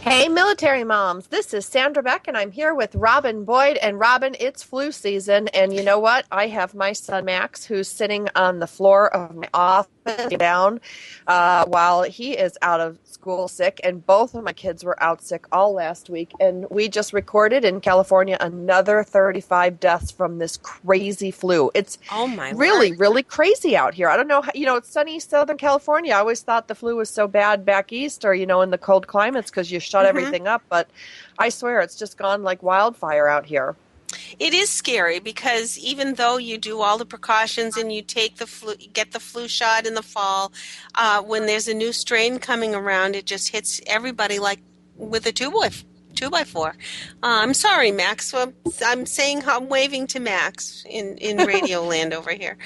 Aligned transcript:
Hey, 0.00 0.28
military 0.28 0.82
moms. 0.82 1.26
This 1.26 1.52
is 1.52 1.66
Sandra 1.66 2.02
Beck, 2.02 2.26
and 2.26 2.34
I'm 2.34 2.50
here 2.50 2.74
with 2.74 2.94
Robin 2.94 3.44
Boyd. 3.44 3.76
And 3.76 3.98
Robin, 3.98 4.34
it's 4.40 4.62
flu 4.62 4.92
season. 4.92 5.48
And 5.48 5.74
you 5.74 5.82
know 5.82 5.98
what? 5.98 6.24
I 6.32 6.46
have 6.46 6.74
my 6.74 6.94
son 6.94 7.26
Max, 7.26 7.66
who's 7.66 7.86
sitting 7.86 8.26
on 8.34 8.60
the 8.60 8.66
floor 8.66 9.14
of 9.14 9.36
my 9.36 9.48
office 9.52 9.90
down 10.38 10.80
uh, 11.26 11.64
while 11.66 12.02
he 12.02 12.32
is 12.32 12.56
out 12.62 12.80
of 12.80 12.98
school 13.04 13.48
sick. 13.48 13.80
And 13.84 14.04
both 14.04 14.34
of 14.34 14.44
my 14.44 14.52
kids 14.52 14.84
were 14.84 15.00
out 15.02 15.22
sick 15.22 15.44
all 15.52 15.72
last 15.74 16.08
week. 16.10 16.32
And 16.40 16.66
we 16.70 16.88
just 16.88 17.12
recorded 17.12 17.64
in 17.64 17.80
California 17.80 18.36
another 18.40 19.04
35 19.04 19.78
deaths 19.80 20.10
from 20.10 20.38
this 20.38 20.56
crazy 20.56 21.30
flu. 21.30 21.70
It's 21.74 21.98
oh 22.10 22.26
my 22.26 22.50
really, 22.50 22.88
Lord. 22.88 23.00
really 23.00 23.22
crazy 23.22 23.76
out 23.76 23.94
here. 23.94 24.08
I 24.08 24.16
don't 24.16 24.28
know. 24.28 24.42
How, 24.42 24.52
you 24.54 24.66
know, 24.66 24.76
it's 24.76 24.88
sunny 24.90 25.20
Southern 25.20 25.58
California. 25.58 26.14
I 26.14 26.18
always 26.18 26.42
thought 26.42 26.68
the 26.68 26.74
flu 26.74 26.96
was 26.96 27.10
so 27.10 27.28
bad 27.28 27.64
back 27.64 27.92
east 27.92 28.24
or, 28.24 28.34
you 28.34 28.46
know, 28.46 28.62
in 28.62 28.70
the 28.70 28.78
cold 28.78 29.06
climates 29.06 29.50
because 29.50 29.70
you 29.70 29.80
shut 29.80 30.06
Mm-hmm. 30.06 30.08
everything 30.18 30.48
up. 30.48 30.62
But 30.68 30.88
I 31.38 31.50
swear 31.50 31.80
it's 31.80 31.96
just 31.96 32.16
gone 32.16 32.42
like 32.42 32.62
wildfire 32.62 33.28
out 33.28 33.46
here. 33.46 33.76
It 34.38 34.54
is 34.54 34.70
scary 34.70 35.20
because 35.20 35.78
even 35.78 36.14
though 36.14 36.36
you 36.36 36.58
do 36.58 36.80
all 36.80 36.98
the 36.98 37.06
precautions 37.06 37.76
and 37.76 37.92
you 37.92 38.02
take 38.02 38.36
the 38.36 38.46
flu, 38.46 38.74
get 38.92 39.12
the 39.12 39.20
flu 39.20 39.48
shot 39.48 39.86
in 39.86 39.94
the 39.94 40.02
fall, 40.02 40.52
uh, 40.94 41.22
when 41.22 41.46
there's 41.46 41.68
a 41.68 41.74
new 41.74 41.92
strain 41.92 42.38
coming 42.38 42.74
around, 42.74 43.14
it 43.14 43.26
just 43.26 43.50
hits 43.50 43.80
everybody 43.86 44.38
like 44.38 44.60
with 44.96 45.26
a 45.26 45.32
two 45.32 45.50
by 45.50 45.70
two 46.20 46.30
by 46.30 46.44
four. 46.44 46.68
Uh, 47.22 47.40
I'm 47.42 47.54
sorry, 47.54 47.90
Max. 47.92 48.34
I'm 48.84 49.06
saying 49.06 49.42
I'm 49.46 49.68
waving 49.68 50.06
to 50.08 50.20
Max 50.20 50.84
in 50.88 51.16
in 51.18 51.38
Radio 51.46 51.82
Land 51.82 52.12
over 52.12 52.32
here. 52.32 52.58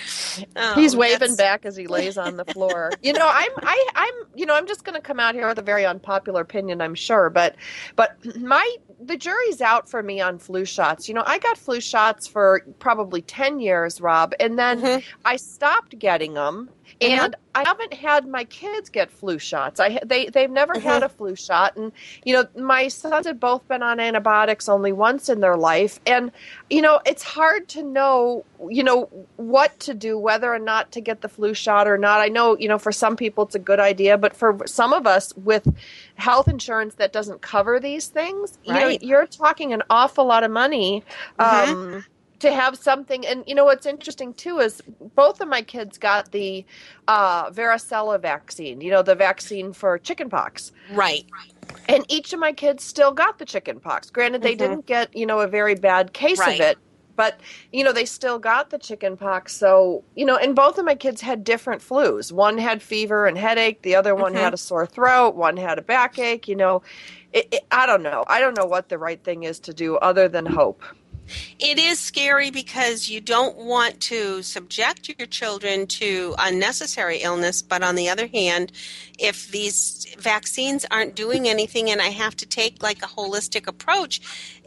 Um, 0.57 0.75
He's 0.75 0.97
waving 0.97 1.19
that's- 1.21 1.37
back 1.37 1.65
as 1.65 1.77
he 1.77 1.87
lays 1.87 2.19
on 2.19 2.37
the 2.37 2.45
floor. 2.45 2.91
you 3.03 3.13
know, 3.13 3.29
I'm 3.31 3.51
I 3.63 3.87
I'm 3.95 4.15
you 4.35 4.45
know, 4.47 4.55
I'm 4.55 4.67
just 4.67 4.85
going 4.85 4.97
to 4.97 5.01
come 5.01 5.21
out 5.21 5.35
here 5.35 5.47
with 5.47 5.59
a 5.59 5.63
very 5.63 5.87
unpopular 5.87 6.41
opinion, 6.41 6.81
I'm 6.81 6.95
sure, 6.95 7.31
but 7.31 7.55
but 7.97 8.17
my 8.37 8.77
the 9.01 9.17
jury's 9.17 9.61
out 9.61 9.89
for 9.89 10.03
me 10.03 10.21
on 10.21 10.39
flu 10.39 10.65
shots. 10.65 11.09
You 11.09 11.15
know, 11.15 11.23
I 11.27 11.39
got 11.39 11.59
flu 11.59 11.81
shots 11.81 12.27
for 12.27 12.63
probably 12.79 13.23
10 13.23 13.61
years, 13.61 14.01
Rob, 14.01 14.33
and 14.41 14.59
then 14.59 14.81
Mhm. 14.81 15.05
I 15.25 15.37
stopped 15.37 15.99
getting 15.99 16.35
them 16.35 16.71
and 17.01 17.37
I 17.55 17.65
haven't 17.65 17.95
had 17.95 18.27
my 18.27 18.45
kids 18.45 18.89
get 18.89 19.11
flu 19.11 19.39
shots. 19.39 19.81
I 19.81 20.01
they 20.05 20.29
they've 20.29 20.51
never 20.51 20.79
had 20.79 21.03
a 21.03 21.09
flu 21.09 21.37
shot 21.37 21.77
and 21.77 21.93
you 22.25 22.35
know, 22.35 22.47
my 22.57 22.89
sons 22.89 23.27
have 23.27 23.39
both 23.39 23.67
been 23.69 23.83
on 23.83 24.01
antibiotics 24.01 24.69
only 24.69 24.93
once 24.93 25.29
in 25.29 25.41
their 25.41 25.57
life 25.57 26.01
and 26.07 26.33
you 26.71 26.83
know, 26.83 27.01
it's 27.07 27.23
hard 27.23 27.69
to 27.69 27.83
know, 27.83 28.45
you 28.69 28.83
know, 28.83 29.09
what 29.37 29.79
to 29.81 29.95
do, 29.95 30.19
whether 30.19 30.53
or 30.53 30.59
not 30.59 30.91
to 30.93 31.01
get 31.01 31.21
the 31.21 31.29
flu 31.29 31.55
shot 31.55 31.87
or 31.87 31.99
not. 31.99 32.21
I 32.21 32.29
know, 32.29 32.57
you 32.59 32.69
know, 32.69 32.79
for 32.79 32.93
some 32.93 33.17
people 33.17 33.45
it's 33.45 33.55
a 33.55 33.61
good 33.61 33.81
idea, 33.81 34.19
but 34.19 34.35
for 34.35 34.59
some 34.67 34.93
of 34.93 35.07
us 35.07 35.33
with 35.37 35.67
health 36.17 36.49
insurance 36.49 36.95
that 36.97 37.13
doesn't 37.13 37.41
cover 37.43 37.79
these 37.79 38.09
things, 38.09 38.59
you 38.65 38.73
know 38.73 38.89
you're 39.01 39.27
talking 39.27 39.73
an 39.73 39.83
awful 39.91 40.25
lot 40.25 40.45
of 40.45 40.51
money. 40.51 41.05
Mhm. 41.39 41.69
Um, 41.69 42.05
to 42.45 42.53
have 42.53 42.77
something 42.77 43.27
and 43.27 43.43
you 43.47 43.55
know 43.55 43.65
what's 43.65 43.87
interesting 43.87 44.35
too 44.35 44.59
is 44.59 44.83
both 45.15 45.41
of 45.41 45.49
my 45.49 45.63
kids 45.63 45.97
got 45.97 46.31
the 46.33 46.65
uh, 47.09 47.51
varicella 47.51 48.21
vaccine 48.21 48.83
you 48.83 48.91
know 48.91 49.01
the 49.03 49.15
vaccine 49.15 49.73
for 49.73 49.97
chickenpox 49.99 50.71
right. 50.93 51.25
and 51.89 52.05
each 52.09 52.35
of 52.35 52.39
my 52.41 52.53
kids 52.53 52.85
still 52.85 53.13
got 53.13 53.39
the 53.39 53.47
chickenpox. 53.47 54.11
granted 54.11 54.43
they 54.43 54.55
Mhm. 54.55 54.59
didn't 54.59 54.87
get 54.87 55.17
you 55.17 55.25
know 55.25 55.41
a 55.41 55.47
very 55.49 55.75
bad 55.75 56.13
case 56.13 56.39
Right. 56.39 56.61
of 56.61 56.67
it 56.67 56.79
but 57.17 57.41
you 57.73 57.83
know 57.83 57.93
they 57.93 58.05
still 58.05 58.39
got 58.39 58.69
the 58.69 58.79
chicken 58.79 59.17
pox 59.17 59.57
so 59.57 60.05
you 60.17 60.27
know 60.27 60.37
and 60.37 60.55
both 60.55 60.77
of 60.77 60.85
my 60.85 60.95
kids 60.95 61.23
had 61.23 61.45
different 61.45 61.81
flus 61.81 62.31
one 62.31 62.59
had 62.59 62.83
fever 62.83 63.25
and 63.27 63.39
headache 63.39 63.81
the 63.83 63.95
other 63.95 64.15
one 64.15 64.35
Mhm. 64.35 64.41
had 64.41 64.53
a 64.53 64.59
sore 64.59 64.85
throat 64.87 65.35
one 65.35 65.57
had 65.57 65.79
a 65.79 65.83
backache 65.83 66.47
you 66.47 66.57
know 66.57 66.83
it, 67.33 67.49
it, 67.53 67.63
i 67.71 67.87
don't 67.87 68.03
know 68.03 68.23
i 68.29 68.39
don't 68.39 68.57
know 68.59 68.67
what 68.67 68.89
the 68.91 68.99
right 68.99 69.23
thing 69.25 69.45
is 69.45 69.59
to 69.61 69.73
do 69.73 69.97
other 69.99 70.29
than 70.29 70.45
hope 70.45 70.83
It 71.59 71.79
is 71.79 71.99
scary 71.99 72.51
because 72.51 73.09
you 73.09 73.21
don't 73.21 73.57
want 73.57 74.01
to 74.03 74.43
subject 74.43 75.13
your 75.19 75.27
children 75.27 75.87
to 75.87 76.35
unnecessary 76.39 77.19
illness, 77.19 77.63
but 77.63 77.83
on 77.83 77.95
the 77.95 78.09
other 78.09 78.27
hand, 78.27 78.73
if 79.19 79.49
these 79.49 80.15
vaccines 80.19 80.85
aren't 80.91 81.15
doing 81.15 81.49
anything 81.49 81.91
and 81.91 82.01
I 82.01 82.09
have 82.09 82.37
to 82.37 82.47
take 82.47 82.83
like 82.83 83.03
a 83.03 83.09
holistic 83.09 83.67
approach, 83.67 84.21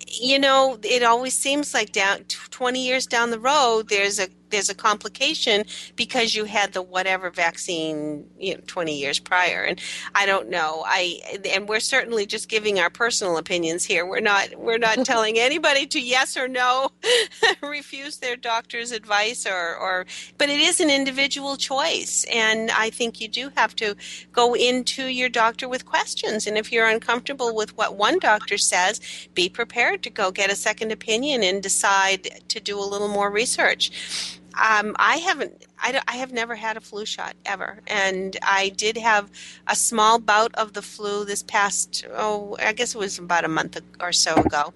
you 0.07 0.39
know, 0.39 0.79
it 0.83 1.03
always 1.03 1.33
seems 1.33 1.73
like 1.73 1.91
down 1.91 2.23
20 2.25 2.85
years 2.85 3.05
down 3.05 3.31
the 3.31 3.39
road 3.39 3.89
there's 3.89 4.19
a 4.19 4.27
there's 4.49 4.69
a 4.69 4.75
complication 4.75 5.63
because 5.95 6.35
you 6.35 6.45
had 6.45 6.73
the 6.73 6.81
whatever 6.81 7.29
vaccine 7.29 8.25
you 8.37 8.55
know 8.55 8.61
20 8.67 8.97
years 8.97 9.19
prior 9.19 9.63
and 9.63 9.79
I 10.15 10.25
don't 10.25 10.49
know. 10.49 10.83
I 10.85 11.19
and 11.53 11.67
we're 11.67 11.79
certainly 11.79 12.25
just 12.25 12.49
giving 12.49 12.79
our 12.79 12.89
personal 12.89 13.37
opinions 13.37 13.85
here. 13.85 14.05
We're 14.05 14.19
not 14.19 14.55
we're 14.55 14.77
not 14.77 15.05
telling 15.05 15.37
anybody 15.37 15.85
to 15.87 15.99
yes 15.99 16.37
or 16.37 16.47
no 16.47 16.89
refuse 17.61 18.17
their 18.17 18.35
doctor's 18.35 18.91
advice 18.91 19.45
or 19.45 19.75
or 19.75 20.05
but 20.37 20.49
it 20.49 20.59
is 20.59 20.79
an 20.79 20.89
individual 20.89 21.57
choice 21.57 22.25
and 22.33 22.71
I 22.71 22.89
think 22.89 23.21
you 23.21 23.27
do 23.27 23.51
have 23.55 23.75
to 23.77 23.95
go 24.31 24.53
into 24.55 25.07
your 25.07 25.29
doctor 25.29 25.67
with 25.67 25.85
questions 25.85 26.47
and 26.47 26.57
if 26.57 26.71
you're 26.71 26.87
uncomfortable 26.87 27.55
with 27.55 27.75
what 27.77 27.95
one 27.95 28.19
doctor 28.19 28.57
says, 28.57 28.99
be 29.33 29.49
prepared 29.49 30.03
to 30.03 30.09
go 30.09 30.31
get 30.31 30.51
a 30.51 30.55
second 30.55 30.91
opinion 30.91 31.43
and 31.43 31.61
decide 31.61 32.29
to 32.49 32.59
do 32.59 32.79
a 32.79 32.81
little 32.81 33.07
more 33.07 33.31
research. 33.31 34.36
Um, 34.57 34.95
I 34.97 35.17
haven't. 35.17 35.65
I, 35.79 36.01
I 36.07 36.15
have 36.17 36.31
never 36.31 36.55
had 36.55 36.77
a 36.77 36.81
flu 36.81 37.05
shot 37.05 37.35
ever, 37.45 37.79
and 37.85 38.35
I 38.41 38.69
did 38.69 38.97
have 38.97 39.29
a 39.67 39.75
small 39.75 40.19
bout 40.19 40.53
of 40.55 40.73
the 40.73 40.81
flu 40.81 41.25
this 41.25 41.43
past. 41.43 42.05
Oh, 42.15 42.57
I 42.59 42.73
guess 42.73 42.95
it 42.95 42.97
was 42.97 43.19
about 43.19 43.45
a 43.45 43.49
month 43.49 43.79
or 43.99 44.11
so 44.11 44.35
ago, 44.35 44.73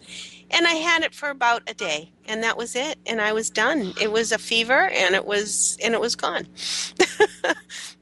and 0.51 0.67
I 0.67 0.73
had 0.73 1.03
it 1.03 1.13
for 1.13 1.29
about 1.29 1.63
a 1.69 1.73
day, 1.73 2.11
and 2.25 2.43
that 2.43 2.57
was 2.57 2.75
it, 2.75 2.97
and 3.05 3.21
I 3.21 3.33
was 3.33 3.49
done. 3.49 3.93
It 3.99 4.11
was 4.11 4.31
a 4.31 4.37
fever, 4.37 4.89
and 4.89 5.15
it 5.15 5.25
was 5.25 5.77
and 5.83 5.93
it 5.93 6.01
was 6.01 6.15
gone. 6.15 6.47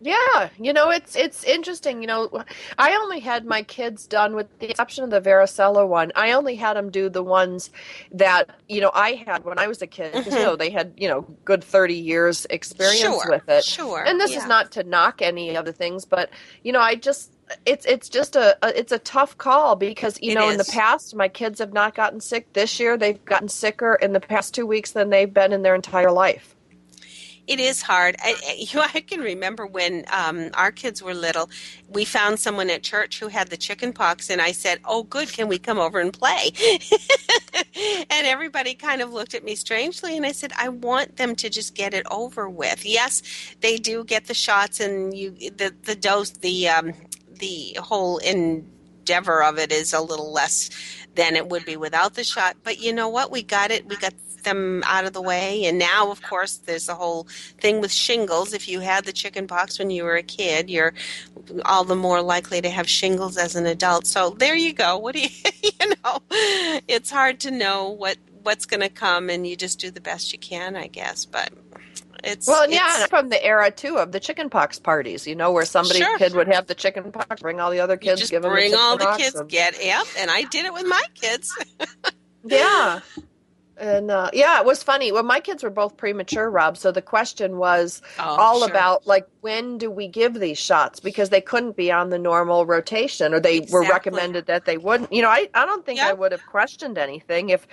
Yeah, 0.01 0.49
you 0.57 0.71
know 0.71 0.89
it's 0.89 1.15
it's 1.15 1.43
interesting. 1.43 2.01
You 2.01 2.07
know, 2.07 2.43
I 2.77 2.95
only 2.95 3.19
had 3.19 3.45
my 3.45 3.63
kids 3.63 4.07
done 4.07 4.33
with 4.33 4.47
the 4.59 4.69
exception 4.69 5.03
of 5.03 5.09
the 5.09 5.19
varicella 5.19 5.85
one. 5.87 6.11
I 6.15 6.31
only 6.31 6.55
had 6.55 6.77
them 6.77 6.89
do 6.89 7.09
the 7.09 7.23
ones 7.23 7.69
that 8.11 8.49
you 8.69 8.79
know 8.79 8.91
I 8.93 9.21
had 9.25 9.43
when 9.43 9.59
I 9.59 9.67
was 9.67 9.81
a 9.81 9.87
kid. 9.87 10.15
you 10.15 10.21
mm-hmm. 10.21 10.35
know, 10.35 10.55
they 10.55 10.69
had 10.69 10.93
you 10.95 11.09
know 11.09 11.21
good 11.43 11.63
thirty 11.63 11.95
years 11.95 12.47
experience 12.49 13.01
sure, 13.01 13.29
with 13.29 13.49
it. 13.49 13.65
sure. 13.65 14.03
And 14.05 14.19
this 14.19 14.31
yeah. 14.31 14.37
is 14.37 14.45
not 14.45 14.71
to 14.73 14.83
knock 14.83 15.21
any 15.21 15.55
of 15.55 15.65
the 15.65 15.73
things, 15.73 16.05
but 16.05 16.29
you 16.63 16.71
know, 16.71 16.79
I 16.79 16.95
just 16.95 17.33
it's 17.65 17.85
it's 17.85 18.09
just 18.09 18.35
a, 18.35 18.57
a 18.65 18.77
it's 18.79 18.91
a 18.91 18.99
tough 18.99 19.37
call 19.37 19.75
because 19.75 20.19
you 20.21 20.31
It 20.31 20.35
know 20.35 20.49
in 20.49 20.57
the 20.57 20.65
past 20.65 21.15
my 21.15 21.29
kids 21.29 21.59
have 21.59 21.73
not 21.73 21.95
gotten 21.95 22.21
sick. 22.21 22.53
This 22.53 22.79
year 22.79 22.97
they've 22.97 23.23
gotten 23.25 23.49
sicker 23.49 23.95
in 23.95 24.13
the 24.13 24.21
past 24.21 24.53
two 24.55 24.65
weeks 24.67 24.91
than 24.91 25.09
they've 25.11 25.33
been 25.33 25.53
in 25.53 25.63
their 25.63 25.75
entire 25.75 26.11
life. 26.11 26.55
It 27.47 27.59
is 27.59 27.81
hard. 27.83 28.15
I, 28.19 28.35
I- 28.47 28.55
you 28.59 28.79
know, 28.79 28.85
I 28.93 29.01
can 29.01 29.21
remember 29.21 29.67
when 29.67 30.05
um, 30.13 30.49
our 30.55 30.71
kids 30.71 31.03
were 31.03 31.13
little, 31.13 31.49
we 31.89 32.05
found 32.05 32.39
someone 32.39 32.69
at 32.69 32.83
church 32.83 33.19
who 33.19 33.27
had 33.27 33.49
the 33.49 33.57
chicken 33.57 33.93
pox, 33.93 34.29
and 34.29 34.41
I 34.41 34.53
said, 34.53 34.79
"Oh, 34.85 35.03
good, 35.03 35.31
can 35.33 35.47
we 35.49 35.59
come 35.59 35.79
over 35.79 35.99
and 35.99 36.13
play?" 36.13 36.51
and 38.09 38.27
everybody 38.27 38.75
kind 38.75 39.01
of 39.01 39.11
looked 39.13 39.33
at 39.35 39.43
me 39.43 39.55
strangely, 39.55 40.17
and 40.17 40.25
I 40.25 40.31
said, 40.31 40.53
"I 40.57 40.69
want 40.69 41.17
them 41.17 41.35
to 41.37 41.49
just 41.49 41.75
get 41.75 41.93
it 41.93 42.05
over 42.11 42.49
with. 42.49 42.85
Yes, 42.85 43.21
they 43.61 43.77
do 43.77 44.05
get 44.05 44.27
the 44.27 44.33
shots, 44.35 44.79
and 44.79 45.15
you 45.17 45.31
the 45.31 45.75
the 45.83 45.95
dose, 45.95 46.31
the 46.31 46.69
um, 46.69 46.93
the 47.39 47.77
whole 47.81 48.17
endeavor 48.19 49.43
of 49.43 49.57
it 49.57 49.71
is 49.71 49.93
a 49.93 50.01
little 50.01 50.31
less 50.31 50.69
than 51.15 51.35
it 51.35 51.49
would 51.49 51.65
be 51.65 51.77
without 51.77 52.13
the 52.13 52.23
shot. 52.23 52.57
But 52.63 52.79
you 52.79 52.93
know 52.93 53.09
what? 53.09 53.31
We 53.31 53.43
got 53.43 53.71
it. 53.71 53.87
We 53.87 53.97
got 53.97 54.13
them 54.43 54.83
out 54.85 55.05
of 55.05 55.13
the 55.13 55.21
way. 55.21 55.65
And 55.65 55.77
now, 55.77 56.11
of 56.11 56.21
course, 56.21 56.57
there's 56.57 56.85
the 56.85 56.95
whole 56.95 57.27
thing 57.59 57.81
with 57.81 57.91
shingles. 57.91 58.53
If 58.53 58.67
you 58.67 58.79
had 58.79 59.05
the 59.05 59.13
chicken 59.13 59.47
pox 59.47 59.79
when 59.79 59.89
you 59.89 60.03
were 60.03 60.15
a 60.15 60.23
kid, 60.23 60.69
you're 60.69 60.93
all 61.65 61.83
the 61.83 61.95
more 61.95 62.21
likely 62.21 62.61
to 62.61 62.69
have 62.69 62.89
shingles 62.89 63.37
as 63.37 63.55
an 63.55 63.65
adult. 63.65 64.07
So 64.07 64.31
there 64.31 64.55
you 64.55 64.73
go. 64.73 64.97
What 64.97 65.15
do 65.15 65.21
you, 65.21 65.29
you 65.63 65.93
know, 66.03 66.19
it's 66.87 67.09
hard 67.09 67.39
to 67.41 67.51
know 67.51 67.89
what 67.89 68.17
what's 68.43 68.65
going 68.65 68.79
to 68.79 68.89
come, 68.89 69.29
and 69.29 69.45
you 69.45 69.55
just 69.55 69.79
do 69.79 69.91
the 69.91 70.01
best 70.01 70.31
you 70.31 70.39
can, 70.39 70.75
I 70.75 70.87
guess. 70.87 71.25
But 71.25 71.51
it's 72.23 72.47
well, 72.47 72.63
it's, 72.63 72.73
yeah, 72.73 73.05
from 73.07 73.29
the 73.29 73.43
era 73.43 73.71
too 73.71 73.97
of 73.97 74.11
the 74.11 74.19
chicken 74.19 74.49
pox 74.49 74.79
parties, 74.79 75.25
you 75.27 75.35
know, 75.35 75.51
where 75.51 75.65
somebody 75.65 75.99
Sure. 75.99 76.17
kid 76.17 76.33
would 76.33 76.47
have 76.47 76.67
the 76.67 76.75
chicken 76.75 77.11
pox, 77.11 77.41
bring 77.41 77.59
all 77.59 77.71
the 77.71 77.79
other 77.79 77.97
kids, 77.97 78.29
give 78.29 78.41
them 78.41 78.51
bring 78.51 78.71
the 78.71 78.77
all 78.79 78.97
the 78.97 79.13
kids, 79.17 79.35
and- 79.35 79.49
get 79.49 79.83
yep, 79.83 80.05
and 80.17 80.29
I 80.31 80.43
did 80.43 80.65
it 80.65 80.73
with 80.73 80.85
my 80.87 81.03
kids. 81.15 81.55
Yeah. 82.45 83.01
And 83.79 84.11
uh, 84.11 84.29
yeah, 84.33 84.59
it 84.59 84.65
was 84.65 84.83
funny. 84.83 85.11
Well, 85.11 85.23
my 85.23 85.39
kids 85.39 85.63
were 85.63 85.69
both 85.69 85.95
premature, 85.97 86.49
Rob. 86.49 86.77
So 86.77 86.91
the 86.91 87.01
question 87.01 87.57
was 87.57 88.01
Oh, 88.19 88.35
all 88.37 88.59
sure. 88.59 88.69
about 88.69 89.07
like 89.07 89.25
when 89.41 89.77
do 89.77 89.89
we 89.89 90.07
give 90.07 90.33
these 90.35 90.57
shots 90.57 90.99
because 90.99 91.29
they 91.29 91.41
couldn't 91.41 91.77
be 91.77 91.91
on 91.91 92.09
the 92.09 92.19
normal 92.19 92.65
rotation 92.65 93.33
or 93.33 93.39
they 93.39 93.61
were 93.71 93.81
recommended 93.83 94.45
that 94.47 94.65
they 94.65 94.77
wouldn't. 94.77 95.11
You 95.13 95.21
know, 95.21 95.29
I, 95.29 95.49
I 95.53 95.65
don't 95.65 95.85
think 95.85 95.99
I 96.01 96.13
would 96.13 96.31
have 96.33 96.45
questioned 96.45 96.97
anything 96.97 97.49
if, 97.49 97.67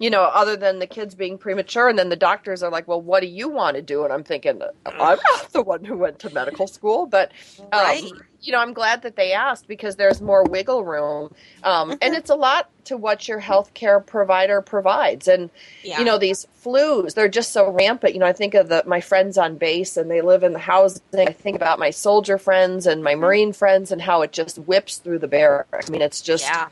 you 0.00 0.10
know, 0.10 0.22
other 0.24 0.56
than 0.56 0.80
the 0.80 0.86
kids 0.86 1.14
being 1.14 1.38
premature. 1.38 1.88
And 1.88 1.98
then 1.98 2.08
the 2.08 2.16
doctors 2.16 2.62
are 2.62 2.70
like, 2.70 2.88
well, 2.88 3.00
what 3.00 3.20
do 3.20 3.28
you 3.28 3.48
want 3.48 3.76
to 3.76 3.82
do? 3.82 4.04
And 4.04 4.12
I'm 4.12 4.24
thinking, 4.24 4.60
I'm 4.86 5.18
not 5.28 5.52
the 5.52 5.62
one 5.62 5.84
who 5.84 5.96
went 5.96 6.18
to 6.20 6.30
medical 6.30 6.66
school, 6.66 7.06
but 7.06 7.32
um, 7.72 7.80
Right. 7.82 8.12
You 8.42 8.50
know, 8.52 8.58
I'm 8.58 8.72
glad 8.72 9.02
that 9.02 9.14
they 9.16 9.32
asked 9.32 9.68
because 9.68 9.96
there's 9.96 10.20
more 10.20 10.42
wiggle 10.44 10.84
room. 10.84 11.32
Um, 11.62 11.90
Mm-hmm. 11.90 11.98
And 12.02 12.14
it's 12.14 12.30
a 12.30 12.34
lot 12.34 12.68
to 12.86 12.96
what 12.96 13.28
your 13.28 13.40
healthcare 13.40 14.04
provider 14.04 14.60
provides. 14.60 15.28
And, 15.28 15.50
Yeah. 15.84 15.98
you 16.00 16.04
know, 16.04 16.18
these 16.18 16.46
flus, 16.64 17.14
they're 17.14 17.28
just 17.28 17.52
so 17.52 17.70
rampant. 17.70 18.14
You 18.14 18.20
know, 18.20 18.26
I 18.26 18.32
think 18.32 18.54
of 18.54 18.68
the, 18.68 18.82
my 18.86 19.00
friends 19.00 19.38
on 19.38 19.56
base 19.56 19.96
and 19.96 20.10
they 20.10 20.20
live 20.20 20.42
in 20.42 20.52
the 20.52 20.58
housing. 20.58 21.02
I 21.16 21.26
think 21.26 21.56
about 21.56 21.78
my 21.78 21.90
soldier 21.90 22.38
friends 22.38 22.86
and 22.86 22.96
Mm-hmm. 22.98 23.04
my 23.04 23.14
Marine 23.14 23.52
friends 23.52 23.92
and 23.92 24.02
how 24.02 24.22
it 24.22 24.32
just 24.32 24.58
whips 24.58 24.96
through 24.98 25.20
the 25.20 25.28
barracks. 25.28 25.88
I 25.88 25.92
mean, 25.92 26.02
it's 26.02 26.20
just, 26.20 26.44
yeah. 26.44 26.68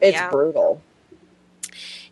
it's 0.00 0.16
yeah. 0.16 0.30
brutal. 0.30 0.82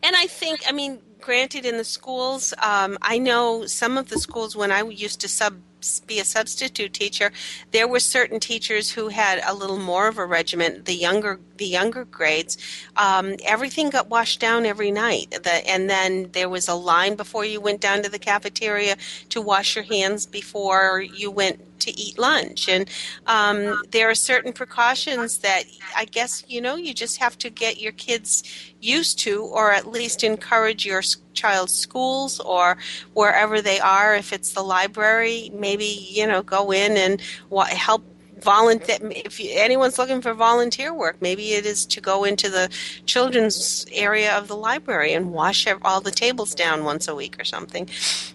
And 0.03 0.17
I 0.17 0.27
think, 0.27 0.63
I 0.69 0.73
mean, 0.73 1.01
granted, 1.21 1.67
in 1.67 1.77
the 1.77 1.85
schools, 1.85 2.55
um, 2.63 2.97
I 3.03 3.19
know 3.19 3.67
some 3.67 3.99
of 3.99 4.09
the 4.09 4.19
schools 4.19 4.57
when 4.57 4.73
I 4.73 4.83
used 4.83 5.21
to 5.21 5.29
sub 5.29 5.59
be 6.07 6.21
a 6.21 6.25
substitute 6.25 6.93
teacher, 6.93 7.33
there 7.71 7.89
were 7.89 8.01
certain 8.01 8.41
teachers 8.41 8.91
who 8.91 9.09
had 9.09 9.41
a 9.47 9.55
little 9.55 9.79
more 9.79 10.09
of 10.09 10.19
a 10.19 10.27
regiment. 10.27 10.85
The 10.85 10.95
younger 10.95 11.41
the 11.61 11.67
younger 11.67 12.05
grades, 12.07 12.57
um, 12.97 13.37
everything 13.45 13.91
got 13.91 14.09
washed 14.09 14.41
down 14.41 14.67
every 14.67 14.91
night. 14.91 15.31
The, 15.31 15.69
and 15.69 15.89
then 15.89 16.31
there 16.33 16.49
was 16.49 16.67
a 16.67 16.75
line 16.75 17.15
before 17.15 17.45
you 17.45 17.61
went 17.61 17.81
down 17.81 18.03
to 18.03 18.11
the 18.11 18.19
cafeteria 18.19 18.97
to 19.29 19.41
wash 19.41 19.77
your 19.77 19.85
hands 19.85 20.27
before 20.27 21.01
you 21.03 21.31
went 21.31 21.61
to 21.81 21.99
eat 21.99 22.19
lunch. 22.19 22.69
And 22.69 22.89
um, 23.27 23.83
there 23.91 24.09
are 24.11 24.15
certain 24.15 24.53
precautions 24.53 25.39
that 25.39 25.65
I 25.97 26.05
guess 26.07 26.45
you 26.49 26.61
know 26.61 26.77
you 26.77 26.95
just 26.95 27.19
have 27.19 27.37
to 27.39 27.51
get 27.51 27.81
your 27.81 27.93
kids 27.93 28.43
used 28.81 29.19
to, 29.21 29.45
or 29.45 29.73
at 29.73 29.87
least 29.87 30.25
encourage 30.25 30.87
your 30.87 31.03
child's 31.33 31.75
schools 31.75 32.41
or 32.41 32.79
wherever 33.15 33.61
they 33.61 33.81
are. 33.81 34.15
If 34.15 34.33
it's 34.33 34.53
the 34.53 34.63
library, 34.63 35.51
maybe 35.55 35.85
you 35.85 36.27
know 36.27 36.43
go 36.43 36.73
in 36.73 36.97
and 36.97 37.21
help 37.51 38.05
volunteer 38.43 38.99
if 39.11 39.41
you, 39.41 39.51
anyone's 39.55 39.99
looking 39.99 40.21
for 40.21 40.35
volunteer 40.35 40.93
work 40.93 41.17
maybe 41.21 41.53
it 41.53 41.67
is 41.67 41.87
to 41.87 42.01
go 42.01 42.25
into 42.25 42.49
the 42.49 42.69
children's 43.07 43.87
area 43.93 44.37
of 44.37 44.49
the 44.49 44.57
library 44.57 45.13
and 45.13 45.33
wash 45.33 45.67
all 45.83 46.01
the 46.01 46.11
tables 46.11 46.55
down 46.55 46.85
once 46.85 47.09
a 47.09 47.15
week 47.15 47.39
or 47.41 47.45
something. 47.45 47.89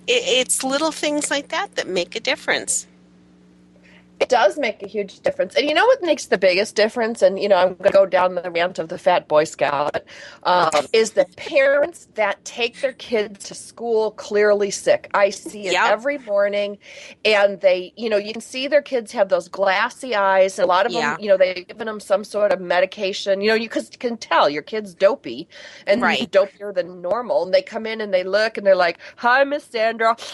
It, 0.07 0.23
it's 0.25 0.63
little 0.63 0.91
things 0.91 1.29
like 1.29 1.49
that 1.49 1.75
that 1.75 1.87
make 1.87 2.15
a 2.15 2.19
difference 2.19 2.87
It 4.19 4.29
does 4.29 4.57
make 4.57 4.83
a 4.83 4.87
huge 4.87 5.21
difference. 5.21 5.55
And 5.55 5.67
you 5.67 5.75
know 5.75 5.85
what 5.85 6.01
makes 6.03 6.27
the 6.27 6.37
biggest 6.39 6.75
difference? 6.75 7.21
And, 7.21 7.39
you 7.39 7.49
know, 7.49 7.57
I'm 7.57 7.69
going 7.75 7.83
to 7.85 7.91
go 7.91 8.05
down 8.07 8.35
the 8.35 8.51
rant 8.51 8.79
of 8.79 8.89
the 8.89 8.97
fat 8.97 9.27
Boy 9.27 9.43
Scout, 9.45 10.03
um, 10.43 10.87
is 10.93 11.11
the 11.13 11.25
parents 11.37 12.07
that 12.15 12.43
take 12.45 12.79
their 12.81 12.93
kids 12.93 13.45
to 13.45 13.55
school 13.55 14.11
clearly 14.11 14.71
sick. 14.71 15.09
I 15.13 15.29
see 15.31 15.67
it 15.67 15.73
Yep. 15.73 15.83
every 15.83 16.17
morning. 16.19 16.79
And 17.25 17.61
they, 17.61 17.93
you 17.97 18.09
know, 18.09 18.17
you 18.17 18.33
can 18.33 18.41
see 18.41 18.67
their 18.67 18.81
kids 18.81 19.11
have 19.13 19.29
those 19.29 19.49
glassy 19.49 20.15
eyes. 20.15 20.59
A 20.59 20.65
lot 20.65 20.87
of 20.87 20.93
Yeah. 20.93 21.11
them, 21.11 21.19
you 21.19 21.29
know, 21.29 21.37
they've 21.37 21.67
given 21.67 21.87
them 21.87 21.99
some 21.99 22.23
sort 22.23 22.51
of 22.51 22.61
medication. 22.61 23.41
You 23.41 23.49
know, 23.49 23.55
you 23.55 23.69
can 23.69 24.17
tell 24.17 24.49
your 24.49 24.63
kid's 24.63 24.95
dopey 24.95 25.47
and 25.87 26.01
Right. 26.01 26.31
dopier 26.31 26.73
than 26.73 27.01
normal. 27.01 27.43
And 27.45 27.53
they 27.53 27.61
come 27.63 27.85
in 27.85 28.01
and 28.01 28.13
they 28.13 28.23
look 28.23 28.57
and 28.57 28.65
they're 28.67 28.75
like, 28.75 28.99
Hi, 29.17 29.43
Miss 29.43 29.65
Sandra. 29.65 30.17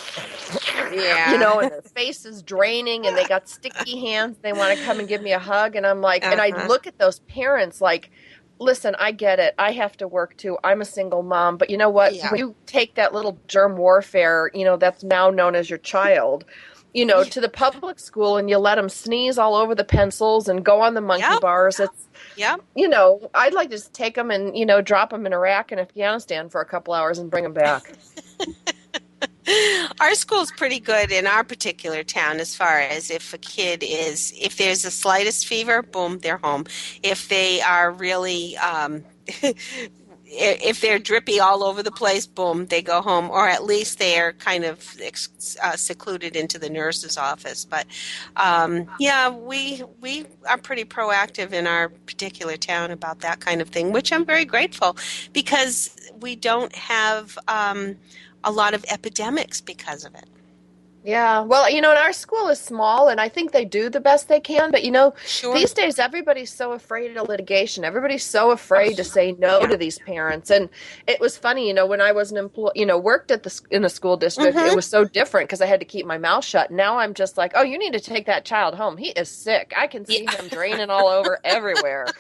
Yeah. 0.92 1.26
You 1.26 1.38
know, 1.38 1.60
and 1.60 1.72
their 1.72 1.82
face 1.82 2.26
is 2.26 2.42
draining 2.44 3.06
and 3.08 3.16
they 3.18 3.26
got 3.26 3.48
sticky 3.48 3.71
hands. 3.86 4.38
They 4.44 4.54
want 4.54 4.72
to 4.72 4.78
come 4.86 5.00
and 5.00 5.08
give 5.10 5.22
me 5.22 5.34
a 5.34 5.40
hug. 5.40 5.76
And 5.76 5.86
I'm 5.86 6.02
like, 6.02 6.28
and 6.32 6.42
I 6.42 6.52
Uh-huh. 6.52 6.68
look 6.68 6.88
at 6.88 6.98
those 7.00 7.20
parents 7.22 7.82
like, 7.82 8.12
listen, 8.60 8.96
I 9.00 9.12
get 9.12 9.40
it. 9.40 9.56
I 9.58 9.72
have 9.74 9.98
to 9.98 10.08
work 10.08 10.38
too. 10.38 10.58
I'm 10.64 10.82
a 10.82 10.86
single 10.86 11.24
mom. 11.24 11.58
But 11.58 11.70
you 11.70 11.78
know 11.78 11.90
what? 11.90 12.14
Yeah. 12.16 12.30
When 12.32 12.40
you 12.40 12.56
take 12.68 12.96
that 12.96 13.14
little 13.14 13.42
germ 13.48 13.78
warfare, 13.78 14.52
you 14.54 14.66
know, 14.66 14.78
that's 14.78 15.04
now 15.04 15.30
known 15.30 15.56
as 15.56 15.70
your 15.70 15.80
child. 15.80 16.46
You 16.94 17.06
know, 17.06 17.24
to 17.24 17.42
the 17.42 17.50
public 17.50 18.00
school, 18.00 18.38
and 18.38 18.50
you 18.50 18.58
let 18.58 18.76
them 18.76 18.90
sneeze 18.90 19.38
all 19.38 19.56
over 19.56 19.76
the 19.76 19.84
pencils 19.86 20.50
and 20.50 20.66
go 20.66 20.82
on 20.82 20.94
the 20.94 21.02
monkey 21.02 21.34
Yep. 21.34 21.38
bars. 21.38 21.80
It's, 21.80 22.10
yeah, 22.36 22.58
you 22.76 22.88
know, 22.90 23.30
I'd 23.34 23.54
like 23.54 23.70
to 23.70 23.78
just 23.78 23.94
take 23.94 24.16
them 24.16 24.32
and 24.32 24.58
you 24.58 24.66
know 24.66 24.82
drop 24.82 25.12
them 25.12 25.26
in 25.26 25.34
Iraq 25.34 25.72
and 25.72 25.82
Afghanistan 25.82 26.50
for 26.50 26.62
a 26.62 26.66
couple 26.66 26.94
hours 26.94 27.20
and 27.20 27.32
bring 27.32 27.44
them 27.46 27.54
back. 27.54 27.94
our 30.00 30.14
school's 30.16 30.52
pretty 30.52 30.80
good 30.80 31.12
in 31.12 31.28
our 31.28 31.44
particular 31.44 32.04
town 32.04 32.40
as 32.40 32.56
far 32.56 32.80
as 32.80 33.10
if 33.10 33.34
a 33.34 33.38
kid 33.38 33.84
is 33.84 34.34
if 34.40 34.58
there's 34.58 34.84
the 34.84 34.92
slightest 34.92 35.48
fever 35.48 35.82
boom 35.82 36.20
they're 36.20 36.38
home. 36.38 36.66
If 37.04 37.30
they 37.30 37.62
are 37.62 37.92
really 37.92 38.58
um, 38.58 39.04
if 40.34 40.80
they're 40.80 41.00
drippy 41.00 41.42
all 41.42 41.64
over 41.64 41.84
the 41.84 41.92
place 41.92 42.26
boom 42.26 42.68
they 42.68 42.82
go 42.82 43.02
home. 43.02 43.30
Or 43.30 43.48
at 43.48 43.64
least 43.64 44.00
they're 44.00 44.34
kind 44.34 44.64
of 44.64 44.96
uh, 45.62 45.76
secluded 45.76 46.36
into 46.36 46.58
the 46.58 46.70
nurse's 46.70 47.18
office. 47.18 47.66
But 47.66 47.88
um, 48.36 48.88
yeah 49.00 49.30
we 49.30 49.84
we 50.00 50.26
are 50.50 50.58
pretty 50.58 50.86
proactive 50.86 51.52
in 51.52 51.68
our 51.68 51.90
particular 51.90 52.58
town 52.58 52.92
about 52.92 53.20
that 53.20 53.40
kind 53.40 53.62
of 53.62 53.70
thing 53.70 53.92
which 53.92 54.12
i'm 54.12 54.26
very 54.26 54.46
grateful 54.46 54.96
because 55.34 55.96
we 56.20 56.36
don't 56.36 56.74
have 56.76 57.38
um, 57.48 57.96
a 58.44 58.52
lot 58.52 58.74
of 58.74 58.86
epidemics 58.92 59.62
because 59.62 60.06
of 60.06 60.16
it. 60.16 60.26
Yeah, 61.04 61.42
well, 61.42 61.68
you 61.68 61.82
know, 61.82 61.90
and 61.90 61.98
our 62.00 62.14
school 62.14 62.48
is 62.50 62.60
small, 62.60 63.08
and 63.10 63.20
I 63.20 63.28
think 63.28 63.52
they 63.52 63.66
do 63.66 63.90
the 63.90 64.00
best 64.00 64.28
they 64.28 64.40
can. 64.40 64.70
But 64.70 64.84
you 64.84 64.92
know, 64.92 65.14
Sure. 65.26 65.54
these 65.56 65.74
days 65.74 65.98
everybody's 65.98 66.54
so 66.54 66.74
afraid 66.74 67.18
of 67.18 67.28
litigation. 67.28 67.84
Everybody's 67.84 68.24
so 68.24 68.52
afraid 68.52 68.98
to 68.98 69.04
say 69.04 69.32
no 69.40 69.62
Yeah. 69.62 69.68
to 69.68 69.78
these 69.78 69.98
parents. 69.98 70.52
And 70.52 70.70
it 71.08 71.20
was 71.20 71.38
funny, 71.38 71.68
you 71.68 71.74
know, 71.74 71.88
when 71.88 72.02
I 72.02 72.12
was 72.12 72.32
an 72.32 72.38
employee, 72.38 72.74
you 72.76 72.86
know, 72.86 73.00
worked 73.00 73.32
at 73.32 73.42
the 73.44 73.62
in 73.72 73.84
a 73.84 73.90
school 73.90 74.16
district, 74.16 74.58
Mhm. 74.58 74.68
it 74.68 74.76
was 74.76 74.86
so 74.86 75.04
different 75.04 75.50
because 75.50 75.62
I 75.62 75.66
had 75.66 75.80
to 75.80 75.86
keep 75.88 76.06
my 76.06 76.20
mouth 76.20 76.46
shut. 76.46 76.70
Now 76.70 77.00
I'm 77.00 77.16
just 77.16 77.36
like, 77.36 77.54
oh, 77.56 77.64
you 77.64 77.80
need 77.80 77.94
to 77.94 78.00
take 78.00 78.28
that 78.28 78.46
child 78.46 78.76
home. 78.76 78.98
He 78.98 79.10
is 79.10 79.30
sick. 79.30 79.74
I 79.76 79.88
can 79.88 80.06
see 80.06 80.26
Yeah. 80.26 80.32
him 80.38 80.50
draining 80.50 80.92
all 80.92 81.08
over 81.08 81.40
everywhere. 81.44 82.14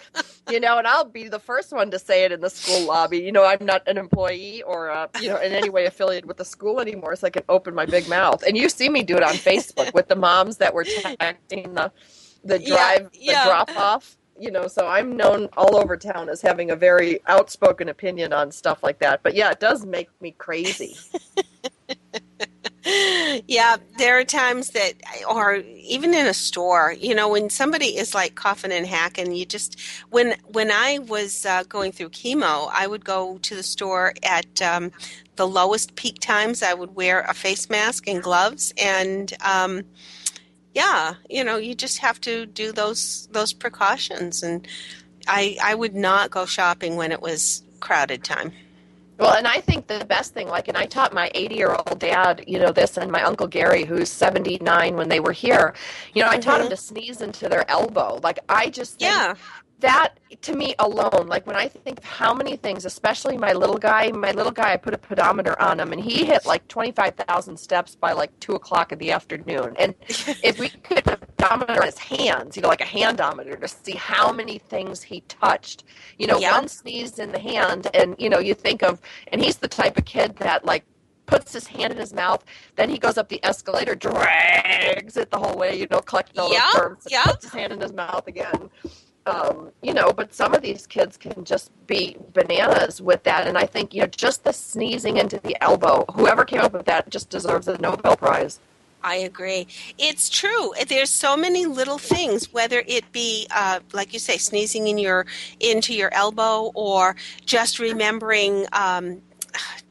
You 0.47 0.59
know, 0.59 0.79
and 0.79 0.87
I'll 0.87 1.05
be 1.05 1.29
the 1.29 1.39
first 1.39 1.71
one 1.71 1.91
to 1.91 1.99
say 1.99 2.23
it 2.23 2.31
in 2.31 2.41
the 2.41 2.49
school 2.49 2.81
lobby. 2.81 3.19
You 3.19 3.31
know, 3.31 3.45
I'm 3.45 3.63
not 3.63 3.87
an 3.87 3.97
employee 3.99 4.63
or 4.63 4.89
uh, 4.89 5.07
you 5.19 5.29
know 5.29 5.37
in 5.37 5.53
any 5.53 5.69
way 5.69 5.85
affiliated 5.85 6.25
with 6.27 6.37
the 6.37 6.45
school 6.45 6.79
anymore, 6.79 7.15
so 7.15 7.27
I 7.27 7.29
can 7.29 7.43
open 7.47 7.75
my 7.75 7.85
big 7.85 8.07
mouth. 8.07 8.41
And 8.43 8.57
you 8.57 8.67
see 8.71 8.89
me 8.89 9.03
do 9.03 9.17
it 9.17 9.23
on 9.23 9.39
Facebook 9.39 9.93
with 9.93 10.07
the 10.09 10.15
moms 10.17 10.57
that 10.57 10.73
were 10.73 10.85
texting 10.85 11.75
the 11.75 11.91
the 12.43 12.59
Yeah, 12.59 12.67
drive 12.67 13.11
yeah. 13.13 13.33
the 13.33 13.35
drop 13.37 13.71
off. 13.75 14.17
You 14.39 14.51
know, 14.51 14.67
so 14.67 14.87
I'm 14.87 15.17
known 15.17 15.49
all 15.57 15.77
over 15.77 15.97
town 15.97 16.29
as 16.29 16.41
having 16.41 16.71
a 16.71 16.77
very 16.77 17.21
outspoken 17.27 17.89
opinion 17.89 18.33
on 18.33 18.51
stuff 18.51 18.83
like 18.83 18.99
that. 18.99 19.21
But 19.23 19.35
yeah, 19.35 19.51
it 19.51 19.59
does 19.61 19.85
make 19.85 20.09
me 20.21 20.35
crazy. 20.37 21.03
yeah, 23.47 23.77
there 23.97 24.19
are 24.19 24.23
times 24.23 24.71
that, 24.71 24.93
or 25.29 25.55
even 25.55 26.13
in 26.13 26.25
a 26.25 26.33
store, 26.33 26.93
you 26.97 27.15
know, 27.15 27.29
when 27.29 27.49
somebody 27.49 27.97
is 27.97 28.13
like 28.13 28.35
coughing 28.35 28.71
and 28.71 28.85
hacking, 28.85 29.33
you 29.33 29.45
just 29.45 29.79
when 30.09 30.35
when 30.47 30.71
I 30.71 30.99
was 30.99 31.45
uh, 31.45 31.63
going 31.67 31.91
through 31.91 32.09
chemo, 32.09 32.69
I 32.73 32.87
would 32.87 33.05
go 33.05 33.37
to 33.39 33.55
the 33.55 33.63
store 33.63 34.13
at 34.23 34.61
um, 34.61 34.91
the 35.35 35.47
lowest 35.47 35.95
peak 35.95 36.19
times. 36.19 36.63
I 36.63 36.73
would 36.73 36.95
wear 36.95 37.21
a 37.21 37.33
face 37.33 37.69
mask 37.69 38.07
and 38.07 38.21
gloves, 38.21 38.73
and 38.77 39.33
um, 39.43 39.83
yeah, 40.73 41.15
you 41.29 41.43
know, 41.43 41.57
you 41.57 41.75
just 41.75 41.99
have 41.99 42.21
to 42.21 42.45
do 42.45 42.71
those 42.71 43.27
those 43.31 43.53
precautions. 43.53 44.43
And 44.43 44.67
I 45.27 45.57
I 45.63 45.75
would 45.75 45.95
not 45.95 46.31
go 46.31 46.45
shopping 46.45 46.95
when 46.95 47.11
it 47.11 47.21
was 47.21 47.63
crowded 47.79 48.23
time. 48.23 48.51
Well, 49.21 49.35
and 49.35 49.47
I 49.47 49.61
think 49.61 49.85
the 49.85 50.03
best 50.05 50.33
thing, 50.33 50.47
like, 50.47 50.67
and 50.67 50.75
I 50.75 50.87
taught 50.87 51.13
my 51.13 51.29
80 51.35 51.53
year 51.55 51.75
old 51.75 51.99
dad, 51.99 52.43
you 52.47 52.57
know, 52.57 52.71
this, 52.71 52.97
and 52.97 53.11
my 53.11 53.21
uncle 53.21 53.45
Gary, 53.45 53.85
who's 53.85 54.09
79 54.09 54.95
when 54.95 55.09
they 55.09 55.19
were 55.19 55.31
here, 55.31 55.75
you 56.15 56.23
know, 56.23 56.29
I 56.29 56.39
taught 56.39 56.59
him 56.59 56.65
mm-hmm. 56.65 56.71
to 56.71 56.77
sneeze 56.77 57.21
into 57.21 57.47
their 57.47 57.69
elbow. 57.69 58.19
Like, 58.23 58.39
I 58.49 58.71
just 58.71 58.97
think 58.97 59.11
Yeah, 59.11 59.35
that 59.81 60.19
to 60.41 60.55
me 60.55 60.73
alone, 60.79 61.27
like 61.27 61.45
when 61.45 61.55
I 61.55 61.67
think 61.67 61.99
of 61.99 62.05
how 62.05 62.33
many 62.33 62.55
things, 62.55 62.85
especially 62.85 63.37
my 63.37 63.53
little 63.53 63.77
guy, 63.77 64.11
my 64.11 64.31
little 64.31 64.51
guy, 64.51 64.73
I 64.73 64.77
put 64.77 64.93
a 64.93 64.97
pedometer 64.97 65.59
on 65.61 65.79
him 65.79 65.91
and 65.91 66.01
he 66.01 66.25
hit 66.25 66.45
like 66.45 66.67
25,000 66.67 67.57
steps 67.57 67.95
by 67.95 68.13
like 68.13 68.37
two 68.39 68.53
o'clock 68.53 68.91
in 68.91 68.99
the 68.99 69.11
afternoon. 69.11 69.75
And 69.77 69.93
if 70.07 70.59
we 70.59 70.69
could 70.69 71.05
have 71.05 71.21
a 71.21 71.25
pedometer 71.25 71.81
in 71.81 71.85
his 71.85 71.97
hands, 71.97 72.55
you 72.55 72.61
know, 72.61 72.69
like 72.69 72.81
a 72.81 72.85
handometer 72.85 73.55
to 73.57 73.67
see 73.67 73.93
how 73.93 74.31
many 74.31 74.57
things 74.57 75.01
he 75.01 75.21
touched, 75.21 75.83
you 76.17 76.27
know, 76.27 76.39
one 76.39 76.67
sneeze 76.67 77.19
in 77.19 77.31
the 77.31 77.39
hand 77.39 77.87
and, 77.93 78.15
you 78.17 78.29
know, 78.29 78.39
you 78.39 78.53
think 78.53 78.83
of, 78.83 79.01
and 79.27 79.43
he's 79.43 79.57
the 79.57 79.67
type 79.67 79.97
of 79.97 80.05
kid 80.05 80.35
that 80.37 80.65
like 80.65 80.85
puts 81.31 81.53
his 81.53 81.67
hand 81.67 81.93
in 81.93 81.99
his 81.99 82.13
mouth. 82.13 82.43
Then 82.75 82.89
he 82.89 82.97
goes 82.97 83.17
up 83.17 83.29
the 83.29 83.43
escalator, 83.43 83.95
drags 83.95 85.17
it 85.17 85.31
the 85.31 85.37
whole 85.37 85.55
way, 85.55 85.79
you 85.79 85.87
know, 85.89 85.99
collecting 85.99 86.39
all 86.39 86.51
yep, 86.51 86.63
those 86.73 86.81
germs, 86.81 87.07
yep. 87.09 87.23
puts 87.25 87.45
his 87.45 87.53
hand 87.53 87.73
in 87.73 87.79
his 87.79 87.93
mouth 87.93 88.27
again. 88.27 88.69
Um, 89.27 89.71
you 89.83 89.93
know, 89.93 90.11
but 90.11 90.33
some 90.33 90.55
of 90.55 90.63
these 90.63 90.87
kids 90.87 91.15
can 91.15 91.43
just 91.45 91.69
be 91.85 92.17
bananas 92.33 93.01
with 93.01 93.21
that. 93.23 93.45
And 93.47 93.55
I 93.55 93.65
think, 93.65 93.93
you 93.93 94.01
know, 94.01 94.07
just 94.07 94.43
the 94.43 94.51
sneezing 94.51 95.17
into 95.17 95.39
the 95.39 95.55
elbow, 95.61 96.05
whoever 96.13 96.43
came 96.43 96.61
up 96.61 96.73
with 96.73 96.85
that 96.87 97.09
just 97.09 97.29
deserves 97.29 97.67
a 97.67 97.77
Nobel 97.77 98.17
Prize. 98.17 98.59
I 99.03 99.15
agree. 99.15 99.67
It's 99.97 100.29
true. 100.29 100.73
There's 100.87 101.09
so 101.09 101.35
many 101.35 101.65
little 101.65 101.97
things, 101.97 102.51
whether 102.53 102.83
it 102.87 103.11
be, 103.11 103.47
uh, 103.53 103.79
like 103.93 104.13
you 104.13 104.19
say, 104.19 104.37
sneezing 104.37 104.87
in 104.87 104.97
your 104.97 105.25
into 105.59 105.93
your 105.93 106.13
elbow, 106.13 106.71
or 106.75 107.15
just 107.45 107.79
remembering 107.79 108.67
um, 108.73 109.21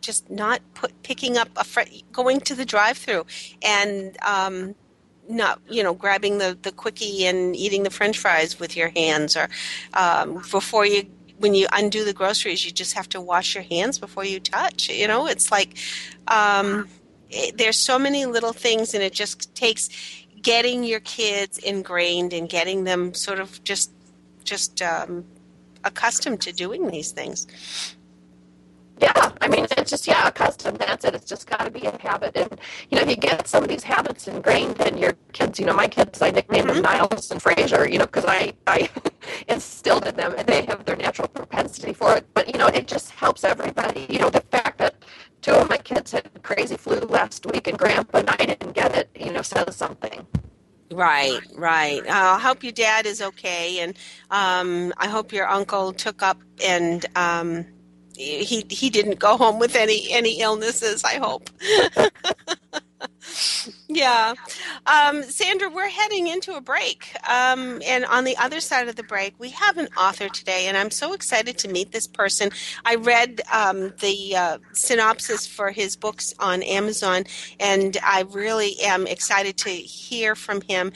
just 0.00 0.30
not 0.30 0.60
put 0.74 1.02
picking 1.02 1.36
up 1.36 1.48
a 1.56 1.64
fr- 1.64 1.82
going 2.12 2.40
to 2.40 2.54
the 2.54 2.64
drive-through 2.64 3.26
and 3.62 4.16
um, 4.22 4.74
not 5.30 5.60
you 5.68 5.82
know 5.82 5.94
grabbing 5.94 6.38
the 6.38 6.58
the 6.60 6.72
quickie 6.72 7.26
and 7.26 7.54
eating 7.56 7.82
the 7.84 7.90
French 7.90 8.18
fries 8.18 8.58
with 8.58 8.76
your 8.76 8.88
hands, 8.90 9.36
or 9.36 9.48
um, 9.94 10.42
before 10.50 10.84
you 10.84 11.06
when 11.38 11.54
you 11.54 11.66
undo 11.72 12.04
the 12.04 12.12
groceries, 12.12 12.64
you 12.64 12.70
just 12.70 12.92
have 12.94 13.08
to 13.08 13.20
wash 13.20 13.54
your 13.54 13.64
hands 13.64 13.98
before 13.98 14.24
you 14.24 14.40
touch. 14.40 14.90
You 14.90 15.08
know, 15.08 15.26
it's 15.26 15.50
like 15.50 15.78
um, 16.28 16.88
it, 17.30 17.56
there's 17.56 17.78
so 17.78 17.98
many 17.98 18.26
little 18.26 18.52
things, 18.52 18.94
and 18.94 19.02
it 19.02 19.12
just 19.12 19.54
takes 19.54 19.88
getting 20.42 20.84
your 20.84 21.00
kids 21.00 21.58
ingrained 21.58 22.32
and 22.32 22.48
getting 22.48 22.84
them 22.84 23.14
sort 23.14 23.40
of 23.40 23.62
just 23.64 23.90
just 24.44 24.82
um, 24.82 25.24
accustomed 25.84 26.40
to 26.42 26.52
doing 26.52 26.88
these 26.88 27.12
things. 27.12 27.46
Yeah, 29.00 29.32
I 29.40 29.48
mean, 29.48 29.66
it's 29.78 29.90
just, 29.90 30.06
yeah, 30.06 30.28
a 30.28 30.30
custom. 30.30 30.76
That's 30.76 31.06
it. 31.06 31.14
It's 31.14 31.24
just 31.24 31.46
got 31.48 31.64
to 31.64 31.70
be 31.70 31.86
a 31.86 31.98
habit. 32.02 32.36
And, 32.36 32.60
you 32.90 32.96
know, 32.96 33.02
if 33.02 33.08
you 33.08 33.16
get 33.16 33.48
some 33.48 33.62
of 33.62 33.68
these 33.70 33.82
habits 33.82 34.28
ingrained 34.28 34.78
in 34.82 34.98
your 34.98 35.14
kids, 35.32 35.58
you 35.58 35.64
know, 35.64 35.72
my 35.72 35.88
kids, 35.88 36.20
I 36.20 36.30
nicknamed 36.30 36.68
mm-hmm. 36.68 36.82
them 36.82 36.98
Niles 36.98 37.30
and 37.30 37.40
Frasier, 37.40 37.90
you 37.90 37.98
know, 37.98 38.04
because 38.04 38.26
I, 38.26 38.52
I 38.66 38.90
instilled 39.48 40.06
in 40.06 40.16
them 40.16 40.34
and 40.36 40.46
they 40.46 40.66
have 40.66 40.84
their 40.84 40.96
natural 40.96 41.28
propensity 41.28 41.94
for 41.94 42.14
it. 42.14 42.26
But, 42.34 42.52
you 42.52 42.58
know, 42.58 42.66
it 42.66 42.86
just 42.86 43.10
helps 43.12 43.42
everybody. 43.42 44.06
You 44.10 44.18
know, 44.18 44.28
the 44.28 44.42
fact 44.42 44.76
that 44.78 44.96
two 45.40 45.52
of 45.52 45.70
my 45.70 45.78
kids 45.78 46.12
had 46.12 46.28
crazy 46.42 46.76
flu 46.76 46.98
last 46.98 47.46
week 47.46 47.68
and 47.68 47.78
grandpa 47.78 48.18
and 48.18 48.28
I 48.28 48.36
didn't 48.36 48.72
get 48.72 48.94
it, 48.94 49.08
you 49.18 49.32
know, 49.32 49.42
says 49.42 49.76
something. 49.76 50.26
Right, 50.92 51.40
right. 51.54 52.04
Uh, 52.06 52.34
I 52.36 52.38
hope 52.40 52.64
your 52.64 52.72
dad 52.72 53.06
is 53.06 53.22
okay, 53.22 53.78
and 53.78 53.96
um, 54.32 54.92
I 54.96 55.06
hope 55.06 55.32
your 55.32 55.46
uncle 55.46 55.92
took 55.92 56.20
up 56.20 56.38
and 56.66 57.06
um, 57.14 57.64
he 58.20 58.64
he 58.68 58.90
didn't 58.90 59.18
go 59.18 59.36
home 59.36 59.58
with 59.58 59.74
any 59.74 60.10
any 60.10 60.40
illnesses. 60.40 61.04
I 61.04 61.14
hope. 61.14 61.50
yeah. 63.88 64.34
Um, 64.86 65.22
Sandra, 65.22 65.70
we're 65.70 65.88
heading 65.88 66.26
into 66.26 66.54
a 66.54 66.60
break. 66.60 67.14
Um, 67.28 67.80
and 67.86 68.04
on 68.04 68.24
the 68.24 68.36
other 68.36 68.60
side 68.60 68.88
of 68.88 68.96
the 68.96 69.02
break, 69.02 69.34
we 69.38 69.50
have 69.50 69.78
an 69.78 69.88
author 69.96 70.28
today, 70.28 70.66
and 70.66 70.76
I'm 70.76 70.90
so 70.90 71.12
excited 71.12 71.58
to 71.58 71.68
meet 71.68 71.92
this 71.92 72.06
person. 72.06 72.50
I 72.84 72.96
read 72.96 73.40
um, 73.52 73.92
the 74.00 74.36
uh, 74.36 74.58
synopsis 74.72 75.46
for 75.46 75.70
his 75.70 75.96
books 75.96 76.34
on 76.38 76.62
Amazon, 76.62 77.24
and 77.58 77.96
I 78.04 78.24
really 78.30 78.76
am 78.82 79.06
excited 79.06 79.56
to 79.58 79.70
hear 79.70 80.34
from 80.34 80.60
him. 80.62 80.92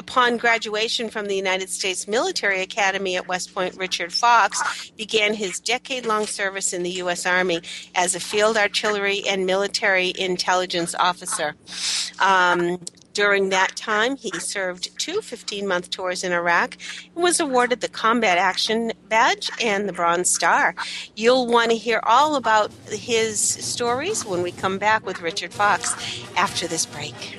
Upon 0.00 0.38
graduation 0.38 1.10
from 1.10 1.26
the 1.26 1.36
United 1.36 1.68
States 1.68 2.08
Military 2.08 2.62
Academy 2.62 3.16
at 3.16 3.28
West 3.28 3.54
Point, 3.54 3.76
Richard 3.76 4.14
Fox 4.14 4.90
began 4.96 5.34
his 5.34 5.60
decade 5.60 6.06
long 6.06 6.24
service 6.24 6.72
in 6.72 6.82
the 6.82 6.90
U.S. 7.02 7.26
Army 7.26 7.60
as 7.94 8.14
a 8.14 8.20
field 8.20 8.56
artillery 8.56 9.22
and 9.28 9.44
military 9.44 10.14
intelligence 10.18 10.94
officer. 10.94 11.54
Um, 12.18 12.80
during 13.12 13.50
that 13.50 13.76
time, 13.76 14.16
he 14.16 14.30
served 14.40 14.98
two 14.98 15.20
15 15.20 15.68
month 15.68 15.90
tours 15.90 16.24
in 16.24 16.32
Iraq 16.32 16.78
and 17.14 17.22
was 17.22 17.38
awarded 17.38 17.82
the 17.82 17.88
Combat 17.88 18.38
Action 18.38 18.92
Badge 19.10 19.50
and 19.62 19.86
the 19.86 19.92
Bronze 19.92 20.30
Star. 20.30 20.74
You'll 21.14 21.46
want 21.46 21.72
to 21.72 21.76
hear 21.76 22.00
all 22.04 22.36
about 22.36 22.72
his 22.88 23.38
stories 23.38 24.24
when 24.24 24.40
we 24.40 24.50
come 24.50 24.78
back 24.78 25.04
with 25.04 25.20
Richard 25.20 25.52
Fox 25.52 25.94
after 26.38 26.66
this 26.66 26.86
break. 26.86 27.38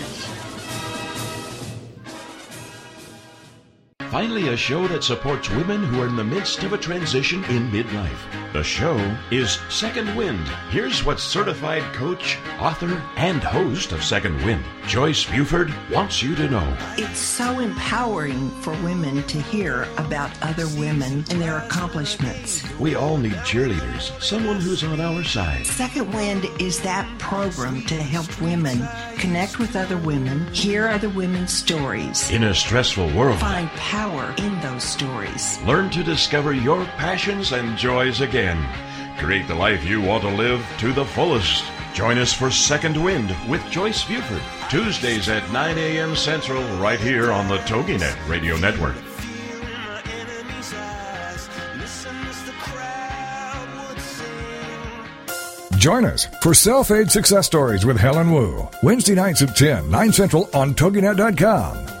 Finally, 4.11 4.49
a 4.49 4.57
show 4.57 4.89
that 4.89 5.05
supports 5.05 5.49
women 5.51 5.81
who 5.85 6.01
are 6.01 6.07
in 6.07 6.17
the 6.17 6.23
midst 6.23 6.63
of 6.63 6.73
a 6.73 6.77
transition 6.77 7.45
in 7.45 7.71
midlife. 7.71 8.51
The 8.51 8.61
show 8.61 8.97
is 9.31 9.59
Second 9.69 10.13
Wind. 10.17 10.45
Here's 10.69 11.05
what 11.05 11.17
certified 11.17 11.83
coach, 11.93 12.37
author, 12.59 13.01
and 13.15 13.41
host 13.41 13.93
of 13.93 14.03
Second 14.03 14.43
Wind, 14.43 14.65
Joyce 14.85 15.23
Buford, 15.23 15.73
wants 15.89 16.21
you 16.21 16.35
to 16.35 16.49
know. 16.49 16.77
It's 16.97 17.19
so 17.19 17.59
empowering 17.59 18.49
for 18.59 18.73
women 18.83 19.23
to 19.27 19.41
hear 19.41 19.83
about 19.95 20.29
other 20.43 20.67
women 20.77 21.23
and 21.29 21.41
their 21.41 21.59
accomplishments. 21.59 22.69
We 22.77 22.95
all 22.95 23.15
need 23.15 23.31
cheerleaders, 23.45 24.21
someone 24.21 24.59
who's 24.59 24.83
on 24.83 24.99
our 24.99 25.23
side. 25.23 25.65
Second 25.65 26.13
Wind 26.13 26.45
is 26.59 26.81
that 26.81 27.07
program 27.17 27.85
to 27.85 27.95
help 27.95 28.41
women 28.41 28.85
connect 29.17 29.57
with 29.57 29.77
other 29.77 29.97
women, 29.97 30.53
hear 30.53 30.89
other 30.89 31.07
women's 31.07 31.53
stories. 31.53 32.29
In 32.29 32.43
a 32.43 32.53
stressful 32.53 33.15
world, 33.15 33.39
find 33.39 33.69
power 33.69 34.00
in 34.39 34.59
those 34.61 34.83
stories. 34.83 35.61
Learn 35.61 35.89
to 35.91 36.03
discover 36.03 36.53
your 36.53 36.85
passions 36.97 37.51
and 37.51 37.77
joys 37.77 38.19
again 38.19 38.31
again. 38.31 38.65
Create 39.17 39.47
the 39.47 39.55
life 39.55 39.83
you 39.83 40.01
want 40.01 40.23
to 40.23 40.29
live 40.29 40.65
to 40.79 40.93
the 40.93 41.03
fullest. 41.03 41.65
Join 41.93 42.17
us 42.17 42.31
for 42.31 42.49
Second 42.49 43.01
Wind 43.03 43.35
with 43.49 43.61
Joyce 43.69 44.05
Buford, 44.05 44.41
Tuesdays 44.69 45.27
at 45.27 45.51
9 45.51 45.77
a.m. 45.77 46.15
Central, 46.15 46.63
right 46.77 46.99
here 46.99 47.31
on 47.31 47.49
the 47.49 47.57
TogiNet 47.57 48.29
Radio 48.29 48.55
Network. 48.55 48.95
Join 55.77 56.05
us 56.05 56.25
for 56.41 56.53
Self 56.53 56.89
Aid 56.91 57.11
Success 57.11 57.47
Stories 57.47 57.85
with 57.85 57.97
Helen 57.97 58.31
Wu, 58.31 58.67
Wednesday 58.81 59.15
nights 59.15 59.41
at 59.41 59.57
10, 59.57 59.89
9 59.89 60.13
Central 60.13 60.49
on 60.53 60.73
TogiNet.com. 60.73 62.00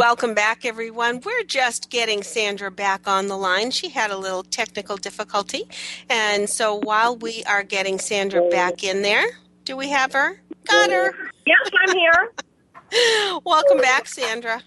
Welcome 0.00 0.32
back, 0.32 0.64
everyone. 0.64 1.20
We're 1.22 1.42
just 1.42 1.90
getting 1.90 2.22
Sandra 2.22 2.70
back 2.70 3.06
on 3.06 3.26
the 3.26 3.36
line. 3.36 3.70
She 3.70 3.90
had 3.90 4.10
a 4.10 4.16
little 4.16 4.42
technical 4.42 4.96
difficulty. 4.96 5.68
And 6.08 6.48
so 6.48 6.76
while 6.76 7.18
we 7.18 7.44
are 7.44 7.62
getting 7.62 7.98
Sandra 7.98 8.48
back 8.48 8.82
in 8.82 9.02
there, 9.02 9.26
do 9.66 9.76
we 9.76 9.90
have 9.90 10.14
her? 10.14 10.40
Got 10.64 10.90
her. 10.90 11.12
Yes, 11.44 11.70
I'm 11.86 11.94
here. 11.94 13.40
Welcome 13.44 13.76
back, 13.76 14.06
Sandra. 14.06 14.62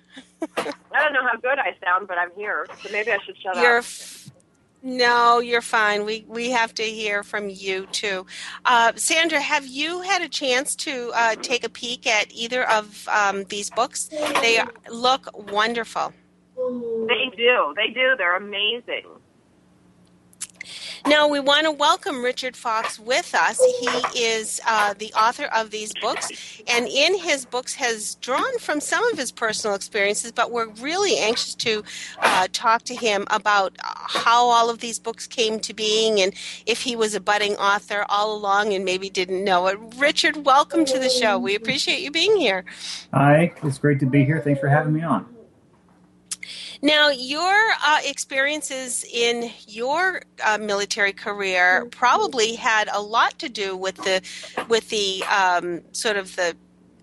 I 0.55 1.03
don't 1.03 1.13
know 1.13 1.23
how 1.23 1.39
good 1.41 1.57
I 1.57 1.75
sound, 1.83 2.07
but 2.07 2.19
I'm 2.19 2.29
here. 2.37 2.67
So 2.83 2.89
maybe 2.91 3.11
I 3.11 3.17
should 3.25 3.35
shut 3.41 3.55
You're 3.55 3.79
up. 3.79 3.85
f- 3.85 4.22
no, 4.83 5.39
you're 5.39 5.61
fine. 5.61 6.03
We 6.03 6.25
we 6.27 6.51
have 6.51 6.73
to 6.75 6.83
hear 6.83 7.23
from 7.23 7.49
you 7.49 7.85
too. 7.87 8.25
Uh, 8.65 8.91
Sandra, 8.95 9.39
have 9.39 9.65
you 9.65 10.01
had 10.01 10.21
a 10.21 10.27
chance 10.27 10.75
to 10.75 11.11
uh, 11.15 11.35
take 11.35 11.63
a 11.63 11.69
peek 11.69 12.05
at 12.05 12.31
either 12.33 12.69
of 12.69 13.07
um, 13.07 13.45
these 13.45 13.69
books? 13.69 14.09
They 14.09 14.61
look 14.89 15.29
wonderful. 15.51 16.13
They 16.55 17.31
do. 17.35 17.73
They 17.77 17.93
do. 17.93 18.15
They're 18.17 18.35
amazing. 18.35 19.05
Now, 21.05 21.27
we 21.27 21.41
want 21.41 21.65
to 21.65 21.71
welcome 21.71 22.23
Richard 22.23 22.55
Fox 22.55 22.97
with 22.97 23.35
us. 23.35 23.59
He 23.81 24.23
is 24.23 24.61
uh, 24.65 24.93
the 24.97 25.11
author 25.13 25.45
of 25.47 25.69
these 25.69 25.91
books, 26.01 26.31
and 26.65 26.87
in 26.87 27.17
his 27.19 27.45
books 27.45 27.75
has 27.75 28.15
drawn 28.15 28.57
from 28.59 28.79
some 28.79 29.03
of 29.11 29.17
his 29.17 29.29
personal 29.29 29.75
experiences, 29.75 30.31
but 30.31 30.51
we're 30.51 30.69
really 30.69 31.17
anxious 31.17 31.55
to 31.55 31.83
uh, 32.19 32.47
talk 32.53 32.83
to 32.83 32.95
him 32.95 33.25
about 33.31 33.75
how 33.81 34.45
all 34.45 34.69
of 34.69 34.79
these 34.79 34.97
books 34.97 35.27
came 35.27 35.59
to 35.59 35.73
being 35.73 36.21
and 36.21 36.33
if 36.65 36.81
he 36.81 36.95
was 36.95 37.13
a 37.13 37.19
budding 37.19 37.55
author 37.57 38.05
all 38.07 38.33
along 38.33 38.73
and 38.73 38.85
maybe 38.85 39.09
didn't 39.09 39.43
know 39.43 39.67
it. 39.67 39.77
Richard, 39.97 40.45
welcome 40.45 40.85
to 40.85 40.99
the 40.99 41.09
show. 41.09 41.37
We 41.37 41.53
appreciate 41.53 41.99
you 41.99 42.11
being 42.11 42.37
here. 42.37 42.63
Hi, 43.13 43.53
it's 43.61 43.77
great 43.77 43.99
to 43.99 44.05
be 44.05 44.23
here. 44.23 44.39
Thanks 44.39 44.61
for 44.61 44.69
having 44.69 44.93
me 44.93 45.01
on. 45.01 45.32
Now, 46.83 47.11
your 47.11 47.55
uh, 47.81 47.99
experiences 48.03 49.05
in 49.09 49.49
your 49.67 50.21
uh, 50.45 50.57
military 50.57 51.13
career 51.13 51.85
probably 51.91 52.55
had 52.55 52.89
a 52.91 53.01
lot 53.01 53.39
to 53.39 53.47
do 53.47 53.77
with 53.77 53.95
the 53.95 54.21
with 54.67 54.89
the 54.89 55.23
um, 55.23 55.79
sort 55.93 56.17
of 56.17 56.35
the 56.35 56.57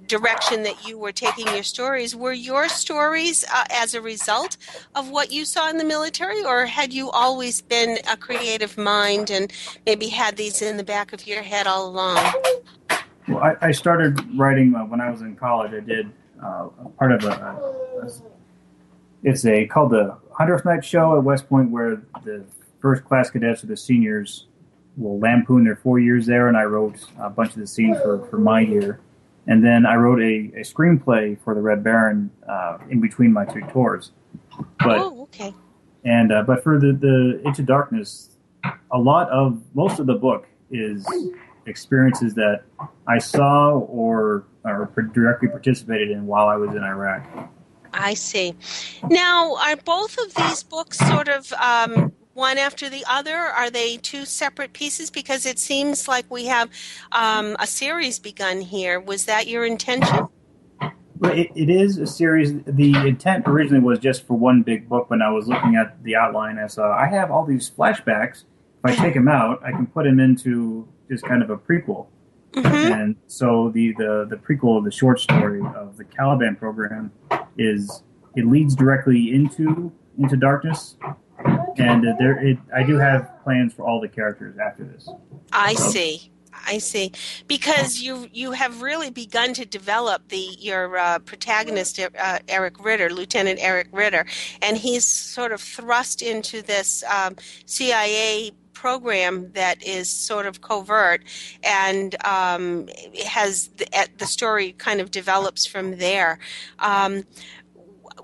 direction 0.06 0.64
that 0.64 0.87
you 0.87 0.99
were 0.99 1.12
taking 1.12 1.46
your 1.46 1.62
stories. 1.62 2.14
Were 2.14 2.34
your 2.34 2.68
stories 2.68 3.42
uh, 3.50 3.64
as 3.70 3.94
a 3.94 4.02
result 4.02 4.58
of 4.94 5.08
what 5.08 5.32
you 5.32 5.46
saw 5.46 5.70
in 5.70 5.78
the 5.78 5.84
military, 5.84 6.44
or 6.44 6.66
had 6.66 6.92
you 6.92 7.10
always 7.10 7.62
been 7.62 8.00
a 8.06 8.18
creative 8.18 8.76
mind 8.76 9.30
and 9.30 9.50
maybe 9.87 10.08
had 10.08 10.37
these 10.37 10.60
in 10.60 10.76
the 10.76 10.84
back 10.84 11.14
of 11.14 11.26
your 11.26 11.40
head 11.40 11.66
all 11.66 11.88
along? 11.88 12.18
Well, 13.28 13.38
I, 13.38 13.56
I 13.62 13.72
started 13.72 14.20
writing 14.37 14.75
uh, 14.75 14.84
when 14.84 15.00
I 15.00 15.08
was 15.08 15.22
in 15.22 15.37
college. 15.37 15.72
I 15.72 15.80
did 15.80 16.10
uh, 16.44 16.68
part 16.99 17.12
of 17.12 17.25
a, 17.25 17.30
a, 17.30 18.07
a 18.07 18.11
it's 19.22 19.44
a 19.44 19.66
called 19.66 19.90
the 19.90 20.16
Hundredth 20.33 20.64
Night 20.64 20.85
Show 20.85 21.16
at 21.16 21.24
West 21.24 21.48
Point, 21.48 21.70
where 21.70 22.02
the 22.24 22.44
first 22.80 23.04
class 23.04 23.30
cadets 23.30 23.62
or 23.62 23.66
the 23.66 23.76
seniors 23.76 24.46
will 24.96 25.18
lampoon 25.18 25.64
their 25.64 25.76
four 25.76 25.98
years 25.98 26.26
there, 26.26 26.48
and 26.48 26.56
I 26.56 26.64
wrote 26.64 26.96
a 27.18 27.30
bunch 27.30 27.50
of 27.50 27.61
the 27.61 27.66
scenes 27.66 27.98
for, 27.98 28.26
for 28.26 28.38
my 28.38 28.61
year. 28.61 29.00
And 29.46 29.64
then 29.64 29.87
I 29.87 29.96
wrote 29.96 30.20
a, 30.20 30.52
a 30.59 30.62
screenplay 30.62 31.38
for 31.42 31.54
the 31.54 31.61
Red 31.61 31.83
Baron 31.83 32.30
uh, 32.48 32.78
in 32.90 33.00
between 33.00 33.33
my 33.33 33.44
two 33.44 33.62
tours. 33.72 34.12
But 34.78 34.98
oh, 34.98 35.22
okay. 35.22 35.54
And 36.04 36.33
uh, 36.33 36.42
but 36.42 36.62
for 36.62 36.78
the 36.78 36.92
the 36.92 37.42
Into 37.44 37.62
Darkness, 37.62 38.30
a 38.90 38.98
lot 38.98 39.28
of 39.30 39.61
most 39.74 39.98
of 39.98 40.06
the 40.06 40.14
book 40.14 40.46
is 40.70 41.06
experiences 41.66 42.35
that 42.35 42.62
I 43.06 43.18
saw 43.18 43.72
or 43.72 44.44
or 44.64 44.90
directly 45.14 45.48
participated 45.48 46.11
in 46.11 46.26
while 46.26 46.48
I 46.48 46.56
was 46.56 46.70
in 46.70 46.83
Iraq. 46.83 47.50
I 47.92 48.14
see. 48.14 48.55
Now, 49.09 49.57
are 49.57 49.76
both 49.76 50.18
of 50.18 50.35
these 50.35 50.62
books 50.62 50.98
sort 50.98 51.29
of 51.29 51.53
um, 51.55 52.12
one 52.35 52.59
after 52.59 52.88
the 52.88 53.05
other? 53.09 53.37
Are 53.37 53.70
they 53.70 53.96
two 53.96 54.24
separate 54.24 54.72
pieces? 54.72 55.11
Because 55.11 55.46
it 55.46 55.59
seems 55.59 56.09
like 56.09 56.31
we 56.31 56.46
have 56.46 56.70
um, 57.12 57.57
a 57.59 57.66
series 57.66 58.18
begun 58.18 58.61
here. 58.61 59.00
Was 59.00 59.26
that 59.26 59.46
your 59.46 59.64
intention? 59.64 60.29
Well, 61.18 61.33
it, 61.33 61.50
it 61.55 61.68
is 61.68 61.98
a 61.98 62.07
series. 62.07 62.55
The 62.64 62.94
intent 63.07 63.46
originally 63.46 63.81
was 63.81 63.98
just 63.98 64.26
for 64.26 64.38
one 64.38 64.62
big 64.62 64.88
book. 64.88 65.11
When 65.11 65.20
I 65.20 65.31
was 65.31 65.46
looking 65.46 65.76
at 65.76 66.03
the 66.03 66.16
outline, 66.16 66.59
I 66.59 66.66
saw 66.66 66.92
I 66.92 67.09
have 67.09 67.31
all 67.31 67.44
these 67.44 67.70
flashbacks. 67.70 68.44
If 68.83 68.85
I 68.85 68.94
take 68.94 69.12
them 69.12 69.29
out, 69.29 69.62
I 69.62 69.70
can 69.72 69.87
put 69.87 70.05
them 70.05 70.18
into 70.18 70.88
just 71.11 71.24
kind 71.24 71.42
of 71.42 71.50
a 71.50 71.59
prequel. 71.59 72.07
Mm-hmm. 72.52 72.92
And 72.92 73.16
so 73.26 73.70
the, 73.70 73.92
the 73.92 74.26
the 74.28 74.36
prequel 74.36 74.82
the 74.84 74.90
short 74.90 75.20
story 75.20 75.60
of 75.60 75.96
the 75.96 76.04
Caliban 76.04 76.56
program 76.56 77.12
is 77.56 78.02
it 78.36 78.46
leads 78.46 78.74
directly 78.74 79.32
into 79.32 79.92
into 80.18 80.36
darkness, 80.36 80.96
and 81.78 82.06
uh, 82.06 82.14
there 82.18 82.44
it, 82.44 82.58
I 82.74 82.82
do 82.82 82.96
have 82.98 83.30
plans 83.44 83.72
for 83.72 83.86
all 83.86 84.00
the 84.00 84.08
characters 84.08 84.56
after 84.58 84.84
this. 84.84 85.08
I 85.52 85.74
see. 85.74 86.32
I 86.66 86.78
see. 86.78 87.12
Because 87.46 88.00
you 88.00 88.28
you 88.32 88.52
have 88.52 88.82
really 88.82 89.10
begun 89.10 89.54
to 89.54 89.64
develop 89.64 90.28
the 90.28 90.56
your 90.58 90.96
uh, 90.98 91.18
protagonist 91.20 92.00
uh, 92.00 92.38
Eric 92.48 92.84
Ritter, 92.84 93.10
Lieutenant 93.10 93.58
Eric 93.60 93.88
Ritter, 93.92 94.26
and 94.62 94.76
he's 94.76 95.04
sort 95.04 95.52
of 95.52 95.60
thrust 95.60 96.22
into 96.22 96.62
this 96.62 97.04
um, 97.04 97.36
CIA 97.66 98.52
program 98.81 99.53
that 99.53 99.83
is 99.83 100.09
sort 100.09 100.47
of 100.47 100.62
covert 100.62 101.23
and 101.62 102.16
um, 102.25 102.88
has 103.27 103.69
the, 103.77 103.87
the, 104.16 104.25
story 104.25 104.73
kind 104.73 105.03
of 105.03 105.11
develops 105.11 105.66
from 105.66 105.99
there. 105.99 106.38
Um, 106.79 107.25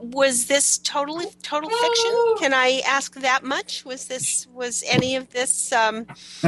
was 0.01 0.47
this 0.47 0.79
totally 0.79 1.27
total 1.43 1.69
fiction? 1.69 2.13
Can 2.39 2.55
I 2.55 2.81
ask 2.89 3.17
that 3.17 3.45
much? 3.45 3.85
Was 3.85 4.07
this 4.07 4.47
was 4.47 4.83
any 4.87 5.15
of 5.17 5.29
this 5.31 5.73
um, 5.73 6.07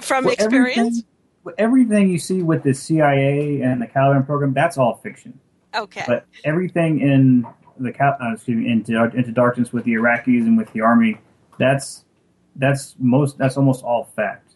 from 0.00 0.24
well, 0.24 0.32
experience? 0.32 1.02
Everything, 1.48 1.54
everything, 1.58 2.08
you 2.08 2.20
see 2.20 2.44
with 2.44 2.62
the 2.62 2.72
CIA 2.72 3.62
and 3.62 3.82
the 3.82 3.88
Caliban 3.88 4.24
program, 4.24 4.54
that's 4.54 4.78
all 4.78 5.00
fiction. 5.02 5.40
Okay. 5.74 6.04
But 6.06 6.26
everything 6.44 7.00
in 7.00 7.46
the 7.80 7.92
uh, 8.00 8.34
excuse 8.34 8.58
me, 8.58 8.70
into, 8.70 9.02
into 9.16 9.32
darkness 9.32 9.72
with 9.72 9.82
the 9.84 9.94
Iraqis 9.94 10.46
and 10.46 10.56
with 10.56 10.72
the 10.72 10.82
army, 10.82 11.18
that's 11.58 12.04
that's 12.56 12.94
most 12.98 13.38
that's 13.38 13.56
almost 13.56 13.84
all 13.84 14.04
fact. 14.16 14.54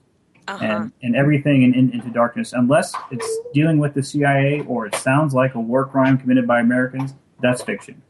Uh-huh. 0.49 0.65
And 0.65 0.93
and 1.03 1.17
everything 1.17 1.63
in, 1.63 1.75
in, 1.75 1.91
into 1.93 2.09
darkness, 2.11 2.53
unless 2.53 2.95
it's 3.11 3.29
dealing 3.53 3.79
with 3.79 3.95
the 3.95 4.03
CIA 4.03 4.61
or 4.61 4.87
it 4.87 4.95
sounds 4.95 5.35
like 5.35 5.55
a 5.55 5.61
war 5.61 5.87
crime 5.87 6.19
committed 6.19 6.47
by 6.47 6.61
Americans, 6.61 7.15
that's 7.41 7.63
fiction. 7.63 8.03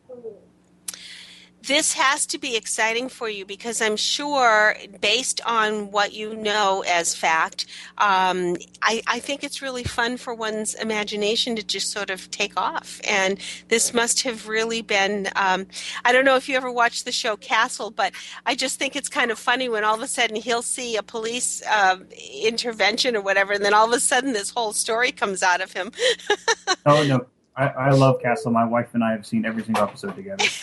This 1.66 1.94
has 1.94 2.26
to 2.26 2.38
be 2.38 2.54
exciting 2.54 3.08
for 3.08 3.28
you 3.28 3.44
because 3.44 3.80
I'm 3.80 3.96
sure, 3.96 4.76
based 5.00 5.40
on 5.44 5.90
what 5.90 6.12
you 6.12 6.36
know 6.36 6.84
as 6.86 7.14
fact, 7.16 7.66
um, 7.98 8.56
I, 8.82 9.02
I, 9.08 9.18
think 9.18 9.42
it's 9.42 9.60
really 9.60 9.82
fun 9.82 10.16
for 10.16 10.32
one's 10.32 10.74
imagination 10.74 11.56
to 11.56 11.64
just 11.64 11.90
sort 11.90 12.08
of 12.08 12.30
take 12.30 12.52
off. 12.56 13.00
And 13.04 13.40
this 13.66 13.92
must 13.92 14.22
have 14.22 14.46
really 14.46 14.80
been. 14.80 15.28
Um, 15.34 15.66
I 16.04 16.12
don't 16.12 16.24
know 16.24 16.36
if 16.36 16.48
you 16.48 16.56
ever 16.56 16.70
watched 16.70 17.04
the 17.04 17.10
show 17.10 17.36
Castle, 17.36 17.90
but 17.90 18.12
I 18.44 18.54
just 18.54 18.78
think 18.78 18.94
it's 18.94 19.08
kind 19.08 19.32
of 19.32 19.38
funny 19.38 19.68
when 19.68 19.82
all 19.82 19.96
of 19.96 20.02
a 20.02 20.06
sudden 20.06 20.36
he'll 20.36 20.62
see 20.62 20.96
a 20.96 21.02
police 21.02 21.64
uh, 21.68 21.96
intervention 22.44 23.16
or 23.16 23.22
whatever, 23.22 23.54
and 23.54 23.64
then 23.64 23.74
all 23.74 23.88
of 23.88 23.92
a 23.92 24.00
sudden 24.00 24.34
this 24.34 24.50
whole 24.50 24.72
story 24.72 25.10
comes 25.10 25.42
out 25.42 25.60
of 25.60 25.72
him. 25.72 25.90
oh 26.86 27.02
no, 27.02 27.26
I, 27.56 27.66
I, 27.66 27.90
love 27.90 28.22
Castle. 28.22 28.52
My 28.52 28.64
wife 28.64 28.90
and 28.92 29.02
I 29.02 29.10
have 29.12 29.26
seen 29.26 29.44
every 29.44 29.64
single 29.64 29.82
episode 29.82 30.14
together. 30.14 30.44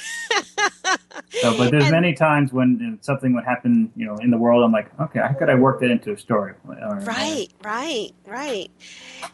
so, 1.29 1.57
but 1.57 1.71
there's 1.71 1.85
and, 1.85 1.91
many 1.91 2.13
times 2.13 2.51
when 2.51 2.97
something 3.01 3.33
would 3.33 3.45
happen, 3.45 3.91
you 3.95 4.05
know, 4.05 4.17
in 4.17 4.31
the 4.31 4.37
world. 4.37 4.63
I'm 4.63 4.71
like, 4.71 4.91
okay, 4.99 5.19
how 5.19 5.33
could 5.33 5.49
I 5.49 5.55
work 5.55 5.79
that 5.79 5.89
into 5.89 6.11
a 6.11 6.17
story? 6.17 6.53
Or, 6.67 6.99
right, 6.99 7.47
right, 7.63 8.11
right. 8.27 8.69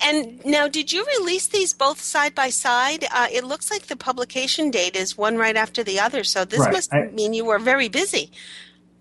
And 0.01 0.43
now, 0.45 0.67
did 0.67 0.91
you 0.91 1.05
release 1.19 1.47
these 1.47 1.73
both 1.73 1.99
side 2.01 2.35
by 2.35 2.49
side? 2.49 3.05
Uh, 3.11 3.27
it 3.31 3.43
looks 3.43 3.71
like 3.71 3.87
the 3.87 3.95
publication 3.95 4.71
date 4.71 4.95
is 4.95 5.17
one 5.17 5.37
right 5.37 5.55
after 5.55 5.83
the 5.83 5.99
other. 5.99 6.23
So 6.23 6.45
this 6.45 6.59
right. 6.59 6.73
must 6.73 6.93
I, 6.93 7.07
mean 7.07 7.33
you 7.33 7.45
were 7.45 7.59
very 7.59 7.89
busy. 7.89 8.31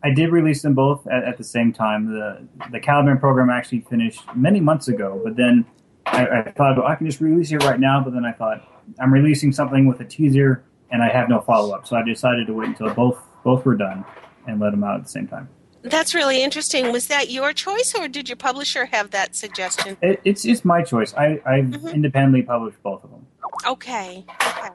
I 0.03 0.11
did 0.11 0.31
release 0.31 0.63
them 0.63 0.75
both 0.75 1.07
at, 1.09 1.25
at 1.25 1.39
the 1.39 1.45
same 1.45 1.73
time. 1.73 2.07
The 2.07 2.47
the 2.71 2.81
Caliban 2.81 3.19
program 3.19 3.51
actually 3.51 3.81
finished 3.81 4.23
many 4.35 4.61
months 4.61 4.89
ago, 4.89 5.21
but 5.25 5.37
then 5.37 5.67
I, 6.07 6.27
I 6.27 6.53
thought 6.53 6.77
well, 6.79 6.87
I 6.87 6.95
can 6.95 7.07
just 7.07 7.21
release 7.21 7.51
it 7.53 7.65
right 7.65 7.81
now. 7.81 8.03
But 8.03 8.13
then 8.15 8.25
I 8.25 8.33
thought 8.33 8.67
I'm 9.01 9.13
releasing 9.13 9.53
something 9.53 9.87
with 9.87 10.01
a 10.01 10.05
teaser, 10.05 10.65
and 10.91 11.03
I 11.03 11.09
have 11.09 11.29
no 11.29 11.41
follow 11.41 11.75
up, 11.75 11.87
so 11.87 11.97
I 11.97 12.03
decided 12.03 12.47
to 12.47 12.53
wait 12.55 12.69
until 12.69 12.93
both 12.95 13.19
both 13.45 13.65
were 13.65 13.77
done 13.77 14.05
and 14.47 14.61
let 14.61 14.71
them 14.71 14.83
out 14.85 14.97
at 14.97 15.05
the 15.05 15.09
same 15.09 15.27
time. 15.27 15.49
That's 15.83 16.15
really 16.15 16.43
interesting. 16.43 16.91
Was 16.93 17.07
that 17.07 17.31
your 17.31 17.53
choice, 17.53 17.95
or 17.95 18.09
did 18.09 18.29
your 18.29 18.37
publisher 18.37 18.87
have 18.87 19.11
that 19.13 19.37
suggestion? 19.37 19.97
It, 20.03 20.21
it's 20.25 20.45
it's 20.45 20.65
my 20.65 20.83
choice. 20.83 21.15
I 21.15 21.41
I've 21.47 21.67
Mhm. 21.67 21.95
independently 21.95 22.43
published 22.43 22.83
both 22.83 23.05
of 23.05 23.11
them. 23.11 23.27
Okay. 23.67 24.25
Okay. 24.43 24.69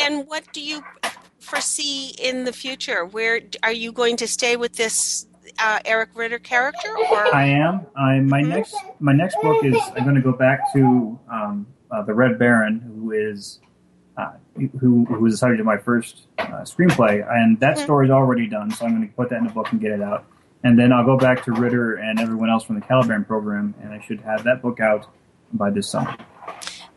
And 0.00 0.26
what 0.28 0.44
do 0.52 0.60
you 0.60 0.84
foresee 1.40 2.14
in 2.22 2.44
the 2.44 2.52
future? 2.52 3.04
Where 3.06 3.40
are 3.62 3.72
you 3.72 3.90
going 3.90 4.16
to 4.18 4.28
stay 4.28 4.56
with 4.56 4.76
this 4.76 5.26
uh, 5.58 5.78
Eric 5.84 6.10
Ritter 6.14 6.38
character, 6.38 6.94
or 7.10 7.34
I 7.34 7.46
am. 7.46 7.86
I 7.96 8.20
my 8.20 8.40
next 8.42 8.76
my 9.00 9.12
next 9.12 9.36
book 9.42 9.64
is 9.64 9.76
I'm 9.96 10.04
going 10.04 10.14
to 10.14 10.20
go 10.20 10.32
back 10.32 10.72
to 10.74 11.18
um, 11.32 11.66
uh, 11.90 12.02
the 12.02 12.14
Red 12.14 12.38
Baron, 12.38 12.80
who 12.80 13.12
is 13.12 13.58
uh, 14.18 14.32
who 14.80 15.04
who 15.06 15.20
was 15.20 15.34
assigned 15.34 15.56
to 15.58 15.64
my 15.64 15.76
first 15.78 16.26
uh, 16.38 16.44
screenplay, 16.64 17.24
and 17.30 17.58
that 17.60 17.76
Mhm. 17.76 17.84
story's 17.84 18.10
already 18.10 18.46
done. 18.48 18.70
So 18.72 18.84
I'm 18.84 18.96
going 18.96 19.08
to 19.08 19.14
put 19.14 19.30
that 19.30 19.40
in 19.40 19.46
a 19.46 19.50
book 19.50 19.70
and 19.72 19.80
get 19.80 19.92
it 19.92 20.02
out, 20.02 20.24
and 20.64 20.78
then 20.78 20.92
I'll 20.92 21.04
go 21.06 21.16
back 21.16 21.44
to 21.44 21.52
Ritter 21.52 21.94
and 21.94 22.18
everyone 22.20 22.50
else 22.50 22.64
from 22.64 22.74
the 22.74 22.82
Caliban 22.82 23.24
program, 23.24 23.74
and 23.82 23.92
I 23.92 24.00
should 24.00 24.20
have 24.22 24.44
that 24.44 24.60
book 24.60 24.80
out 24.80 25.06
by 25.52 25.70
this 25.70 25.88
summer. 25.88 26.14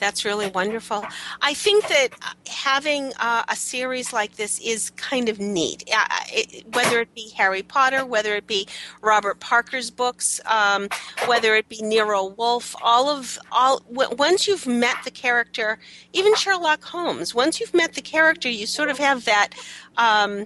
That's 0.02 0.26
really 0.26 0.48
wonderful. 0.48 1.06
I 1.44 1.54
think 1.54 1.88
that 1.88 2.10
uh, 2.24 2.34
having 2.50 3.14
uh, 3.20 3.44
a 3.48 3.56
series 3.56 4.12
like 4.12 4.36
this 4.36 4.60
is 4.60 4.90
kind 4.90 5.30
of 5.30 5.40
neat. 5.40 5.84
Uh, 5.96 6.06
it, 6.30 6.66
whether 6.74 7.02
it 7.02 7.14
be 7.14 7.30
Harry 7.38 7.62
Potter, 7.62 8.04
whether 8.04 8.36
it 8.36 8.48
be 8.48 8.68
Robert 9.02 9.40
Parker's 9.40 9.92
books, 9.92 10.42
um, 10.48 10.90
whether 11.28 11.56
it 11.56 11.70
be 11.70 11.84
Nero 11.84 12.26
Wolfe, 12.26 12.76
all 12.82 13.10
of 13.10 13.38
all. 13.52 13.82
W- 13.94 14.16
once 14.18 14.48
you've 14.48 14.66
met 14.66 14.96
the 15.06 15.12
character, 15.12 15.78
even 16.14 16.34
Sherlock 16.34 16.84
Holmes, 16.84 17.36
once 17.36 17.60
you've 17.60 17.76
met 17.76 17.94
the 17.94 18.02
character, 18.02 18.50
you 18.50 18.66
sort 18.66 18.90
of 18.90 18.98
have 18.98 19.26
that. 19.26 19.50
Um, 19.98 20.44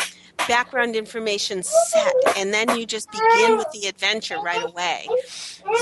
background 0.50 0.98
information 0.98 1.64
set 1.64 2.14
and 2.36 2.54
then 2.54 2.78
you 2.78 2.86
just 2.86 3.10
begin 3.10 3.58
with 3.58 3.72
the 3.72 3.88
adventure 3.88 4.38
right 4.42 4.64
away 4.66 5.08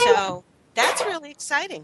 so 0.05 0.43
that's 0.75 1.03
really 1.05 1.31
exciting 1.31 1.83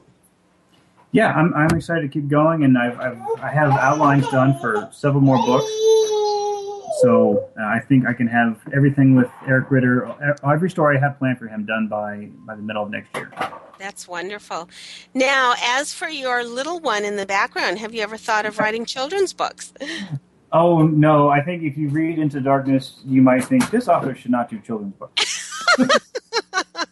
Yeah, 1.11 1.33
I'm 1.33 1.53
I'm 1.55 1.75
excited 1.75 2.01
to 2.01 2.07
keep 2.07 2.27
going, 2.27 2.63
and 2.63 2.77
I've, 2.77 2.99
I've 2.99 3.19
I 3.41 3.49
have 3.49 3.71
outlines 3.71 4.29
done 4.29 4.59
for 4.59 4.89
several 4.91 5.21
more 5.21 5.37
books. 5.37 5.65
So 7.01 7.49
uh, 7.59 7.63
I 7.63 7.79
think 7.79 8.05
I 8.05 8.13
can 8.13 8.27
have 8.27 8.59
everything 8.73 9.15
with 9.15 9.29
Eric 9.47 9.71
Ritter, 9.71 10.05
uh, 10.05 10.35
every 10.51 10.69
story 10.69 10.97
I 10.97 10.99
have 10.99 11.17
planned 11.17 11.39
for 11.39 11.47
him 11.47 11.65
done 11.65 11.87
by 11.87 12.29
by 12.45 12.55
the 12.55 12.61
middle 12.61 12.83
of 12.83 12.91
next 12.91 13.15
year. 13.15 13.31
That's 13.79 14.07
wonderful. 14.07 14.69
Now, 15.13 15.53
as 15.63 15.93
for 15.93 16.09
your 16.09 16.43
little 16.43 16.79
one 16.81 17.05
in 17.05 17.15
the 17.15 17.25
background, 17.25 17.79
have 17.79 17.95
you 17.95 18.01
ever 18.01 18.17
thought 18.17 18.45
of 18.45 18.59
writing 18.59 18.85
children's 18.85 19.33
books? 19.33 19.73
Oh 20.51 20.81
no, 20.81 21.29
I 21.29 21.41
think 21.41 21.61
if 21.61 21.77
you 21.77 21.89
read 21.89 22.17
Into 22.17 22.41
Darkness, 22.41 23.01
you 23.05 23.21
might 23.21 23.43
think 23.43 23.69
this 23.69 23.87
author 23.87 24.15
should 24.15 24.31
not 24.31 24.49
do 24.49 24.57
children's 24.59 24.95
books. 24.95 25.61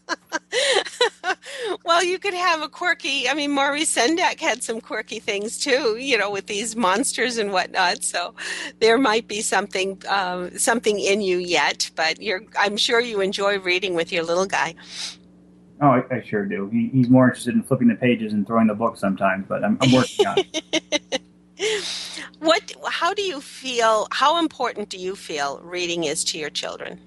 well, 1.98 2.06
you 2.06 2.20
could 2.20 2.34
have 2.34 2.62
a 2.62 2.70
quirky. 2.70 3.28
I 3.28 3.34
mean, 3.34 3.52
Maurice 3.52 3.96
Sendak 3.96 4.40
had 4.40 4.62
some 4.62 4.80
quirky 4.80 5.20
things 5.20 5.58
too, 5.58 5.98
you 5.98 6.18
know, 6.18 6.30
with 6.30 6.46
these 6.46 6.76
monsters 6.76 7.38
and 7.38 7.52
whatnot. 7.52 8.04
So 8.04 8.36
there 8.80 8.98
might 9.00 9.28
be 9.28 9.42
something, 9.42 10.02
um, 10.08 10.56
something 10.58 11.00
in 11.00 11.22
you 11.22 11.38
yet. 11.38 11.90
But 11.96 12.22
you're, 12.22 12.44
I'm 12.60 12.78
sure 12.78 13.00
you 13.00 13.22
enjoy 13.22 13.60
reading 13.60 13.96
with 13.96 14.12
your 14.12 14.24
little 14.24 14.46
guy. 14.46 14.76
Oh, 15.82 15.90
I, 15.90 16.04
I 16.12 16.22
sure 16.22 16.46
do. 16.46 16.70
He, 16.70 16.90
he's 16.90 17.10
more 17.10 17.26
interested 17.26 17.56
in 17.56 17.64
flipping 17.64 17.88
the 17.88 17.96
pages 17.96 18.34
and 18.34 18.46
throwing 18.46 18.68
the 18.68 18.76
book 18.76 18.98
sometimes, 18.98 19.46
but 19.48 19.64
I'm, 19.64 19.78
I'm 19.82 19.92
working 19.92 20.28
on 20.28 20.38
it. 20.38 21.22
What? 22.40 22.72
How 22.86 23.16
do 23.16 23.24
you 23.24 23.42
feel? 23.42 24.08
How 24.12 24.40
important 24.40 24.90
do 24.90 24.98
you 24.98 25.16
feel 25.16 25.60
reading 25.64 26.04
is 26.04 26.24
to 26.26 26.38
your 26.38 26.52
children? 26.52 27.00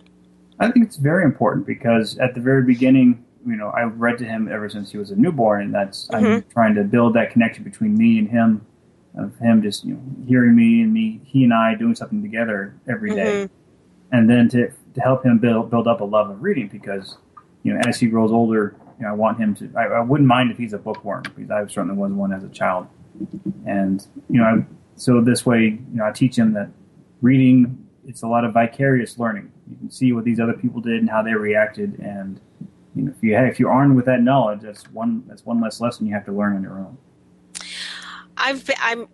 I 0.59 0.71
think 0.71 0.87
it's 0.87 0.97
very 0.97 1.25
important 1.25 1.67
because 1.67 2.19
at 2.19 2.35
the 2.35 2.41
very 2.41 2.65
beginning, 2.65 3.25
you 3.47 3.57
know, 3.57 3.71
I've 3.75 3.99
read 3.99 4.19
to 4.19 4.25
him 4.25 4.49
ever 4.51 4.69
since 4.69 4.91
he 4.93 4.99
was 4.99 5.11
a 5.11 5.17
newborn, 5.17 5.63
and 5.63 5.75
that's 5.75 6.09
I'm 6.13 6.43
trying 6.45 6.75
to 6.75 6.85
build 6.85 7.15
that 7.15 7.31
connection 7.31 7.65
between 7.65 7.97
me 7.97 8.19
and 8.19 8.29
him, 8.29 8.67
of 9.17 9.37
him 9.39 9.63
just 9.63 9.85
you 9.85 9.95
know 9.95 10.01
hearing 10.27 10.55
me 10.55 10.83
and 10.83 10.93
me, 10.93 11.21
he 11.25 11.45
and 11.45 11.53
I 11.55 11.75
doing 11.75 11.95
something 11.95 12.23
together 12.23 12.75
every 12.89 13.11
day, 13.15 13.45
Mhm. 13.45 13.51
and 14.13 14.29
then 14.31 14.49
to 14.51 14.69
to 14.95 15.01
help 15.01 15.25
him 15.25 15.39
build 15.39 15.71
build 15.71 15.87
up 15.87 16.01
a 16.01 16.05
love 16.05 16.31
of 16.31 16.43
reading 16.43 16.69
because 16.69 17.17
you 17.63 17.73
know 17.73 17.81
as 17.87 17.99
he 17.99 18.07
grows 18.09 18.31
older, 18.31 18.75
you 18.99 19.05
know, 19.07 19.11
I 19.13 19.15
want 19.15 19.39
him 19.39 19.55
to. 19.57 19.71
I, 19.77 19.85
I 19.85 20.01
wouldn't 20.01 20.29
mind 20.29 20.51
if 20.51 20.59
he's 20.59 20.73
a 20.73 20.79
bookworm 20.79 21.23
because 21.35 21.51
I 21.51 21.67
certainly 21.67 21.97
was 21.97 22.13
one 22.13 22.33
as 22.33 22.45
a 22.45 22.49
child, 22.51 22.87
and 23.67 24.07
you 24.29 24.39
know, 24.41 24.45
I, 24.45 24.67
so 24.97 25.21
this 25.23 25.47
way, 25.47 25.61
you 25.65 25.81
know, 25.93 26.05
I 26.05 26.11
teach 26.13 26.37
him 26.37 26.53
that 26.53 26.69
reading 27.23 27.87
it's 28.07 28.23
a 28.23 28.27
lot 28.27 28.45
of 28.45 28.53
vicarious 28.53 29.19
learning. 29.19 29.51
You 29.71 29.77
can 29.77 29.91
see 29.91 30.13
what 30.13 30.25
these 30.25 30.41
other 30.41 30.55
people 30.55 30.81
did 30.81 31.01
and 31.01 31.09
how 31.09 31.23
they 31.23 31.35
reacted, 31.35 31.99
and 32.01 32.41
you 32.95 33.03
know, 33.03 33.13
if 33.17 33.23
you 33.23 33.37
if 33.37 33.61
you're 33.61 33.71
armed 33.71 33.97
with 33.97 34.07
that 34.07 34.23
knowledge, 34.23 34.61
that's 34.63 34.85
one 34.91 35.25
that's 35.27 35.45
one 35.45 35.61
less 35.61 35.81
lesson 35.81 36.07
you 36.07 36.15
have 36.15 36.25
to 36.27 36.33
learn 36.33 36.57
on 36.57 36.63
your 36.63 36.79
own. 36.79 36.97
I've 38.37 38.67
been, 38.67 38.77
I'm 38.81 39.09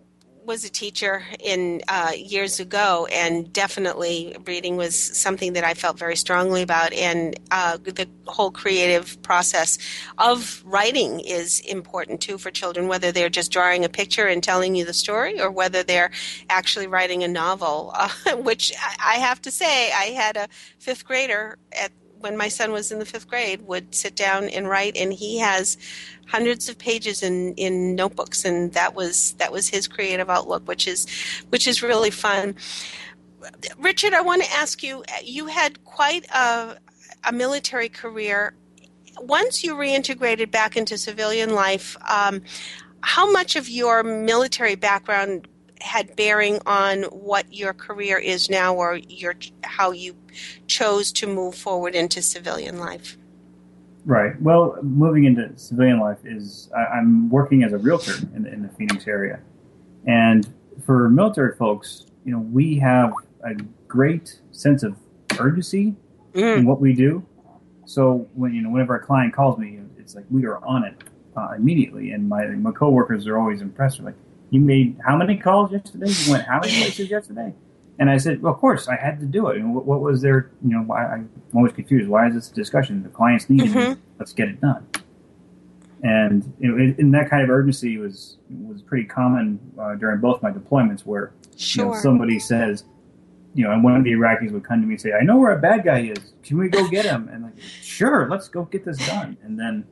was 0.47 0.63
a 0.63 0.69
teacher 0.69 1.25
in 1.41 1.81
uh, 1.89 2.13
years 2.15 2.61
ago, 2.61 3.05
and 3.11 3.51
definitely 3.51 4.35
reading 4.45 4.77
was 4.77 4.95
something 4.95 5.53
that 5.53 5.65
I 5.65 5.73
felt 5.73 5.99
very 5.99 6.15
strongly 6.15 6.61
about. 6.61 6.93
And 6.93 7.37
uh, 7.51 7.77
the 7.77 8.09
whole 8.25 8.49
creative 8.49 9.21
process 9.21 9.77
of 10.17 10.63
writing 10.65 11.19
is 11.19 11.59
important 11.59 12.21
too 12.21 12.37
for 12.37 12.49
children, 12.49 12.87
whether 12.87 13.11
they're 13.11 13.29
just 13.29 13.51
drawing 13.51 13.83
a 13.83 13.89
picture 13.89 14.25
and 14.25 14.41
telling 14.41 14.73
you 14.73 14.85
the 14.85 14.93
story, 14.93 15.39
or 15.39 15.51
whether 15.51 15.83
they're 15.83 16.11
actually 16.49 16.87
writing 16.87 17.23
a 17.23 17.27
novel. 17.27 17.91
Uh, 17.93 18.09
which 18.37 18.73
I 18.79 19.17
I 19.17 19.19
have 19.19 19.41
to 19.43 19.51
say, 19.51 19.91
I 19.91 20.15
had 20.15 20.37
a 20.37 20.47
fifth 20.79 21.05
grader 21.05 21.57
at 21.73 21.91
when 22.19 22.37
my 22.37 22.47
son 22.47 22.71
was 22.71 22.91
in 22.91 22.99
the 22.99 23.05
fifth 23.05 23.27
grade 23.27 23.61
would 23.63 23.93
sit 23.93 24.15
down 24.15 24.49
and 24.49 24.67
write 24.67 24.95
and 24.95 25.13
he 25.13 25.37
has 25.39 25.77
hundreds 26.27 26.67
of 26.69 26.77
pages 26.77 27.23
in, 27.23 27.53
in 27.55 27.95
notebooks 27.95 28.45
and 28.45 28.73
that 28.73 28.95
was 28.95 29.33
that 29.33 29.51
was 29.51 29.69
his 29.69 29.87
creative 29.87 30.29
outlook 30.29 30.67
which 30.67 30.87
is 30.87 31.07
which 31.49 31.67
is 31.67 31.81
really 31.81 32.11
fun. 32.11 32.55
Richard 33.77 34.13
i 34.13 34.21
want 34.21 34.43
to 34.43 34.51
ask 34.51 34.83
you 34.83 35.03
you 35.23 35.47
had 35.47 35.83
quite 35.83 36.25
a, 36.27 36.77
a 37.23 37.31
military 37.31 37.89
career. 37.89 38.53
Once 39.19 39.63
you 39.63 39.73
reintegrated 39.75 40.51
back 40.51 40.77
into 40.77 40.97
civilian 40.97 41.53
life 41.53 41.97
um, 42.09 42.41
how 43.01 43.31
much 43.31 43.55
of 43.55 43.69
your 43.69 44.03
military 44.03 44.75
background 44.75 45.47
had 45.87 46.15
bearing 46.15 46.59
on 46.65 47.03
what 47.03 47.51
your 47.53 47.73
career 47.73 48.17
is 48.17 48.49
now 48.49 48.75
or 48.75 48.97
your 49.07 49.35
how 49.63 49.91
you 49.91 50.15
chose 50.67 51.11
to 51.11 51.25
move 51.25 51.55
forward 51.55 51.95
into 51.95 52.21
civilian 52.21 52.77
life 52.77 53.17
Right. 54.07 54.41
Well, 54.41 54.77
moving 54.83 55.25
into 55.25 55.51
civilian 55.57 55.99
life 55.99 56.19
is 56.23 56.69
I, 56.73 56.97
I'm 56.97 57.29
working 57.29 57.63
as 57.63 57.73
a 57.73 57.77
realtor 57.77 58.13
in 58.33 58.43
the, 58.43 58.53
in 58.53 58.61
the 58.61 58.69
Phoenix 58.69 59.05
area, 59.05 59.41
and 60.05 60.47
for 60.85 61.09
military 61.09 61.57
folks, 61.57 62.05
you 62.23 62.31
know, 62.31 62.39
we 62.39 62.79
have 62.79 63.11
a 63.43 63.55
great 63.89 64.39
sense 64.53 64.83
of 64.83 64.95
urgency 65.39 65.93
in 66.33 66.65
what 66.65 66.79
we 66.79 66.93
do. 66.93 67.21
So 67.85 68.29
when 68.33 68.53
you 68.53 68.61
know, 68.61 68.69
whenever 68.69 68.95
a 68.95 69.05
client 69.05 69.33
calls 69.33 69.59
me, 69.59 69.77
it's 69.97 70.15
like 70.15 70.23
we 70.31 70.45
are 70.45 70.63
on 70.63 70.85
it 70.85 71.03
uh, 71.35 71.49
immediately, 71.57 72.11
and 72.11 72.29
my 72.29 72.45
my 72.45 72.71
coworkers 72.71 73.27
are 73.27 73.37
always 73.37 73.61
impressed. 73.61 73.97
They're 73.97 74.05
like, 74.05 74.15
"You 74.49 74.59
made 74.61 74.97
how 75.05 75.17
many 75.17 75.37
calls 75.37 75.71
yesterday? 75.71 76.09
You 76.09 76.31
went 76.31 76.45
how 76.45 76.59
many 76.59 76.73
places 76.73 77.09
yesterday?" 77.09 77.53
And 77.99 78.11
I 78.11 78.17
said, 78.17 78.43
well, 78.43 78.53
of 78.53 78.59
course, 78.59 78.87
I 78.87 78.95
had 78.95 79.19
to 79.21 79.25
do 79.25 79.47
it. 79.47 79.57
And 79.57 79.73
what, 79.73 79.85
what 79.85 80.01
was 80.01 80.21
there? 80.21 80.51
You 80.63 80.69
know, 80.77 80.83
why, 80.83 81.03
I'm 81.07 81.31
always 81.55 81.73
confused. 81.73 82.07
Why 82.07 82.27
is 82.27 82.35
this 82.35 82.51
a 82.51 82.53
discussion? 82.53 83.01
The 83.01 83.09
clients 83.09 83.49
need 83.49 83.63
it. 83.63 83.71
Mhm. 83.71 83.97
Let's 84.19 84.33
get 84.33 84.49
it 84.49 84.61
done. 84.61 84.85
And 86.03 86.53
you 86.59 86.71
know, 86.71 86.93
and 86.99 87.11
that 87.15 87.27
kind 87.29 87.43
of 87.43 87.49
urgency 87.49 87.97
was 87.97 88.37
was 88.51 88.83
pretty 88.83 89.05
common 89.05 89.59
uh, 89.79 89.95
during 89.95 90.19
both 90.21 90.43
my 90.43 90.51
deployments, 90.51 91.01
where 91.07 91.33
you 91.55 91.85
know, 91.85 91.93
somebody 91.95 92.37
says, 92.37 92.83
you 93.55 93.63
know, 93.63 93.71
and 93.71 93.83
one 93.83 93.95
of 93.95 94.03
the 94.03 94.11
Iraqis 94.11 94.51
would 94.51 94.63
come 94.63 94.79
to 94.81 94.85
me 94.85 94.93
and 94.93 95.01
say, 95.01 95.13
"I 95.13 95.23
know 95.23 95.37
where 95.37 95.53
a 95.53 95.59
bad 95.59 95.83
guy 95.83 96.01
is. 96.01 96.33
Can 96.43 96.59
we 96.59 96.69
go 96.69 96.87
get 96.87 97.05
him?" 97.05 97.29
And 97.33 97.45
like, 97.45 97.59
sure, 97.81 98.29
let's 98.29 98.47
go 98.47 98.65
get 98.65 98.85
this 98.85 98.99
done. 99.07 99.37
And 99.41 99.59
then, 99.59 99.85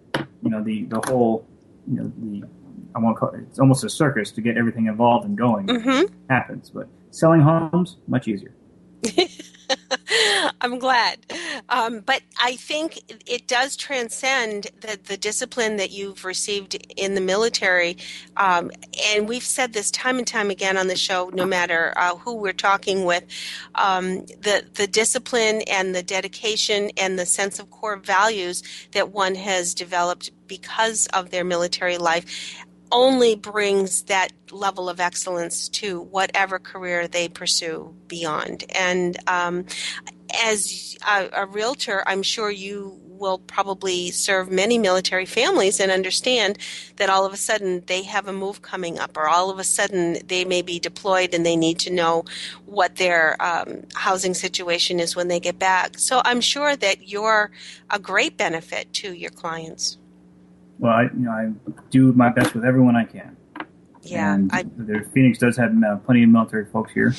you 0.44 0.52
know, 0.52 0.62
the 0.64 0.84
the 0.84 1.02
whole, 1.08 1.48
you 1.88 1.96
know, 1.98 2.12
the 2.20 2.48
I 2.96 3.00
want 3.00 3.18
to 3.18 3.20
call 3.20 3.30
it, 3.30 3.42
it's 3.50 3.60
almost 3.60 3.84
a 3.84 3.90
circus 3.90 4.32
to 4.32 4.42
get 4.42 4.58
everything 4.58 4.88
involved 4.88 5.26
and 5.26 5.38
going 5.38 5.68
Mhm. 5.68 6.10
happens. 6.30 6.70
But 6.70 6.88
selling 7.12 7.42
homes 7.42 7.98
much 8.08 8.28
easier. 8.28 8.54
I'm 10.62 10.80
glad. 10.80 11.18
Um, 11.70 12.02
but 12.02 12.22
I 12.42 12.56
think 12.56 13.00
it 13.28 13.48
does 13.48 13.76
transcend 13.76 14.68
the, 14.82 15.00
the 15.04 15.18
discipline 15.18 15.78
that 15.78 15.92
you've 15.92 16.24
received 16.24 16.76
in 16.96 17.16
the 17.16 17.22
military. 17.22 17.98
Um, 18.38 18.72
and 19.12 19.28
we've 19.28 19.44
said 19.44 19.74
this 19.74 19.90
time 19.92 20.18
and 20.18 20.28
time 20.28 20.50
again 20.50 20.78
on 20.78 20.88
the 20.88 20.96
show, 20.96 21.30
no 21.34 21.46
matter 21.46 21.94
uh, 21.98 22.16
who 22.16 22.36
we're 22.36 22.54
talking 22.54 23.06
with. 23.06 23.24
Um, 23.76 24.26
the, 24.26 24.66
the 24.76 24.88
discipline 24.88 25.62
and 25.64 25.96
the 25.96 26.04
dedication 26.04 26.92
and 26.98 27.18
the 27.18 27.26
sense 27.26 27.60
of 27.60 27.70
core 27.72 27.98
values 27.98 28.64
that 28.92 29.10
one 29.12 29.36
has 29.36 29.74
developed 29.74 30.32
because 30.48 31.08
of 31.08 31.32
their 31.32 31.44
military 31.44 31.98
life 31.98 32.64
only 32.92 33.36
brings 33.36 34.04
that 34.04 34.30
level 34.52 34.90
of 34.90 35.00
excellence 35.00 35.70
to 35.70 36.02
whatever 36.02 36.60
career 36.60 37.08
they 37.08 37.28
pursue 37.28 37.94
beyond. 38.08 38.64
And 38.76 39.18
um, 39.28 39.66
as 40.44 40.98
a, 41.08 41.30
a 41.34 41.46
realtor, 41.46 42.04
I'm 42.06 42.24
sure 42.24 42.50
you 42.50 43.00
will 43.04 43.40
probably 43.40 44.12
serve 44.12 44.52
many 44.52 44.78
military 44.78 45.26
families 45.26 45.80
and 45.80 45.92
understand 45.92 46.58
that 46.98 47.10
all 47.10 47.26
of 47.26 47.34
a 47.34 47.38
sudden 47.38 47.82
they 47.88 48.04
have 48.04 48.28
a 48.28 48.34
move 48.34 48.62
coming 48.62 49.00
up, 49.00 49.16
or 49.18 49.28
all 49.28 49.50
of 49.50 49.58
a 49.58 49.64
sudden 49.64 50.18
they 50.28 50.44
may 50.44 50.62
be 50.62 50.80
deployed 50.80 51.34
and 51.34 51.46
they 51.46 51.56
need 51.56 51.80
to 51.80 51.90
know 51.90 52.26
what 52.66 52.98
their 52.98 53.42
um, 53.42 53.84
housing 53.94 54.34
situation 54.34 55.00
is 55.00 55.16
when 55.16 55.28
they 55.28 55.40
get 55.40 55.58
back. 55.58 55.98
So 55.98 56.22
I'm 56.26 56.42
sure 56.42 56.76
that 56.76 57.08
you're 57.08 57.52
a 57.90 58.00
great 58.00 58.38
benefit 58.38 58.92
to 58.94 59.14
your 59.14 59.32
clients. 59.32 59.98
Well, 60.80 60.92
I, 60.94 61.04
you 61.04 61.10
know, 61.20 61.32
I 61.32 61.52
do 61.90 62.12
my 62.14 62.30
best 62.30 62.54
with 62.54 62.66
everyone 62.66 62.96
I 62.96 63.06
can. 63.06 63.38
Yeah, 64.02 64.36
and 64.36 64.52
I, 64.54 64.64
there, 64.78 65.04
Phoenix 65.14 65.40
does 65.40 65.58
have 65.58 65.72
uh, 65.84 65.96
plenty 65.98 66.24
of 66.24 66.30
military 66.30 66.66
folks 66.66 66.92
here, 66.94 67.16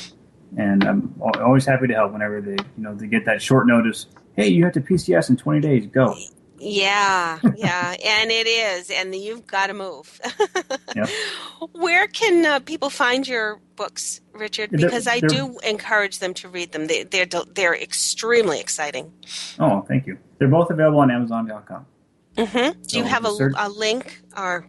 and 0.56 0.84
I'm 0.84 1.14
always 1.20 1.64
happy 1.66 1.88
to 1.88 1.94
help 1.94 2.12
whenever 2.12 2.40
they, 2.40 2.52
you 2.52 2.82
know, 2.82 2.94
they 2.94 3.06
get 3.08 3.24
that 3.24 3.42
short 3.42 3.66
notice. 3.66 4.06
Hey, 4.36 4.48
you 4.48 4.62
have 4.64 4.72
to 4.74 4.80
PCS 4.80 5.30
in 5.30 5.36
20 5.36 5.60
days. 5.60 5.86
Go. 5.86 6.14
yeah, 6.58 7.38
yeah, 7.56 7.90
and 8.04 8.30
it 8.30 8.46
is, 8.46 8.90
and 8.90 9.14
you've 9.14 9.46
got 9.46 9.66
to 9.68 9.74
move. 9.74 10.20
Yep. 10.94 11.08
Where 11.72 12.06
can 12.06 12.46
uh, 12.46 12.60
people 12.60 12.88
find 12.88 13.28
your 13.28 13.60
books, 13.76 14.22
Richard? 14.32 14.70
They're- 14.70 14.86
Because 14.88 15.06
I 15.06 15.20
they're- 15.20 15.28
do 15.28 15.58
encourage 15.58 16.20
them 16.20 16.32
to 16.34 16.48
read 16.48 16.72
them. 16.72 16.86
They, 16.86 17.02
they're 17.02 17.26
they're 17.52 17.74
extremely 17.74 18.60
exciting. 18.60 19.12
Oh, 19.58 19.82
thank 19.82 20.06
you. 20.06 20.16
They're 20.38 20.48
both 20.48 20.70
available 20.70 21.00
on 21.00 21.10
Amazon.com. 21.10 21.84
hmm 22.36 22.42
Do 22.86 22.98
you 22.98 23.04
So 23.04 23.04
have 23.04 23.24
a, 23.24 23.30
search- 23.32 23.54
a 23.58 23.68
link 23.68 24.22
or? 24.36 24.66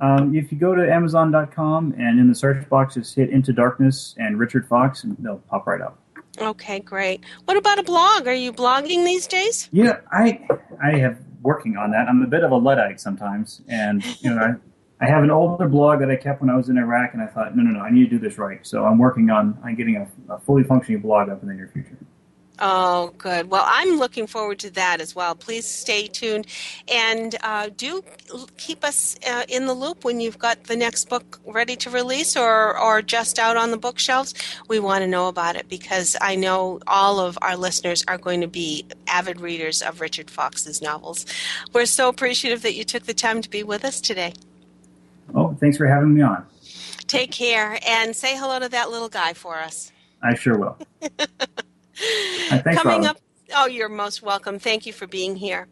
Um, 0.00 0.34
if 0.34 0.50
you 0.50 0.58
go 0.58 0.74
to 0.74 0.90
Amazon.com 0.90 1.94
and 1.98 2.18
in 2.18 2.26
the 2.28 2.34
search 2.34 2.66
box 2.70 2.94
just 2.94 3.14
hit 3.14 3.28
Into 3.28 3.52
Darkness 3.52 4.14
and 4.18 4.38
Richard 4.38 4.66
Fox, 4.66 5.04
and 5.04 5.14
they'll 5.18 5.38
pop 5.50 5.66
right 5.66 5.80
up. 5.82 5.98
Okay, 6.40 6.80
great. 6.80 7.22
What 7.44 7.58
about 7.58 7.78
a 7.78 7.82
blog? 7.82 8.26
Are 8.26 8.32
you 8.32 8.50
blogging 8.50 9.04
these 9.04 9.26
days? 9.26 9.68
Yeah, 9.72 9.98
I 10.10 10.40
I 10.82 10.96
have 10.98 11.18
working 11.42 11.76
on 11.76 11.90
that. 11.90 12.08
I'm 12.08 12.22
a 12.22 12.26
bit 12.26 12.44
of 12.44 12.50
a 12.50 12.56
luddite 12.56 12.98
sometimes, 12.98 13.60
and 13.68 14.02
you 14.22 14.30
know 14.34 14.40
I, 14.40 15.04
I 15.04 15.08
have 15.08 15.22
an 15.22 15.30
older 15.30 15.68
blog 15.68 15.98
that 16.00 16.10
I 16.10 16.16
kept 16.16 16.40
when 16.40 16.48
I 16.48 16.56
was 16.56 16.70
in 16.70 16.78
Iraq, 16.78 17.12
and 17.12 17.22
I 17.22 17.26
thought, 17.26 17.54
no, 17.54 17.62
no, 17.62 17.72
no, 17.78 17.80
I 17.84 17.90
need 17.90 18.04
to 18.08 18.10
do 18.10 18.18
this 18.18 18.38
right. 18.38 18.66
So 18.66 18.86
I'm 18.86 18.96
working 18.96 19.28
on 19.28 19.58
on 19.62 19.74
getting 19.74 19.96
a, 19.96 20.32
a 20.32 20.38
fully 20.40 20.62
functioning 20.62 21.02
blog 21.02 21.28
up 21.28 21.42
in 21.42 21.48
the 21.48 21.54
near 21.54 21.68
future. 21.74 21.98
Oh, 22.62 23.14
good. 23.16 23.50
Well, 23.50 23.64
I'm 23.66 23.98
looking 23.98 24.26
forward 24.26 24.58
to 24.60 24.70
that 24.72 25.00
as 25.00 25.16
well. 25.16 25.34
Please 25.34 25.66
stay 25.66 26.06
tuned 26.06 26.46
and 26.92 27.34
uh, 27.42 27.70
do 27.74 28.04
keep 28.58 28.84
us 28.84 29.16
uh, 29.26 29.44
in 29.48 29.64
the 29.64 29.72
loop 29.72 30.04
when 30.04 30.20
you've 30.20 30.38
got 30.38 30.64
the 30.64 30.76
next 30.76 31.08
book 31.08 31.40
ready 31.46 31.74
to 31.76 31.88
release 31.88 32.36
or, 32.36 32.78
or 32.78 33.00
just 33.00 33.38
out 33.38 33.56
on 33.56 33.70
the 33.70 33.78
bookshelves. 33.78 34.34
We 34.68 34.78
want 34.78 35.02
to 35.02 35.08
know 35.08 35.28
about 35.28 35.56
it 35.56 35.70
because 35.70 36.16
I 36.20 36.36
know 36.36 36.80
all 36.86 37.18
of 37.18 37.38
our 37.40 37.56
listeners 37.56 38.04
are 38.06 38.18
going 38.18 38.42
to 38.42 38.48
be 38.48 38.84
avid 39.06 39.40
readers 39.40 39.80
of 39.80 40.02
Richard 40.02 40.30
Fox's 40.30 40.82
novels. 40.82 41.24
We're 41.72 41.86
so 41.86 42.10
appreciative 42.10 42.60
that 42.62 42.74
you 42.74 42.84
took 42.84 43.04
the 43.04 43.14
time 43.14 43.40
to 43.40 43.48
be 43.48 43.62
with 43.62 43.86
us 43.86 44.02
today. 44.02 44.34
Oh, 45.34 45.56
thanks 45.58 45.78
for 45.78 45.86
having 45.86 46.12
me 46.12 46.20
on. 46.20 46.44
Take 47.06 47.32
care 47.32 47.78
and 47.86 48.14
say 48.14 48.36
hello 48.36 48.58
to 48.58 48.68
that 48.68 48.90
little 48.90 49.08
guy 49.08 49.32
for 49.32 49.56
us. 49.56 49.92
I 50.22 50.34
sure 50.34 50.58
will. 50.58 50.76
Uh, 52.50 52.58
thanks, 52.62 52.82
Coming 52.82 53.02
Robin. 53.02 53.06
up, 53.06 53.18
oh, 53.56 53.66
you're 53.66 53.88
most 53.88 54.22
welcome. 54.22 54.58
Thank 54.58 54.86
you 54.86 54.92
for 54.92 55.06
being 55.06 55.36
here. 55.36 55.68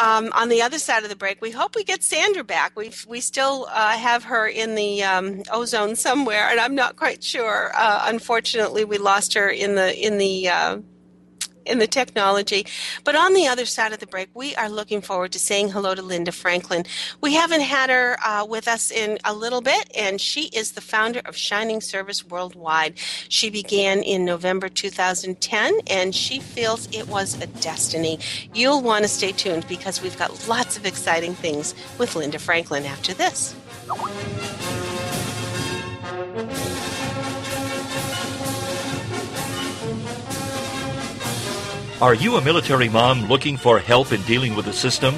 Um, 0.00 0.32
on 0.34 0.48
the 0.48 0.62
other 0.62 0.78
side 0.78 1.04
of 1.04 1.08
the 1.10 1.16
break, 1.16 1.40
we 1.40 1.52
hope 1.52 1.76
we 1.76 1.84
get 1.84 2.02
Sandra 2.02 2.42
back. 2.42 2.76
We 2.76 2.90
we 3.06 3.20
still 3.20 3.68
uh, 3.70 3.96
have 3.96 4.24
her 4.24 4.48
in 4.48 4.74
the 4.74 5.04
um, 5.04 5.42
ozone 5.52 5.94
somewhere, 5.94 6.48
and 6.50 6.58
I'm 6.58 6.74
not 6.74 6.96
quite 6.96 7.22
sure. 7.22 7.70
Uh, 7.74 8.04
unfortunately, 8.06 8.84
we 8.84 8.98
lost 8.98 9.34
her 9.34 9.48
in 9.48 9.74
the 9.76 9.96
in 9.96 10.18
the. 10.18 10.48
In 11.66 11.80
the 11.80 11.86
technology. 11.88 12.64
But 13.02 13.16
on 13.16 13.34
the 13.34 13.48
other 13.48 13.66
side 13.66 13.92
of 13.92 13.98
the 13.98 14.06
break, 14.06 14.28
we 14.34 14.54
are 14.54 14.68
looking 14.68 15.00
forward 15.00 15.32
to 15.32 15.40
saying 15.40 15.70
hello 15.70 15.96
to 15.96 16.02
Linda 16.02 16.30
Franklin. 16.30 16.84
We 17.20 17.34
haven't 17.34 17.62
had 17.62 17.90
her 17.90 18.16
uh, 18.24 18.46
with 18.48 18.68
us 18.68 18.92
in 18.92 19.18
a 19.24 19.34
little 19.34 19.60
bit, 19.60 19.90
and 19.96 20.20
she 20.20 20.44
is 20.48 20.72
the 20.72 20.80
founder 20.80 21.20
of 21.24 21.36
Shining 21.36 21.80
Service 21.80 22.24
Worldwide. 22.24 22.94
She 23.28 23.50
began 23.50 24.02
in 24.02 24.24
November 24.24 24.68
2010, 24.68 25.80
and 25.88 26.14
she 26.14 26.38
feels 26.38 26.88
it 26.92 27.08
was 27.08 27.40
a 27.42 27.48
destiny. 27.48 28.20
You'll 28.54 28.80
want 28.80 29.02
to 29.02 29.08
stay 29.08 29.32
tuned 29.32 29.66
because 29.66 30.00
we've 30.00 30.18
got 30.18 30.48
lots 30.48 30.76
of 30.76 30.86
exciting 30.86 31.34
things 31.34 31.74
with 31.98 32.14
Linda 32.14 32.38
Franklin 32.38 32.84
after 32.84 33.12
this. 33.12 33.56
Are 42.00 42.12
you 42.12 42.36
a 42.36 42.42
military 42.42 42.90
mom 42.90 43.24
looking 43.24 43.56
for 43.56 43.78
help 43.78 44.12
in 44.12 44.20
dealing 44.22 44.54
with 44.54 44.66
the 44.66 44.72
system? 44.74 45.14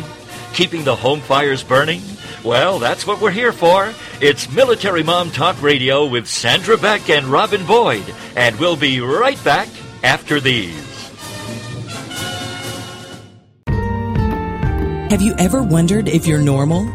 Keeping 0.54 0.84
the 0.84 0.94
home 0.94 1.20
fires 1.20 1.64
burning? 1.64 2.00
Well, 2.44 2.78
that's 2.78 3.04
what 3.04 3.20
we're 3.20 3.32
here 3.32 3.52
for. 3.52 3.92
It's 4.20 4.48
Military 4.48 5.02
Mom 5.02 5.32
Talk 5.32 5.60
Radio 5.60 6.06
with 6.06 6.28
Sandra 6.28 6.78
Beck 6.78 7.10
and 7.10 7.26
Robin 7.26 7.66
Boyd, 7.66 8.04
and 8.36 8.54
we'll 8.60 8.76
be 8.76 9.00
right 9.00 9.42
back 9.42 9.66
after 10.04 10.38
these. 10.38 11.10
Have 15.10 15.20
you 15.20 15.34
ever 15.36 15.64
wondered 15.64 16.08
if 16.08 16.28
you're 16.28 16.40
normal? 16.40 16.88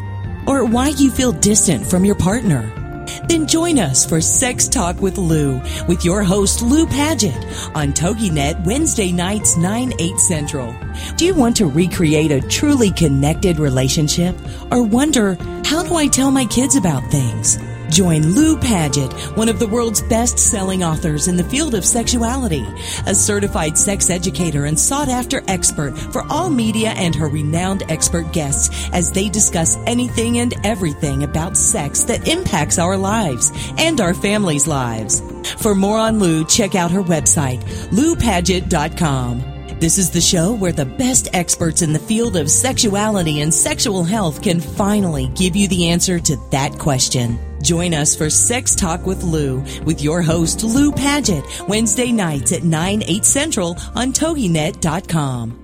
Or 0.47 0.63
why 0.63 0.89
you 0.89 1.11
feel 1.11 1.33
distant 1.33 1.85
from 1.85 2.05
your 2.05 2.15
partner? 2.15 2.82
Then 3.27 3.47
join 3.47 3.79
us 3.79 4.05
for 4.05 4.21
Sex 4.21 4.67
Talk 4.67 5.01
with 5.01 5.17
Lou 5.17 5.61
with 5.87 6.05
your 6.05 6.23
host 6.23 6.61
Lou 6.61 6.85
Paget 6.85 7.35
on 7.75 7.93
TogiNet 7.93 8.65
Wednesday 8.65 9.11
nights 9.11 9.57
9 9.57 9.93
8 9.99 10.19
Central. 10.19 10.75
Do 11.15 11.25
you 11.25 11.33
want 11.33 11.55
to 11.57 11.65
recreate 11.65 12.31
a 12.31 12.41
truly 12.41 12.91
connected 12.91 13.59
relationship 13.59 14.35
or 14.71 14.83
wonder 14.83 15.35
how 15.65 15.83
do 15.83 15.95
I 15.95 16.07
tell 16.07 16.31
my 16.31 16.45
kids 16.45 16.75
about 16.75 17.09
things? 17.09 17.57
Join 17.93 18.33
Lou 18.33 18.57
Paget, 18.57 19.13
one 19.37 19.47
of 19.49 19.59
the 19.59 19.67
world's 19.67 20.01
best 20.01 20.39
selling 20.39 20.83
authors 20.83 21.27
in 21.27 21.37
the 21.37 21.43
field 21.43 21.75
of 21.75 21.85
sexuality, 21.85 22.65
a 23.05 23.13
certified 23.13 23.77
sex 23.77 24.09
educator 24.09 24.65
and 24.65 24.79
sought 24.79 25.09
after 25.09 25.43
expert 25.47 25.95
for 25.95 26.23
all 26.27 26.49
media 26.49 26.89
and 26.89 27.13
her 27.13 27.27
renowned 27.27 27.83
expert 27.89 28.31
guests 28.33 28.89
as 28.93 29.11
they 29.11 29.29
discuss 29.29 29.77
anything 29.85 30.39
and 30.39 30.55
everything 30.65 31.23
about 31.23 31.55
sex 31.55 32.03
that 32.05 32.27
impacts 32.27 32.79
our 32.79 32.97
lives 32.97 33.51
and 33.77 34.01
our 34.01 34.15
families' 34.15 34.65
lives. 34.65 35.21
For 35.61 35.75
more 35.75 35.99
on 35.99 36.17
Lou, 36.17 36.45
check 36.45 36.73
out 36.73 36.89
her 36.89 37.03
website, 37.03 37.61
loupaget.com. 37.91 39.43
This 39.79 39.99
is 39.99 40.09
the 40.09 40.19
show 40.19 40.51
where 40.55 40.71
the 40.71 40.85
best 40.85 41.27
experts 41.33 41.83
in 41.83 41.93
the 41.93 41.99
field 41.99 42.37
of 42.37 42.49
sexuality 42.49 43.41
and 43.41 43.53
sexual 43.53 44.03
health 44.03 44.41
can 44.41 44.59
finally 44.59 45.27
give 45.35 45.55
you 45.55 45.67
the 45.67 45.89
answer 45.89 46.19
to 46.19 46.37
that 46.49 46.79
question. 46.79 47.52
Join 47.63 47.93
us 47.93 48.15
for 48.15 48.29
Sex 48.29 48.75
Talk 48.75 49.05
with 49.05 49.23
Lou 49.23 49.61
with 49.85 50.01
your 50.01 50.21
host 50.21 50.63
Lou 50.63 50.91
Paget 50.91 51.43
Wednesday 51.67 52.11
nights 52.11 52.51
at 52.51 52.63
9 52.63 53.03
8 53.07 53.25
central 53.25 53.77
on 53.95 54.11
toginet.com. 54.11 55.59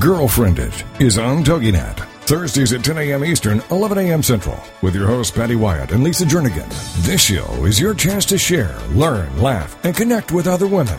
Girlfriended 0.00 0.72
is 0.98 1.18
on 1.18 1.44
TogiNet. 1.44 2.06
Thursdays 2.26 2.72
at 2.72 2.84
10 2.84 2.98
a.m. 2.98 3.24
Eastern, 3.24 3.62
11 3.70 3.98
a.m. 3.98 4.20
Central, 4.20 4.60
with 4.82 4.96
your 4.96 5.06
hosts 5.06 5.34
Patty 5.34 5.54
Wyatt 5.54 5.92
and 5.92 6.02
Lisa 6.02 6.24
Jernigan. 6.24 6.68
This 7.04 7.22
show 7.22 7.64
is 7.64 7.78
your 7.78 7.94
chance 7.94 8.24
to 8.26 8.36
share, 8.36 8.76
learn, 8.90 9.40
laugh, 9.40 9.76
and 9.84 9.94
connect 9.94 10.32
with 10.32 10.48
other 10.48 10.66
women. 10.66 10.98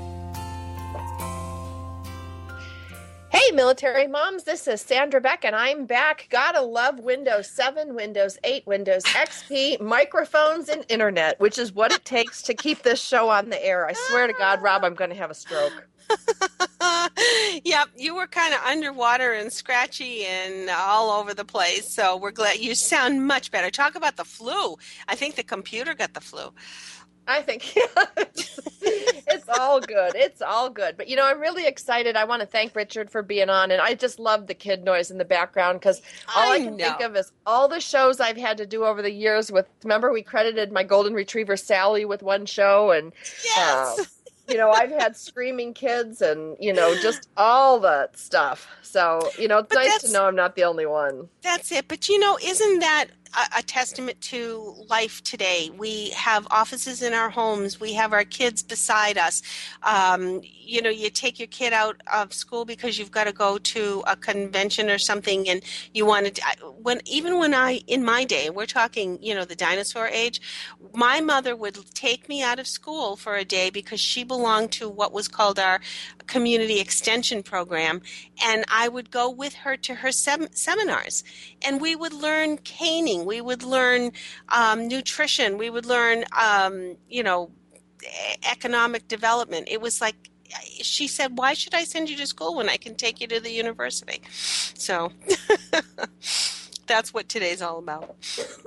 Hey, 3.31 3.51
military 3.53 4.07
moms, 4.07 4.43
this 4.43 4.67
is 4.67 4.81
Sandra 4.81 5.21
Beck, 5.21 5.45
and 5.45 5.55
I'm 5.55 5.85
back. 5.85 6.27
Gotta 6.29 6.61
love 6.61 6.99
Windows 6.99 7.49
7, 7.49 7.95
Windows 7.95 8.37
8, 8.43 8.67
Windows 8.67 9.03
XP, 9.05 9.79
microphones, 9.79 10.67
and 10.67 10.83
internet, 10.89 11.39
which 11.39 11.57
is 11.57 11.71
what 11.71 11.93
it 11.93 12.03
takes 12.03 12.41
to 12.41 12.53
keep 12.53 12.83
this 12.83 13.01
show 13.01 13.29
on 13.29 13.49
the 13.49 13.65
air. 13.65 13.87
I 13.87 13.93
swear 13.93 14.27
to 14.27 14.33
God, 14.33 14.61
Rob, 14.61 14.83
I'm 14.83 14.95
going 14.95 15.11
to 15.11 15.15
have 15.15 15.31
a 15.31 15.33
stroke. 15.33 15.87
yep, 17.63 17.87
you 17.95 18.15
were 18.15 18.27
kind 18.27 18.53
of 18.53 18.59
underwater 18.65 19.31
and 19.31 19.49
scratchy 19.49 20.25
and 20.25 20.69
all 20.69 21.09
over 21.17 21.33
the 21.33 21.45
place. 21.45 21.87
So 21.87 22.17
we're 22.17 22.31
glad 22.31 22.59
you 22.59 22.75
sound 22.75 23.25
much 23.25 23.49
better. 23.49 23.71
Talk 23.71 23.95
about 23.95 24.17
the 24.17 24.25
flu. 24.25 24.75
I 25.07 25.15
think 25.15 25.35
the 25.35 25.43
computer 25.43 25.93
got 25.93 26.13
the 26.13 26.19
flu. 26.19 26.51
I 27.27 27.41
think 27.41 27.63
it's 29.31 29.49
all 29.49 29.79
good. 29.79 30.13
It's 30.15 30.41
all 30.41 30.69
good. 30.69 30.97
But 30.97 31.07
you 31.07 31.15
know, 31.15 31.25
I'm 31.25 31.39
really 31.39 31.67
excited. 31.67 32.15
I 32.15 32.25
want 32.25 32.41
to 32.41 32.45
thank 32.45 32.75
Richard 32.75 33.09
for 33.09 33.21
being 33.21 33.49
on, 33.49 33.71
and 33.71 33.81
I 33.81 33.93
just 33.93 34.19
love 34.19 34.47
the 34.47 34.53
kid 34.53 34.83
noise 34.83 35.11
in 35.11 35.17
the 35.17 35.25
background 35.25 35.79
because 35.79 36.01
all 36.35 36.51
I, 36.51 36.55
I 36.55 36.59
can 36.59 36.77
know. 36.77 36.85
think 36.85 37.01
of 37.01 37.15
is 37.15 37.31
all 37.45 37.67
the 37.67 37.81
shows 37.81 38.19
I've 38.19 38.37
had 38.37 38.57
to 38.57 38.65
do 38.65 38.85
over 38.85 39.01
the 39.01 39.11
years. 39.11 39.51
With 39.51 39.67
remember, 39.83 40.11
we 40.11 40.21
credited 40.21 40.71
my 40.71 40.83
golden 40.83 41.13
retriever 41.13 41.57
Sally 41.57 42.05
with 42.05 42.23
one 42.23 42.45
show, 42.45 42.91
and 42.91 43.13
uh, 43.57 43.95
you 44.49 44.57
know, 44.57 44.71
I've 44.71 44.91
had 44.91 45.15
screaming 45.15 45.73
kids, 45.73 46.21
and 46.21 46.57
you 46.59 46.73
know, 46.73 46.95
just 47.01 47.29
all 47.37 47.79
that 47.81 48.17
stuff. 48.17 48.67
So 48.81 49.29
you 49.37 49.47
know, 49.47 49.59
it's 49.59 49.73
But 49.73 49.85
nice 49.85 50.01
to 50.03 50.11
know 50.11 50.25
I'm 50.25 50.35
not 50.35 50.55
the 50.55 50.63
only 50.63 50.85
one. 50.85 51.29
That's 51.41 51.71
it. 51.71 51.87
But 51.87 52.09
you 52.09 52.19
know, 52.19 52.37
isn't 52.43 52.79
that 52.79 53.07
a, 53.57 53.63
testament 53.63 54.19
to 54.21 54.75
life 54.89 55.23
today? 55.23 55.69
We 55.77 56.09
have 56.11 56.47
offices 56.51 57.01
in 57.01 57.13
our 57.13 57.29
homes. 57.29 57.79
We 57.79 57.93
have 57.93 58.13
our 58.13 58.23
kids 58.23 58.63
beside 58.63 59.17
us. 59.17 59.41
Um, 59.83 60.41
you 60.43 60.81
know, 60.81 60.89
you 60.89 61.09
take 61.09 61.39
your 61.39 61.47
kid 61.47 61.73
out 61.73 62.01
of 62.11 62.33
school 62.33 62.65
because 62.65 62.97
you've 62.97 63.11
got 63.11 63.25
to 63.25 63.33
go 63.33 63.57
to 63.57 64.03
a 64.07 64.15
convention 64.15 64.89
or 64.89 64.97
something, 64.97 65.49
and 65.49 65.61
you 65.93 66.05
wanted 66.05 66.35
to, 66.35 66.43
when 66.81 67.01
even 67.05 67.37
when 67.39 67.53
I 67.53 67.81
in 67.87 68.03
my 68.03 68.23
day, 68.23 68.49
we're 68.49 68.65
talking, 68.65 69.21
you 69.21 69.33
know, 69.33 69.45
the 69.45 69.55
dinosaur 69.55 70.07
age. 70.07 70.41
My 70.93 71.21
mother 71.21 71.55
would 71.55 71.77
take 71.93 72.27
me 72.27 72.41
out 72.41 72.59
of 72.59 72.67
school 72.67 73.15
for 73.15 73.35
a 73.35 73.45
day 73.45 73.69
because 73.69 73.99
she 73.99 74.23
belonged 74.23 74.71
to 74.73 74.89
what 74.89 75.13
was 75.13 75.27
called 75.27 75.59
our 75.59 75.79
community 76.27 76.79
extension 76.79 77.43
program, 77.43 78.01
and 78.43 78.63
I 78.67 78.87
would 78.87 79.11
go 79.11 79.29
with 79.29 79.53
her 79.55 79.75
to 79.77 79.95
her 79.95 80.11
sem- 80.11 80.51
seminars, 80.51 81.23
and 81.65 81.81
we 81.81 81.95
would 81.95 82.13
learn 82.13 82.57
caning, 82.57 83.25
we 83.25 83.41
would 83.41 83.63
learn 83.63 84.11
um, 84.49 84.87
nutrition, 84.87 85.57
we 85.57 85.69
would 85.69 85.85
learn, 85.85 86.25
um, 86.39 86.97
you 87.09 87.23
know, 87.23 87.51
economic 88.49 89.07
development. 89.07 89.67
It 89.69 89.81
was 89.81 90.01
like 90.01 90.29
she 90.81 91.07
said, 91.07 91.37
"Why 91.37 91.53
should 91.53 91.73
I 91.73 91.83
send 91.83 92.09
you 92.09 92.17
to 92.17 92.27
school 92.27 92.55
when 92.55 92.69
I 92.69 92.77
can 92.77 92.95
take 92.95 93.21
you 93.21 93.27
to 93.27 93.39
the 93.39 93.51
university?" 93.51 94.21
So 94.31 95.11
that's 96.91 97.13
what 97.13 97.29
today's 97.29 97.61
all 97.61 97.79
about. 97.79 98.15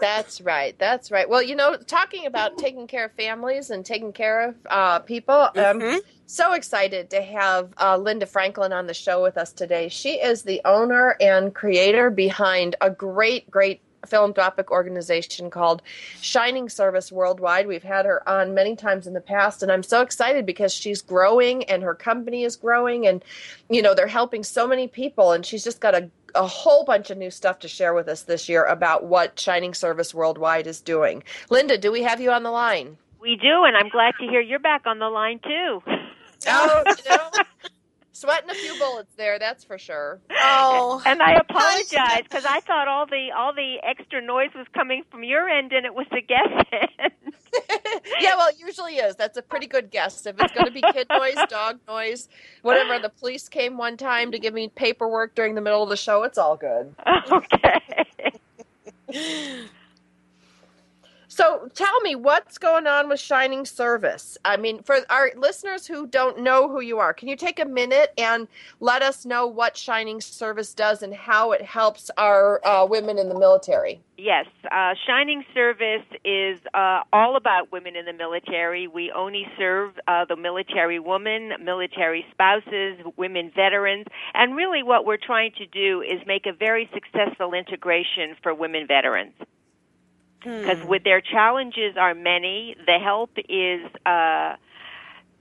That's 0.01 0.41
right. 0.41 0.75
That's 0.79 1.11
right. 1.11 1.29
Well, 1.29 1.43
you 1.43 1.55
know, 1.55 1.77
talking 1.77 2.25
about 2.25 2.57
taking 2.57 2.87
care 2.87 3.05
of 3.05 3.13
families 3.13 3.69
and 3.71 3.85
taking 3.85 4.13
care 4.13 4.49
of 4.49 4.55
uh, 4.71 4.99
people, 5.01 5.51
I'm 5.55 6.01
so 6.27 6.55
excited 6.55 7.11
to 7.11 7.21
have 7.21 7.75
uh, 7.79 7.99
Linda 7.99 8.25
Franklin 8.25 8.73
on 8.73 8.87
the 8.87 8.95
show 8.95 9.23
with 9.23 9.37
us 9.37 9.53
today. 9.53 9.89
She 9.89 10.15
is 10.15 10.43
the 10.43 10.63
owner 10.65 11.17
and 11.21 11.55
creator 11.55 12.09
behind 12.09 12.77
a 12.81 12.89
great, 12.89 13.51
great 13.51 13.83
philanthropic 14.07 14.71
organization 14.71 15.51
called 15.51 15.83
Shining 16.21 16.69
Service 16.69 17.13
Worldwide. 17.13 17.67
We've 17.67 17.83
had 17.83 18.07
her 18.07 18.27
on 18.29 18.55
many 18.55 18.75
times 18.75 19.07
in 19.07 19.13
the 19.13 19.21
past, 19.21 19.63
and 19.63 19.71
I'm 19.71 19.83
so 19.83 20.01
excited 20.01 20.47
because 20.47 20.73
she's 20.73 21.03
growing 21.03 21.65
and 21.65 21.83
her 21.83 21.95
company 21.95 22.45
is 22.45 22.57
growing, 22.57 23.07
and 23.07 23.23
you 23.69 23.83
know 23.83 23.95
they're 23.95 24.07
helping 24.07 24.43
so 24.43 24.67
many 24.67 24.89
people, 24.89 25.33
and 25.33 25.45
she's 25.45 25.65
just 25.65 25.81
got 25.81 25.95
a 25.95 26.11
a 26.35 26.47
whole 26.47 26.85
bunch 26.85 27.11
of 27.11 27.19
new 27.19 27.31
stuff 27.31 27.59
to 27.61 27.69
share 27.69 27.95
with 27.95 28.09
us 28.09 28.23
this 28.23 28.49
year 28.49 28.65
about 28.65 29.05
what 29.05 29.39
Shining 29.39 29.75
Service 29.75 30.15
Worldwide 30.15 30.67
is 30.67 30.81
doing. 30.81 31.23
Linda, 31.51 31.79
do 31.79 31.93
we 31.93 32.03
have 32.03 32.21
you 32.21 32.31
on 32.31 32.43
the 32.43 32.51
line? 32.51 32.99
We 33.21 33.37
do, 33.37 33.65
and 33.65 33.77
I'm 33.77 33.89
glad 33.89 34.15
to 34.21 34.27
hear 34.27 34.41
you're 34.41 34.59
back 34.59 34.83
on 34.87 34.99
the 34.99 35.09
line 35.09 35.41
too. 35.43 35.83
Oh, 36.47 36.83
you 36.87 37.11
know, 37.11 37.31
sweating 38.15 38.49
a 38.49 38.55
few 38.55 38.79
bullets 38.79 39.13
there, 39.17 39.39
that's 39.39 39.65
for 39.65 39.77
sure. 39.77 40.21
Oh, 40.31 41.03
and 41.07 41.23
I 41.23 41.35
apologize 41.35 42.23
because 42.23 42.47
I 42.47 42.61
thought 42.61 42.89
all 42.89 43.07
the 43.07 43.29
all 43.37 43.53
the 43.53 43.77
extra 43.83 44.25
noise 44.25 44.51
was 44.55 44.67
coming 44.73 45.03
from 45.11 45.23
your 45.23 45.49
end, 45.49 45.73
and 45.73 45.85
it 45.85 45.95
was 45.95 46.07
the 46.11 46.23
guest 46.23 46.69
end. 46.73 47.13
yeah, 48.21 48.37
well, 48.37 48.49
it 48.49 48.57
usually 48.59 48.97
is. 48.97 49.17
That's 49.17 49.37
a 49.37 49.43
pretty 49.43 49.67
good 49.67 49.91
guess. 49.91 50.27
If 50.27 50.41
it's 50.41 50.53
going 50.53 50.67
to 50.67 50.73
be 50.73 50.83
kid 50.93 51.07
noise, 51.11 51.37
dog 51.49 51.79
noise, 51.87 52.29
whatever. 52.63 52.99
The 52.99 53.11
police 53.11 53.49
came 53.49 53.77
one 53.77 53.97
time 53.97 54.33
to 54.33 54.39
give 54.39 54.55
me 54.55 54.69
paperwork 54.69 55.35
during 55.35 55.55
the 55.55 55.61
middle 55.61 55.83
of 55.83 55.89
the 55.89 55.97
show. 55.97 56.23
It's 56.23 56.39
all 56.39 56.57
good. 56.57 56.95
Okay. 57.31 58.33
So 61.37 61.69
tell 61.75 62.01
me 62.03 62.15
what's 62.15 62.59
going 62.59 62.87
on 62.87 63.09
with 63.09 63.19
Shining 63.19 63.65
Service. 63.65 64.39
I 64.45 64.57
mean, 64.57 64.85
for 64.85 64.99
our 65.11 65.33
listeners 65.37 65.85
who 65.85 66.07
don't 66.07 66.39
know 66.39 66.69
who 66.69 66.81
you 66.81 67.01
are, 67.01 67.13
can 67.13 67.27
you 67.27 67.35
take 67.35 67.59
a 67.59 67.65
minute 67.65 68.15
and 68.17 68.47
let 68.79 69.03
us 69.03 69.27
know 69.27 69.45
what 69.45 69.77
Shining 69.77 70.21
Service 70.21 70.73
does 70.75 71.03
and 71.03 71.13
how 71.13 71.51
it 71.51 71.61
helps 71.61 72.09
our 72.19 72.65
uh, 72.65 72.87
women 72.87 73.19
in 73.19 73.29
the 73.29 73.37
military? 73.37 74.01
Yes, 74.17 74.47
uh, 74.71 74.95
Shining 75.09 75.45
Service 75.53 76.07
is 76.25 76.61
uh, 76.73 77.01
all 77.13 77.35
about 77.35 77.73
women 77.73 77.97
in 77.97 78.05
the 78.05 78.13
military. 78.13 78.87
We 78.87 79.11
only 79.11 79.45
serve 79.59 79.95
uh, 80.07 80.27
the 80.27 80.37
military 80.37 81.01
woman, 81.01 81.51
military 81.61 82.25
spouses, 82.31 83.01
women 83.17 83.51
veterans, 83.57 84.07
and 84.35 84.55
really 84.55 84.85
what 84.85 85.05
we're 85.05 85.17
trying 85.17 85.51
to 85.59 85.67
do 85.67 86.01
is 86.01 86.25
make 86.29 86.47
a 86.47 86.53
very 86.53 86.89
successful 86.95 87.55
integration 87.55 88.37
for 88.41 88.55
women 88.55 88.87
veterans. 88.87 89.33
Because 90.45 90.85
with 90.85 91.05
their 91.05 91.21
challenges 91.21 91.97
are 91.97 92.15
many, 92.15 92.77
the 92.87 92.99
help 93.03 93.31
is 93.49 93.83
uh, 94.05 94.57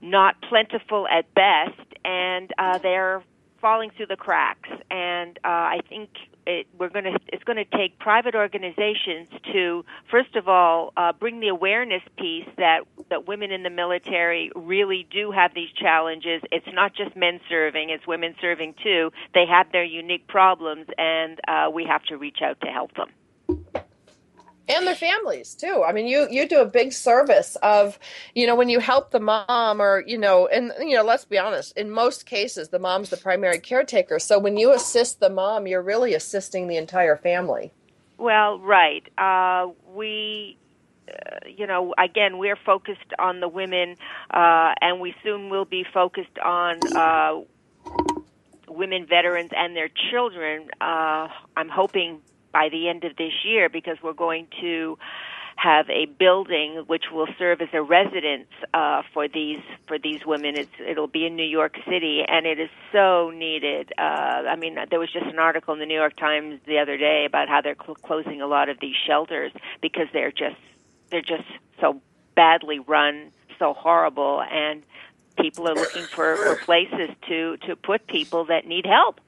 not 0.00 0.36
plentiful 0.48 1.06
at 1.08 1.32
best, 1.34 1.80
and 2.04 2.50
uh, 2.58 2.78
they're 2.78 3.22
falling 3.60 3.90
through 3.96 4.06
the 4.06 4.16
cracks. 4.16 4.68
And 4.90 5.38
uh, 5.44 5.48
I 5.48 5.80
think 5.88 6.10
it, 6.46 6.66
we're 6.78 6.90
going 6.90 7.04
to 7.04 7.18
it's 7.28 7.44
going 7.44 7.56
to 7.56 7.64
take 7.64 7.98
private 7.98 8.34
organizations 8.34 9.28
to 9.52 9.84
first 10.10 10.36
of 10.36 10.48
all 10.48 10.92
uh, 10.96 11.12
bring 11.12 11.40
the 11.40 11.48
awareness 11.48 12.02
piece 12.18 12.48
that 12.58 12.80
that 13.10 13.26
women 13.26 13.50
in 13.50 13.62
the 13.62 13.70
military 13.70 14.50
really 14.54 15.06
do 15.10 15.30
have 15.30 15.54
these 15.54 15.70
challenges. 15.70 16.42
It's 16.52 16.66
not 16.72 16.94
just 16.94 17.16
men 17.16 17.40
serving; 17.48 17.90
it's 17.90 18.06
women 18.06 18.34
serving 18.40 18.74
too. 18.82 19.10
They 19.32 19.46
have 19.46 19.72
their 19.72 19.84
unique 19.84 20.26
problems, 20.28 20.86
and 20.98 21.40
uh, 21.48 21.70
we 21.72 21.84
have 21.84 22.02
to 22.04 22.16
reach 22.16 22.38
out 22.42 22.60
to 22.60 22.68
help 22.68 22.94
them. 22.94 23.08
And 24.68 24.86
their 24.86 24.94
families 24.94 25.54
too. 25.54 25.84
I 25.86 25.92
mean, 25.92 26.06
you 26.06 26.26
you 26.30 26.48
do 26.48 26.60
a 26.60 26.66
big 26.66 26.92
service 26.92 27.56
of, 27.62 27.98
you 28.34 28.46
know, 28.46 28.54
when 28.54 28.68
you 28.68 28.80
help 28.80 29.10
the 29.10 29.20
mom 29.20 29.80
or 29.80 30.02
you 30.06 30.18
know, 30.18 30.46
and 30.46 30.72
you 30.80 30.96
know, 30.96 31.02
let's 31.02 31.24
be 31.24 31.38
honest, 31.38 31.76
in 31.76 31.90
most 31.90 32.26
cases, 32.26 32.68
the 32.68 32.78
mom's 32.78 33.10
the 33.10 33.16
primary 33.16 33.58
caretaker. 33.58 34.18
So 34.18 34.38
when 34.38 34.56
you 34.56 34.72
assist 34.72 35.20
the 35.20 35.30
mom, 35.30 35.66
you're 35.66 35.82
really 35.82 36.14
assisting 36.14 36.68
the 36.68 36.76
entire 36.76 37.16
family. 37.16 37.72
Well, 38.16 38.58
right. 38.58 39.06
Uh, 39.18 39.72
we 39.92 40.56
uh, 41.08 41.40
you 41.46 41.66
know, 41.66 41.94
again, 41.98 42.38
we're 42.38 42.56
focused 42.56 43.12
on 43.18 43.40
the 43.40 43.48
women, 43.48 43.96
uh, 44.30 44.74
and 44.80 45.00
we 45.00 45.14
soon 45.22 45.50
will 45.50 45.66
be 45.66 45.84
focused 45.92 46.38
on 46.42 46.78
uh, 46.96 47.40
women 48.68 49.06
veterans 49.06 49.50
and 49.54 49.76
their 49.76 49.90
children. 50.10 50.70
Uh, 50.80 51.28
I'm 51.56 51.68
hoping 51.68 52.20
by 52.54 52.68
the 52.70 52.88
end 52.88 53.04
of 53.04 53.16
this 53.16 53.34
year 53.44 53.68
because 53.68 53.98
we're 54.02 54.14
going 54.14 54.46
to 54.62 54.96
have 55.56 55.88
a 55.90 56.06
building 56.06 56.84
which 56.86 57.04
will 57.12 57.28
serve 57.38 57.60
as 57.60 57.68
a 57.72 57.82
residence 57.82 58.48
uh, 58.72 59.02
for 59.12 59.28
these 59.28 59.60
for 59.86 59.98
these 59.98 60.20
women. 60.24 60.56
It's 60.56 60.70
it'll 60.84 61.06
be 61.06 61.26
in 61.26 61.36
New 61.36 61.50
York 61.60 61.76
City, 61.88 62.22
and 62.26 62.46
it 62.46 62.58
is 62.58 62.70
so 62.92 63.30
needed. 63.30 63.92
Uh, 63.98 64.02
I 64.02 64.56
mean, 64.56 64.76
there 64.90 64.98
was 64.98 65.12
just 65.12 65.26
an 65.26 65.38
article 65.38 65.74
in 65.74 65.80
the 65.80 65.86
New 65.86 65.94
York 65.94 66.16
Times 66.16 66.60
the 66.66 66.78
other 66.78 66.96
day 66.96 67.24
about 67.26 67.48
how 67.48 67.60
they're 67.60 67.76
cl- 67.80 67.96
closing 67.96 68.40
a 68.40 68.46
lot 68.46 68.68
of 68.68 68.78
these 68.80 68.96
shelters 69.06 69.52
because 69.80 70.06
they're 70.12 70.32
just 70.32 70.56
they're 71.10 71.22
just 71.22 71.48
so 71.80 72.00
badly 72.34 72.78
run, 72.78 73.30
so 73.58 73.74
horrible, 73.74 74.42
and 74.42 74.82
people 75.40 75.68
are 75.68 75.74
looking 75.74 76.04
for, 76.04 76.36
for 76.36 76.56
places 76.64 77.10
to 77.28 77.56
to 77.58 77.76
put 77.76 78.06
people 78.06 78.44
that 78.46 78.66
need 78.66 78.86
help. 78.86 79.20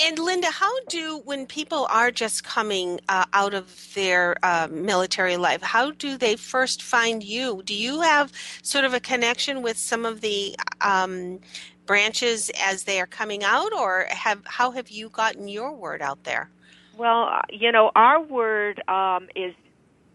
And 0.00 0.16
Linda, 0.18 0.48
how 0.50 0.72
do 0.88 1.22
when 1.24 1.44
people 1.46 1.88
are 1.90 2.12
just 2.12 2.44
coming 2.44 3.00
uh, 3.08 3.24
out 3.32 3.52
of 3.52 3.92
their 3.94 4.36
uh, 4.44 4.68
military 4.70 5.36
life, 5.36 5.60
how 5.60 5.90
do 5.90 6.16
they 6.16 6.36
first 6.36 6.82
find 6.82 7.22
you? 7.24 7.62
Do 7.64 7.74
you 7.74 8.00
have 8.02 8.32
sort 8.62 8.84
of 8.84 8.94
a 8.94 9.00
connection 9.00 9.60
with 9.60 9.76
some 9.76 10.06
of 10.06 10.20
the 10.20 10.54
um, 10.80 11.40
branches 11.84 12.48
as 12.62 12.84
they 12.84 13.00
are 13.00 13.08
coming 13.08 13.42
out, 13.42 13.72
or 13.72 14.06
have 14.10 14.42
how 14.44 14.70
have 14.70 14.88
you 14.88 15.08
gotten 15.08 15.48
your 15.48 15.72
word 15.72 16.00
out 16.00 16.22
there? 16.22 16.48
Well, 16.96 17.24
uh, 17.24 17.40
you 17.50 17.72
know, 17.72 17.90
our 17.96 18.22
word 18.22 18.80
um, 18.88 19.28
is 19.34 19.52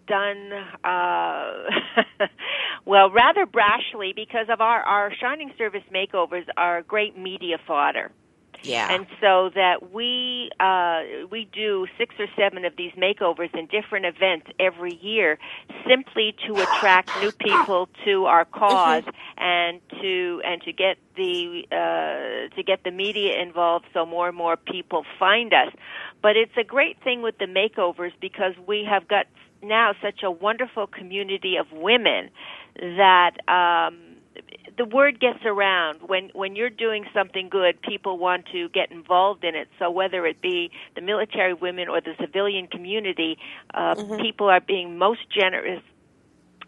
done 0.07 0.51
uh, 0.85 1.53
well 2.85 3.09
rather 3.09 3.45
brashly 3.45 4.15
because 4.15 4.47
of 4.49 4.61
our 4.61 4.81
our 4.81 5.13
shining 5.19 5.51
service 5.57 5.83
makeovers 5.93 6.45
are 6.55 6.83
great 6.83 7.17
media 7.17 7.57
fodder. 7.67 8.11
Yeah. 8.63 8.93
And 8.93 9.05
so 9.19 9.49
that 9.55 9.91
we 9.91 10.49
uh, 10.59 11.27
we 11.29 11.49
do 11.51 11.85
six 11.97 12.15
or 12.17 12.27
seven 12.37 12.63
of 12.63 12.75
these 12.77 12.93
makeovers 12.93 13.53
in 13.53 13.67
different 13.67 14.05
events 14.05 14.47
every 14.59 14.95
year, 14.95 15.37
simply 15.87 16.33
to 16.47 16.61
attract 16.61 17.09
new 17.21 17.31
people 17.31 17.89
to 18.05 18.25
our 18.25 18.45
cause 18.45 19.03
and 19.37 19.81
to 20.01 20.41
and 20.45 20.61
to 20.61 20.71
get 20.71 20.97
the 21.17 21.63
uh, 21.71 22.55
to 22.55 22.63
get 22.63 22.83
the 22.85 22.91
media 22.91 23.41
involved, 23.41 23.85
so 23.93 24.05
more 24.05 24.29
and 24.29 24.37
more 24.37 24.55
people 24.55 25.05
find 25.19 25.53
us. 25.53 25.73
But 26.21 26.37
it's 26.37 26.55
a 26.57 26.63
great 26.63 26.97
thing 27.03 27.21
with 27.21 27.37
the 27.39 27.45
makeovers 27.45 28.13
because 28.21 28.53
we 28.65 28.87
have 28.89 29.09
got 29.09 29.25
now 29.61 29.93
such 30.01 30.23
a 30.23 30.31
wonderful 30.31 30.87
community 30.87 31.57
of 31.57 31.67
women 31.73 32.29
that. 32.79 33.31
Um, 33.49 34.12
the 34.77 34.85
word 34.85 35.19
gets 35.19 35.39
around. 35.45 36.01
When 36.07 36.29
when 36.33 36.55
you're 36.55 36.69
doing 36.69 37.05
something 37.13 37.49
good 37.49 37.81
people 37.81 38.17
want 38.17 38.45
to 38.53 38.69
get 38.69 38.91
involved 38.91 39.43
in 39.43 39.55
it. 39.55 39.69
So 39.79 39.91
whether 39.91 40.25
it 40.25 40.41
be 40.41 40.71
the 40.95 41.01
military 41.01 41.53
women 41.53 41.89
or 41.89 42.01
the 42.01 42.13
civilian 42.21 42.67
community 42.67 43.37
uh, 43.73 43.95
Mm-hmm. 43.95 44.19
people 44.19 44.49
are 44.49 44.61
being 44.61 44.97
most 44.97 45.21
generous 45.31 45.83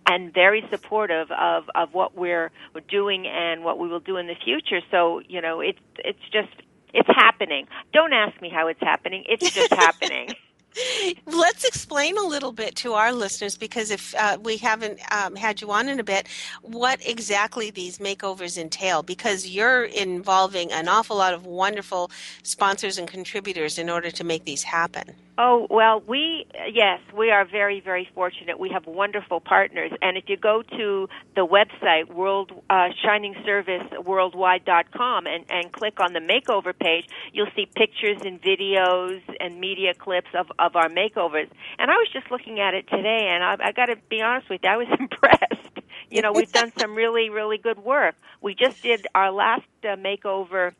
and 0.07 0.33
very 0.33 0.63
supportive 0.71 1.29
of 1.31 1.65
of 1.75 1.93
what 1.93 2.15
we're 2.17 2.51
we're 2.75 2.81
doing 2.89 3.27
and 3.27 3.63
what 3.63 3.79
we 3.79 3.87
will 3.89 3.99
do 4.01 4.17
in 4.17 4.27
the 4.27 4.35
future. 4.43 4.81
So 4.91 5.21
you 5.27 5.41
know 5.41 5.61
it's 5.61 5.79
it's 5.99 6.19
just 6.33 6.49
it's 6.93 7.09
happening. 7.09 7.67
Don't 7.93 8.13
ask 8.13 8.41
me 8.41 8.49
how 8.53 8.67
it's 8.67 8.81
happening. 8.81 9.23
It's 9.27 9.43
just 9.55 9.71
happening 9.73 10.35
Let's 11.25 11.63
explain 11.63 12.17
a 12.17 12.23
little 12.23 12.51
bit 12.51 12.75
to 12.77 12.93
our 12.93 13.13
listeners 13.13 13.57
because 13.57 13.91
if 13.91 14.13
uh, 14.15 14.37
we 14.41 14.57
haven't 14.57 14.99
um, 15.11 15.35
had 15.35 15.61
you 15.61 15.71
on 15.71 15.87
in 15.89 15.99
a 15.99 16.03
bit, 16.03 16.27
what 16.61 17.05
exactly 17.07 17.69
these 17.69 17.99
makeovers 17.99 18.57
entail 18.57 19.03
because 19.03 19.47
you're 19.47 19.85
involving 19.85 20.71
an 20.71 20.87
awful 20.87 21.17
lot 21.17 21.33
of 21.33 21.45
wonderful 21.45 22.11
sponsors 22.43 22.97
and 22.97 23.07
contributors 23.07 23.77
in 23.77 23.89
order 23.89 24.11
to 24.11 24.23
make 24.23 24.45
these 24.45 24.63
happen. 24.63 25.15
Oh, 25.37 25.67
well, 25.69 26.01
we, 26.07 26.45
yes, 26.71 27.01
we 27.13 27.29
are 27.29 27.43
very, 27.45 27.81
very 27.81 28.07
fortunate. 28.15 28.57
We 28.57 28.69
have 28.69 28.85
wonderful 28.85 29.41
partners. 29.41 29.91
And 30.01 30.15
if 30.15 30.29
you 30.29 30.37
go 30.37 30.61
to 30.61 31.09
the 31.35 31.45
website, 31.45 32.07
world, 32.13 32.53
uh, 32.69 32.87
shiningserviceworldwide.com 33.03 35.27
and, 35.27 35.43
and 35.49 35.73
click 35.73 35.99
on 35.99 36.13
the 36.13 36.21
makeover 36.21 36.73
page, 36.77 37.09
you'll 37.33 37.51
see 37.53 37.65
pictures 37.65 38.21
and 38.23 38.41
videos 38.41 39.21
and 39.41 39.59
media 39.59 39.93
clips 39.93 40.29
of, 40.33 40.49
of 40.57 40.77
our 40.77 40.87
makeovers. 40.87 41.49
And 41.79 41.91
I 41.91 41.95
was 41.95 42.07
just 42.13 42.31
looking 42.31 42.61
at 42.61 42.73
it 42.73 42.87
today 42.87 43.27
and 43.29 43.43
I, 43.43 43.57
I 43.59 43.73
gotta 43.73 43.97
be 44.09 44.21
honest 44.21 44.49
with 44.49 44.61
you, 44.63 44.69
I 44.69 44.77
was 44.77 44.87
impressed. 44.99 45.81
You 46.09 46.21
know, 46.21 46.31
we've 46.31 46.51
done 46.51 46.71
some 46.77 46.95
really, 46.95 47.29
really 47.29 47.57
good 47.57 47.79
work. 47.79 48.15
We 48.39 48.55
just 48.55 48.81
did 48.81 49.05
our 49.13 49.31
last 49.31 49.67
uh, 49.83 49.97
makeover 49.97 50.71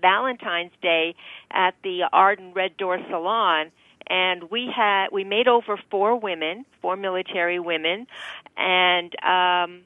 Valentine's 0.00 0.72
Day 0.80 1.14
at 1.50 1.74
the 1.82 2.04
Arden 2.12 2.52
Red 2.54 2.76
Door 2.76 3.00
Salon, 3.10 3.70
and 4.06 4.50
we 4.50 4.70
had 4.74 5.08
we 5.12 5.24
made 5.24 5.48
over 5.48 5.78
four 5.90 6.18
women, 6.18 6.64
four 6.80 6.96
military 6.96 7.58
women, 7.58 8.06
and 8.56 9.12
um, 9.24 9.82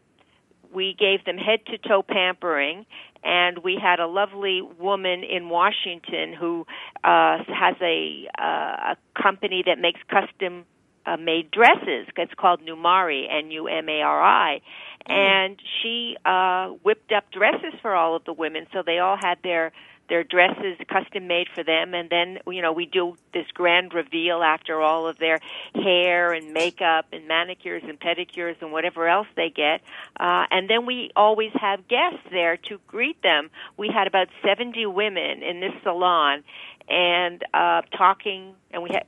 we 0.72 0.94
gave 0.98 1.24
them 1.24 1.38
head 1.38 1.60
to 1.66 1.78
toe 1.78 2.02
pampering. 2.02 2.86
And 3.24 3.58
we 3.64 3.76
had 3.82 3.98
a 3.98 4.06
lovely 4.06 4.62
woman 4.78 5.24
in 5.24 5.48
Washington 5.48 6.32
who 6.32 6.64
uh, 7.02 7.38
has 7.48 7.74
a, 7.82 8.28
uh, 8.38 8.94
a 8.94 8.96
company 9.20 9.64
that 9.66 9.80
makes 9.80 9.98
custom 10.08 10.64
uh, 11.06 11.16
made 11.16 11.50
dresses. 11.50 12.06
It's 12.16 12.34
called 12.34 12.60
Numari, 12.60 13.26
N 13.28 13.50
U 13.50 13.66
M 13.66 13.88
A 13.88 14.02
R 14.02 14.22
I, 14.22 14.60
and 15.06 15.56
she 15.82 16.16
uh, 16.24 16.68
whipped 16.84 17.10
up 17.10 17.24
dresses 17.32 17.74
for 17.82 17.96
all 17.96 18.14
of 18.14 18.24
the 18.24 18.32
women, 18.32 18.66
so 18.72 18.82
they 18.86 19.00
all 19.00 19.16
had 19.16 19.38
their 19.42 19.72
their 20.08 20.24
dresses 20.24 20.78
custom 20.88 21.26
made 21.26 21.48
for 21.54 21.62
them. 21.62 21.94
And 21.94 22.10
then 22.10 22.38
you 22.46 22.62
know 22.62 22.72
we 22.72 22.86
do 22.86 23.16
this 23.32 23.46
grand 23.54 23.94
reveal 23.94 24.42
after 24.42 24.80
all 24.80 25.06
of 25.06 25.18
their 25.18 25.40
hair 25.74 26.32
and 26.32 26.52
makeup 26.52 27.06
and 27.12 27.26
manicures 27.28 27.82
and 27.86 27.98
pedicures 27.98 28.60
and 28.60 28.72
whatever 28.72 29.08
else 29.08 29.28
they 29.36 29.50
get. 29.50 29.80
Uh 30.18 30.46
and 30.50 30.68
then 30.68 30.86
we 30.86 31.10
always 31.16 31.52
have 31.54 31.88
guests 31.88 32.20
there 32.30 32.56
to 32.56 32.80
greet 32.86 33.20
them. 33.22 33.50
We 33.76 33.88
had 33.88 34.06
about 34.06 34.28
70 34.44 34.86
women 34.86 35.42
in 35.42 35.60
this 35.60 35.72
salon 35.82 36.44
and 36.88 37.44
uh 37.52 37.82
talking 37.96 38.54
and 38.70 38.82
we 38.82 38.90
had 38.92 39.06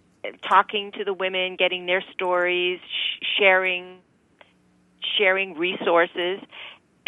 talking 0.48 0.92
to 0.92 1.04
the 1.04 1.14
women 1.14 1.56
getting 1.56 1.86
their 1.86 2.02
stories 2.12 2.80
sh- 2.80 3.24
sharing 3.38 3.98
sharing 5.16 5.56
resources 5.56 6.40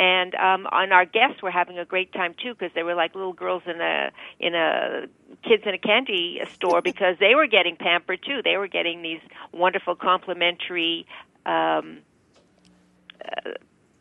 and 0.00 0.34
um 0.36 0.66
and 0.72 0.94
our 0.94 1.04
guests 1.04 1.42
were 1.42 1.50
having 1.50 1.78
a 1.78 1.84
great 1.84 2.10
time 2.14 2.34
too 2.42 2.54
because 2.54 2.72
they 2.74 2.82
were 2.82 2.94
like 2.94 3.14
little 3.14 3.34
girls 3.34 3.62
in 3.66 3.80
a 3.82 4.10
in 4.40 4.54
a 4.54 5.06
kids 5.46 5.62
in 5.66 5.74
a 5.74 5.78
candy 5.78 6.40
store 6.54 6.80
because 6.80 7.16
they 7.20 7.34
were 7.34 7.46
getting 7.46 7.76
pampered 7.76 8.20
too. 8.26 8.40
They 8.42 8.56
were 8.56 8.66
getting 8.66 9.02
these 9.02 9.20
wonderful 9.52 9.94
complimentary 9.94 11.06
um 11.44 11.98
uh, 13.22 13.50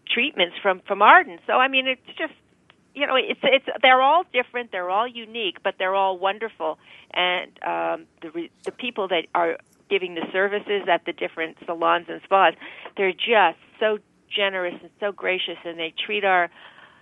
treatments 0.10 0.56
from 0.64 0.80
from 0.88 1.02
Arden. 1.02 1.39
So 1.45 1.54
i 1.54 1.68
mean 1.68 1.86
it's 1.86 2.18
just 2.18 2.34
you 2.95 3.06
know 3.06 3.16
it's 3.18 3.41
it's 3.43 3.66
they're 3.82 4.02
all 4.02 4.24
different 4.32 4.72
they're 4.72 4.89
all 4.89 5.08
unique 5.08 5.58
but 5.64 5.76
they're 5.78 5.95
all 5.95 6.18
wonderful. 6.18 6.80
And 7.14 7.52
um 7.62 8.06
the 8.22 8.32
re- 8.32 8.52
the 8.64 8.72
people 8.72 9.10
that 9.10 9.26
are 9.36 9.58
giving 9.89 10.16
the 10.16 10.26
services 10.32 10.88
at 10.88 11.04
the 11.06 11.12
different 11.12 11.58
salons 11.66 12.06
and 12.08 12.22
spas 12.24 12.54
they're 12.95 13.12
just 13.12 13.60
so 13.82 13.97
generous 14.36 14.75
and 14.82 14.91
so 14.99 15.11
gracious 15.11 15.57
and 15.65 15.77
they 15.80 15.93
treat 16.05 16.23
our 16.23 16.49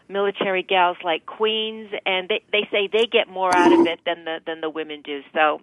military 0.09 0.63
gals 0.63 0.97
like 1.03 1.25
queens 1.25 1.89
and 2.05 2.30
they 2.30 2.41
they 2.51 2.67
say 2.71 2.89
they 2.91 3.05
get 3.05 3.28
more 3.28 3.55
out 3.55 3.73
of 3.73 3.86
it 3.86 3.99
than 4.05 4.25
the 4.25 4.39
than 4.45 4.61
the 4.61 4.69
women 4.69 5.01
do. 5.01 5.21
So 5.34 5.61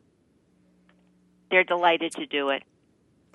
they're 1.50 1.64
delighted 1.64 2.12
to 2.12 2.26
do 2.26 2.50
it 2.50 2.62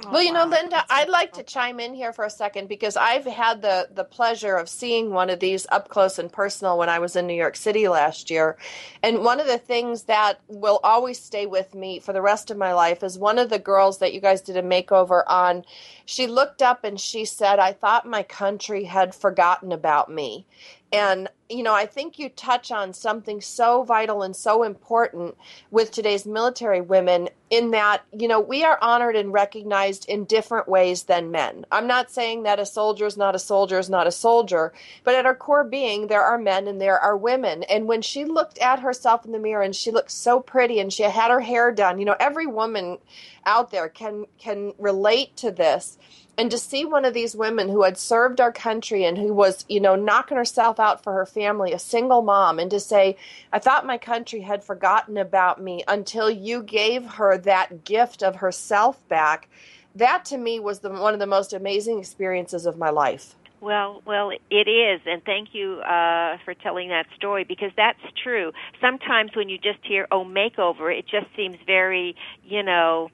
Oh, 0.05 0.11
well, 0.11 0.23
you 0.23 0.31
know, 0.31 0.45
Linda, 0.45 0.85
I'd 0.89 1.09
like 1.09 1.33
to 1.33 1.43
chime 1.43 1.79
in 1.79 1.93
here 1.93 2.13
for 2.13 2.25
a 2.25 2.29
second 2.29 2.69
because 2.69 2.97
I've 2.97 3.25
had 3.25 3.61
the 3.61 3.89
the 3.93 4.05
pleasure 4.05 4.55
of 4.55 4.69
seeing 4.69 5.11
one 5.11 5.29
of 5.29 5.39
these 5.39 5.67
up 5.71 5.89
close 5.89 6.19
and 6.19 6.31
personal 6.31 6.77
when 6.77 6.89
I 6.89 6.99
was 6.99 7.15
in 7.15 7.27
New 7.27 7.35
York 7.35 7.57
City 7.57 7.87
last 7.87 8.29
year. 8.31 8.57
And 9.03 9.23
one 9.23 9.39
of 9.41 9.47
the 9.47 9.57
things 9.57 10.03
that 10.03 10.41
will 10.47 10.79
always 10.83 11.21
stay 11.21 11.45
with 11.45 11.75
me 11.75 11.99
for 11.99 12.13
the 12.13 12.21
rest 12.21 12.51
of 12.51 12.57
my 12.57 12.73
life 12.73 13.03
is 13.03 13.19
one 13.19 13.39
of 13.39 13.49
the 13.49 13.59
girls 13.59 13.99
that 13.99 14.13
you 14.13 14.21
guys 14.21 14.41
did 14.41 14.57
a 14.57 14.63
makeover 14.63 15.23
on. 15.27 15.65
She 16.05 16.27
looked 16.27 16.61
up 16.61 16.83
and 16.85 16.99
she 16.99 17.25
said, 17.25 17.59
"I 17.59 17.73
thought 17.73 18.05
my 18.07 18.23
country 18.23 18.85
had 18.85 19.15
forgotten 19.15 19.71
about 19.71 20.09
me." 20.11 20.45
And, 20.93 21.29
you 21.49 21.63
know, 21.63 21.73
I 21.73 21.87
think 21.87 22.19
you 22.19 22.29
touch 22.29 22.71
on 22.71 22.93
something 22.93 23.41
so 23.41 23.83
vital 23.83 24.21
and 24.21 24.35
so 24.35 24.61
important 24.63 25.35
with 25.71 25.91
today's 25.91 26.25
military 26.25 26.79
women 26.79 27.29
in 27.49 27.71
that, 27.71 28.03
you 28.13 28.27
know, 28.27 28.39
we 28.39 28.63
are 28.63 28.77
honored 28.81 29.15
and 29.15 29.33
recognized 29.33 30.07
in 30.07 30.25
different 30.25 30.67
ways 30.67 31.03
than 31.03 31.31
men. 31.31 31.65
I'm 31.71 31.87
not 31.87 32.11
saying 32.11 32.43
that 32.43 32.59
a 32.59 32.65
soldier 32.67 33.07
is 33.07 33.17
not 33.17 33.33
a 33.33 33.39
soldier 33.39 33.79
is 33.79 33.89
not 33.89 34.05
a 34.05 34.11
soldier, 34.11 34.73
but 35.03 35.15
at 35.15 35.25
our 35.25 35.33
core 35.33 35.63
being, 35.63 36.05
there 36.05 36.21
are 36.23 36.37
men 36.37 36.67
and 36.67 36.79
there 36.79 36.99
are 36.99 37.17
women. 37.17 37.63
And 37.63 37.87
when 37.87 38.03
she 38.03 38.25
looked 38.25 38.59
at 38.59 38.79
herself 38.79 39.25
in 39.25 39.31
the 39.31 39.39
mirror 39.39 39.63
and 39.63 39.75
she 39.75 39.89
looked 39.89 40.11
so 40.11 40.39
pretty 40.39 40.79
and 40.79 40.93
she 40.93 41.01
had 41.03 41.31
her 41.31 41.39
hair 41.39 41.71
done, 41.71 41.97
you 41.97 42.05
know, 42.05 42.15
every 42.19 42.45
woman 42.45 42.99
out 43.45 43.71
there 43.71 43.89
can 43.89 44.25
can 44.37 44.73
relate 44.77 45.35
to 45.37 45.49
this 45.49 45.97
and 46.39 46.49
to 46.51 46.57
see 46.57 46.85
one 46.85 47.03
of 47.03 47.13
these 47.13 47.35
women 47.35 47.67
who 47.67 47.83
had 47.83 47.97
served 47.97 48.39
our 48.39 48.51
country 48.51 49.03
and 49.03 49.17
who 49.17 49.33
was 49.33 49.65
you 49.67 49.79
know 49.81 49.95
knocking 49.95 50.37
herself 50.37 50.79
out 50.79 51.03
for 51.03 51.13
her 51.13 51.25
family 51.25 51.73
a 51.73 51.79
single 51.79 52.21
mom 52.21 52.57
and 52.57 52.71
to 52.71 52.79
say 52.79 53.17
i 53.51 53.59
thought 53.59 53.85
my 53.85 53.97
country 53.97 54.39
had 54.39 54.63
forgotten 54.63 55.17
about 55.17 55.61
me 55.61 55.83
until 55.87 56.29
you 56.29 56.63
gave 56.63 57.05
her 57.05 57.37
that 57.37 57.83
gift 57.83 58.23
of 58.23 58.37
herself 58.37 59.05
back 59.09 59.49
that 59.95 60.23
to 60.23 60.37
me 60.37 60.59
was 60.59 60.79
the, 60.79 60.89
one 60.89 61.13
of 61.13 61.19
the 61.19 61.27
most 61.27 61.51
amazing 61.51 61.99
experiences 61.99 62.65
of 62.65 62.77
my 62.77 62.89
life 62.89 63.35
Well, 63.61 64.01
well, 64.05 64.31
it 64.49 64.67
is, 64.69 65.01
and 65.05 65.21
thank 65.25 65.49
you 65.51 65.81
uh, 65.81 66.37
for 66.45 66.53
telling 66.53 66.87
that 66.95 67.07
story 67.17 67.43
because 67.43 67.73
that's 67.75 67.99
true. 68.23 68.53
Sometimes 68.79 69.35
when 69.35 69.49
you 69.49 69.57
just 69.57 69.79
hear 69.83 70.07
"oh 70.11 70.23
makeover," 70.23 70.97
it 70.97 71.05
just 71.15 71.27
seems 71.35 71.57
very, 71.67 72.15
you 72.45 72.63
know, 72.63 73.09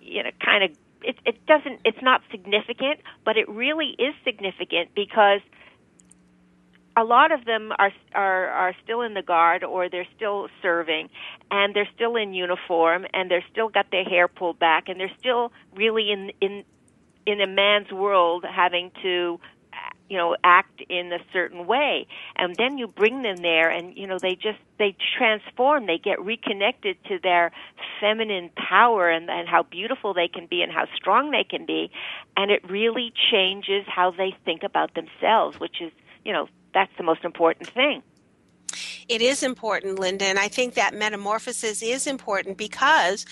you 0.00 0.22
know, 0.22 0.30
kind 0.40 0.62
of. 0.62 0.70
It, 1.04 1.16
it 1.24 1.46
doesn't. 1.46 1.80
It's 1.84 2.02
not 2.02 2.22
significant, 2.30 3.00
but 3.24 3.36
it 3.36 3.48
really 3.48 3.94
is 3.98 4.14
significant 4.24 4.94
because 4.94 5.40
a 6.96 7.04
lot 7.04 7.32
of 7.32 7.44
them 7.44 7.72
are 7.78 7.92
are 8.14 8.48
are 8.48 8.74
still 8.84 9.02
in 9.02 9.14
the 9.14 9.22
guard 9.22 9.64
or 9.64 9.88
they're 9.88 10.06
still 10.16 10.48
serving 10.60 11.08
and 11.50 11.74
they're 11.74 11.88
still 11.94 12.16
in 12.16 12.34
uniform 12.34 13.06
and 13.14 13.30
they're 13.30 13.44
still 13.50 13.68
got 13.68 13.86
their 13.90 14.04
hair 14.04 14.28
pulled 14.28 14.58
back 14.58 14.88
and 14.88 15.00
they're 15.00 15.16
still 15.18 15.52
really 15.74 16.10
in 16.10 16.32
in 16.40 16.64
in 17.24 17.40
a 17.40 17.46
man's 17.46 17.90
world 17.92 18.44
having 18.48 18.90
to 19.02 19.40
you 20.12 20.18
know 20.18 20.36
act 20.44 20.82
in 20.90 21.10
a 21.10 21.18
certain 21.32 21.66
way. 21.66 22.06
And 22.36 22.54
then 22.56 22.76
you 22.76 22.86
bring 22.86 23.22
them 23.22 23.38
there 23.38 23.70
and 23.70 23.96
you 23.96 24.06
know 24.06 24.18
they 24.20 24.34
just 24.34 24.58
they 24.78 24.94
transform. 25.16 25.86
They 25.86 25.96
get 25.96 26.20
reconnected 26.20 27.02
to 27.08 27.18
their 27.22 27.50
feminine 27.98 28.50
power 28.54 29.08
and, 29.08 29.30
and 29.30 29.48
how 29.48 29.62
beautiful 29.62 30.12
they 30.12 30.28
can 30.28 30.46
be 30.46 30.60
and 30.60 30.70
how 30.70 30.84
strong 30.94 31.30
they 31.30 31.44
can 31.44 31.64
be. 31.64 31.90
And 32.36 32.50
it 32.50 32.60
really 32.70 33.10
changes 33.30 33.86
how 33.86 34.10
they 34.10 34.34
think 34.44 34.62
about 34.62 34.94
themselves 34.94 35.58
which 35.58 35.80
is 35.80 35.92
you 36.26 36.32
know 36.32 36.46
that's 36.74 36.92
the 36.98 37.04
most 37.04 37.24
important 37.24 37.70
thing. 37.70 38.02
It 39.08 39.20
is 39.20 39.42
important, 39.42 39.98
Linda, 39.98 40.24
and 40.26 40.38
I 40.38 40.48
think 40.48 40.74
that 40.74 40.94
metamorphosis 40.94 41.82
is 41.82 42.06
important 42.06 42.56
because 42.56 43.26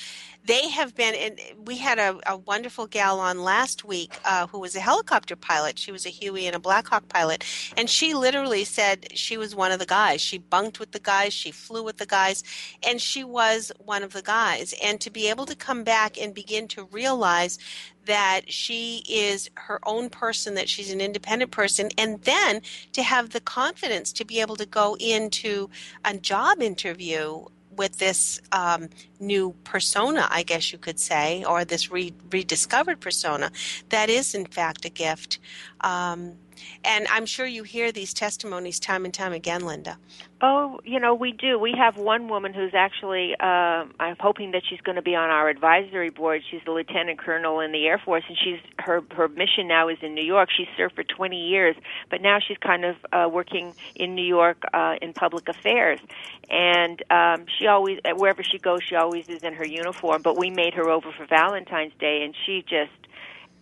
they 0.45 0.69
have 0.69 0.95
been. 0.95 1.15
And 1.15 1.41
we 1.65 1.77
had 1.77 1.99
a, 1.99 2.19
a 2.27 2.37
wonderful 2.37 2.87
gal 2.87 3.21
on 3.21 3.43
last 3.43 3.85
week 3.85 4.13
uh, 4.25 4.47
who 4.47 4.59
was 4.59 4.75
a 4.75 4.81
helicopter 4.81 5.37
pilot. 5.37 5.79
She 5.79 5.93
was 5.93 6.07
a 6.07 6.11
Huey 6.11 6.47
and 6.47 6.57
a 6.57 6.61
Blackhawk 6.61 7.09
pilot, 7.09 7.45
and 7.77 7.89
she 7.89 8.15
literally 8.15 8.65
said 8.65 9.09
she 9.15 9.37
was 9.37 9.55
one 9.55 9.73
of 9.73 9.79
the 9.79 9.87
guys. 9.87 10.21
She 10.21 10.39
bunked 10.39 10.81
with 10.81 10.93
the 10.93 11.01
guys, 11.01 11.33
she 11.33 11.51
flew 11.51 11.83
with 11.83 11.99
the 11.99 12.07
guys, 12.07 12.43
and 12.83 13.01
she 13.01 13.25
was 13.25 13.73
one 13.79 14.03
of 14.03 14.13
the 14.13 14.23
guys. 14.23 14.75
And 14.83 15.01
to 15.01 15.11
be 15.11 15.29
able 15.29 15.47
to 15.47 15.57
come 15.57 15.85
back 15.85 16.19
and 16.19 16.35
begin 16.35 16.69
to 16.69 16.85
realize 16.85 17.59
that 18.07 18.51
she 18.51 19.05
is 19.09 19.51
her 19.55 19.79
own 19.87 20.09
person, 20.09 20.55
that 20.55 20.69
she's 20.69 20.91
an 20.91 21.01
independent 21.01 21.51
person, 21.51 21.91
and 21.99 22.21
then 22.23 22.63
to 22.93 23.03
have 23.03 23.31
the 23.31 23.41
confidence 23.41 24.13
to 24.15 24.25
be 24.25 24.41
able 24.41 24.57
to 24.57 24.67
go 24.67 24.97
into 24.99 25.71
a 26.05 26.17
job 26.17 26.63
interview 26.63 27.45
with 27.81 27.97
this 27.97 28.43
um, 28.53 28.91
new 29.21 29.55
persona, 29.65 30.29
I 30.31 30.43
guess 30.43 30.71
you 30.71 30.79
could 30.87 31.01
say, 31.01 31.43
or 31.45 31.65
this 31.65 31.91
re- 31.91 32.13
rediscovered 32.31 33.01
persona, 33.01 33.51
that 33.89 34.11
is 34.11 34.35
in 34.35 34.45
fact 34.45 34.85
a 34.85 34.91
gift. 34.91 35.39
Um, 35.81 36.35
and 36.85 37.07
I'm 37.09 37.27
sure 37.27 37.47
you 37.47 37.63
hear 37.63 37.93
these 37.93 38.15
testimonies 38.15 38.81
time 38.81 39.05
and 39.05 39.13
time 39.13 39.33
again, 39.33 39.65
Linda. 39.65 39.99
Oh, 40.43 40.81
you 40.85 40.99
know, 40.99 41.15
we 41.15 41.33
do. 41.33 41.59
We 41.59 41.75
have 41.77 41.99
one 41.99 42.29
woman 42.29 42.55
who's 42.55 42.73
actually, 42.75 43.33
um, 43.41 43.93
I'm 44.01 44.17
hoping 44.19 44.53
that 44.53 44.63
she's 44.67 44.81
going 44.81 44.97
to 44.97 45.03
be 45.03 45.15
on 45.15 45.29
our 45.29 45.51
advisory 45.51 46.09
board. 46.09 46.43
She's 46.51 46.63
a 46.67 46.71
lieutenant 46.71 47.19
colonel 47.19 47.61
in 47.61 47.73
the 47.73 47.87
Air 47.87 47.99
Force, 47.99 48.25
and 48.27 48.39
she's 48.43 48.59
her 48.79 49.03
her 49.15 49.29
mission 49.29 49.69
now 49.69 49.89
is 49.89 49.99
in 50.01 50.15
New 50.15 50.25
York. 50.25 50.49
She's 50.57 50.69
served 50.79 50.95
for 50.95 51.05
20 51.05 51.37
years, 51.37 51.77
but 52.09 52.23
now 52.23 52.39
she's 52.41 52.57
kind 52.57 52.87
of 52.87 52.97
uh, 53.13 53.29
working 53.31 53.75
in 53.95 54.15
New 54.15 54.25
York 54.25 54.63
uh, 54.73 54.95
in 55.03 55.13
public 55.13 55.49
affairs. 55.49 56.01
And 56.49 57.03
um, 57.11 57.45
she 57.59 57.67
always, 57.67 57.99
wherever 58.17 58.43
she 58.43 58.59
goes, 58.59 58.81
she 58.83 58.95
always 58.95 59.29
is 59.29 59.43
in 59.43 59.53
her 59.55 59.67
uniform. 59.67 60.23
But 60.23 60.39
we 60.39 60.49
made 60.49 60.73
her 60.75 60.89
over 60.89 61.13
for 61.13 61.27
Valentine's 61.27 61.93
Day, 62.01 62.23
and 62.25 62.35
she 62.47 62.63
just 62.63 62.91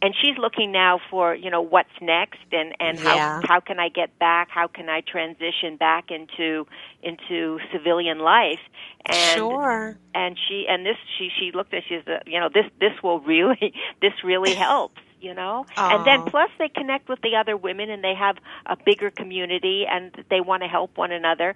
and 0.03 0.15
she's 0.21 0.37
looking 0.39 0.73
now 0.73 1.01
for 1.11 1.35
you 1.35 1.51
know 1.51 1.63
what's 1.63 1.89
next 2.01 2.41
and 2.53 2.75
and 2.81 2.99
Yeah. 2.99 3.01
how 3.01 3.23
how 3.41 3.61
can 3.61 3.79
I 3.81 3.89
get 3.89 4.19
back? 4.19 4.49
How 4.51 4.69
can 4.69 4.89
I 4.89 5.01
transition 5.01 5.77
back 5.79 6.07
into 6.11 6.67
into 7.03 7.59
civilian 7.73 8.19
life? 8.19 8.61
And 9.07 9.53
Sure. 9.53 9.99
and 10.15 10.39
she 10.49 10.67
and 10.69 10.85
this 10.87 10.97
she 11.19 11.31
she 11.39 11.51
looked 11.53 11.75
at 11.75 11.83
she's 11.89 12.03
a, 12.07 12.17
uh, 12.17 12.19
you 12.27 12.39
know 12.41 12.49
this 12.53 12.67
this 12.81 12.93
will 13.03 13.21
really 13.21 13.73
this 14.03 14.13
really 14.25 14.55
helps 14.59 15.01
you 15.21 15.35
know? 15.35 15.67
And 15.89 16.05
then 16.07 16.23
plus 16.29 16.49
they 16.59 16.69
connect 16.69 17.09
with 17.09 17.21
the 17.23 17.37
other 17.37 17.57
women 17.57 17.91
and 17.91 18.05
they 18.05 18.15
have 18.19 18.37
a 18.67 18.77
bigger 18.85 19.11
community 19.11 19.85
and 19.91 20.13
they 20.31 20.41
want 20.41 20.63
to 20.63 20.69
help 20.69 20.97
one 20.97 21.13
another 21.13 21.55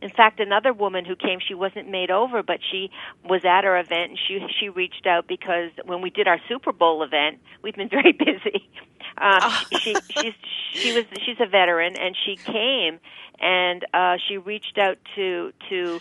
in 0.00 0.10
fact, 0.10 0.40
another 0.40 0.72
woman 0.72 1.04
who 1.04 1.16
came, 1.16 1.38
she 1.46 1.54
wasn't 1.54 1.88
made 1.88 2.10
over, 2.10 2.42
but 2.42 2.58
she 2.70 2.90
was 3.24 3.44
at 3.44 3.64
our 3.64 3.78
event, 3.78 4.10
and 4.10 4.18
she 4.28 4.46
she 4.60 4.68
reached 4.68 5.06
out 5.06 5.26
because 5.26 5.70
when 5.84 6.00
we 6.02 6.10
did 6.10 6.28
our 6.28 6.38
Super 6.48 6.72
Bowl 6.72 7.02
event, 7.02 7.40
we've 7.62 7.74
been 7.74 7.88
very 7.90 8.12
busy. 8.12 8.68
Um, 9.16 9.52
she 9.80 9.96
she's 10.10 10.34
she 10.72 10.92
was 10.92 11.04
she's 11.24 11.36
a 11.40 11.46
veteran, 11.46 11.96
and 11.96 12.16
she 12.24 12.36
came, 12.36 13.00
and 13.40 13.84
uh, 13.94 14.16
she 14.28 14.38
reached 14.38 14.78
out 14.78 14.98
to 15.16 15.52
to 15.68 16.00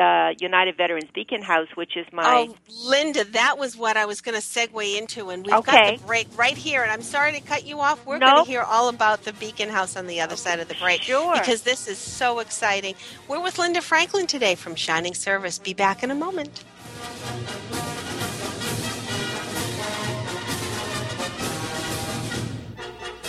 uh, 0.00 0.30
United 0.38 0.76
Veterans 0.76 1.08
Beacon 1.14 1.42
House, 1.42 1.68
which 1.74 1.96
is 1.96 2.06
my 2.12 2.46
Oh, 2.48 2.56
Linda, 2.84 3.24
that 3.24 3.58
was 3.58 3.76
what 3.76 3.96
I 3.96 4.06
was 4.06 4.20
going 4.20 4.34
to 4.34 4.42
segue 4.46 4.98
into, 4.98 5.30
and 5.30 5.44
we've 5.44 5.54
Okay. 5.56 5.72
got 5.72 6.00
the 6.00 6.06
break 6.06 6.28
right 6.36 6.56
here. 6.56 6.82
And 6.82 6.90
I'm 6.90 7.02
sorry 7.02 7.32
to 7.32 7.40
cut 7.40 7.66
you 7.66 7.80
off. 7.80 8.04
We're 8.06 8.18
going 8.18 8.44
to 8.44 8.50
hear 8.50 8.62
all 8.62 8.88
about 8.88 9.22
the 9.24 9.32
Beacon 9.34 9.68
House 9.68 9.96
on 9.96 10.06
the 10.06 10.20
other 10.20 10.36
side 10.36 10.60
of 10.60 10.68
the 10.68 10.74
break, 10.74 11.02
Sure. 11.02 11.32
because 11.34 11.62
this 11.62 11.88
is 11.88 11.98
so 11.98 12.38
exciting. 12.40 12.94
We're 13.28 13.40
with 13.42 13.58
Linda 13.58 13.80
Franklin 13.80 14.26
today 14.26 14.54
from 14.54 14.74
Shining 14.74 15.14
Service. 15.14 15.58
Be 15.58 15.74
back 15.74 16.02
in 16.02 16.10
a 16.10 16.14
moment. 16.14 16.64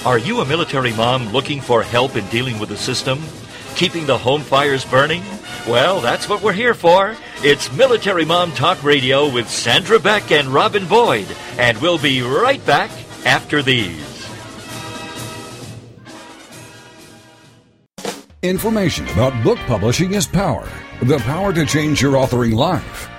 Are 0.05 0.19
you 0.19 0.39
a 0.41 0.45
military 0.45 0.93
mom 0.93 1.29
looking 1.29 1.59
for 1.61 1.81
help 1.81 2.15
in 2.15 2.25
dealing 2.27 2.59
with 2.59 2.69
the 2.69 2.77
system? 2.77 3.19
Keeping 3.75 4.05
the 4.05 4.17
home 4.17 4.41
fires 4.41 4.85
burning? 4.85 5.21
Well, 5.67 5.99
that's 5.99 6.29
what 6.29 6.41
we're 6.41 6.53
here 6.53 6.73
for. 6.73 7.15
It's 7.43 7.71
Military 7.73 8.23
Mom 8.23 8.53
Talk 8.53 8.81
Radio 8.83 9.29
with 9.29 9.49
Sandra 9.49 9.99
Beck 9.99 10.31
and 10.31 10.47
Robin 10.47 10.87
Boyd, 10.87 11.27
and 11.57 11.77
we'll 11.79 11.97
be 11.97 12.21
right 12.21 12.65
back 12.65 12.89
after 13.25 13.61
these. 13.61 14.01
Information 18.41 19.07
about 19.09 19.43
book 19.43 19.59
publishing 19.67 20.13
is 20.13 20.25
power. 20.25 20.69
The 21.01 21.17
power 21.19 21.51
to 21.51 21.65
change 21.65 22.01
your 22.01 22.13
authoring 22.13 22.53
life 22.53 23.09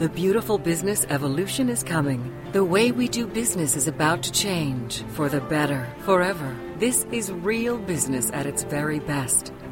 The 0.00 0.08
beautiful 0.08 0.58
business 0.58 1.06
evolution 1.08 1.68
is 1.68 1.84
coming. 1.84 2.34
The 2.50 2.64
way 2.64 2.90
we 2.90 3.06
do 3.06 3.28
business 3.28 3.76
is 3.76 3.86
about 3.86 4.24
to 4.24 4.32
change 4.32 5.04
for 5.10 5.28
the 5.28 5.40
better, 5.40 5.86
forever. 6.00 6.52
This 6.80 7.06
is 7.12 7.30
real 7.30 7.78
business 7.78 8.28
at 8.32 8.44
its 8.44 8.64
very 8.64 8.98
best. 8.98 9.52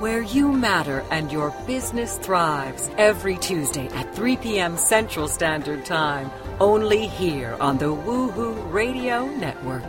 where 0.00 0.22
you 0.22 0.52
matter 0.52 1.04
and 1.10 1.32
your 1.32 1.50
business 1.66 2.16
thrives 2.18 2.88
every 2.96 3.36
Tuesday 3.38 3.88
at 3.88 4.14
3 4.14 4.36
p.m. 4.36 4.76
Central 4.76 5.26
Standard 5.28 5.84
Time, 5.84 6.30
only 6.60 7.06
here 7.06 7.56
on 7.60 7.78
the 7.78 7.86
Woohoo 7.86 8.72
Radio 8.72 9.26
Network. 9.26 9.82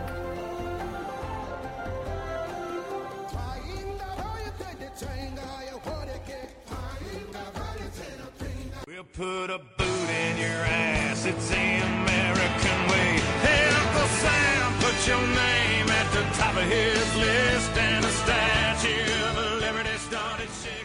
We'll 8.86 9.04
put 9.04 9.50
a 9.50 9.58
boot 9.78 10.10
in 10.10 10.36
your 10.38 10.50
ass. 10.50 11.24
It's 11.24 11.48
the 11.48 11.56
American 11.56 12.78
way. 12.90 13.20
Hey, 13.46 13.68
Uncle 13.80 14.08
Sam, 14.20 14.72
put 14.80 15.08
your 15.08 15.20
name 15.20 15.88
at 15.88 16.12
the 16.12 16.22
top 16.36 16.56
of 16.56 16.64
his 16.64 17.16
list, 17.16 17.49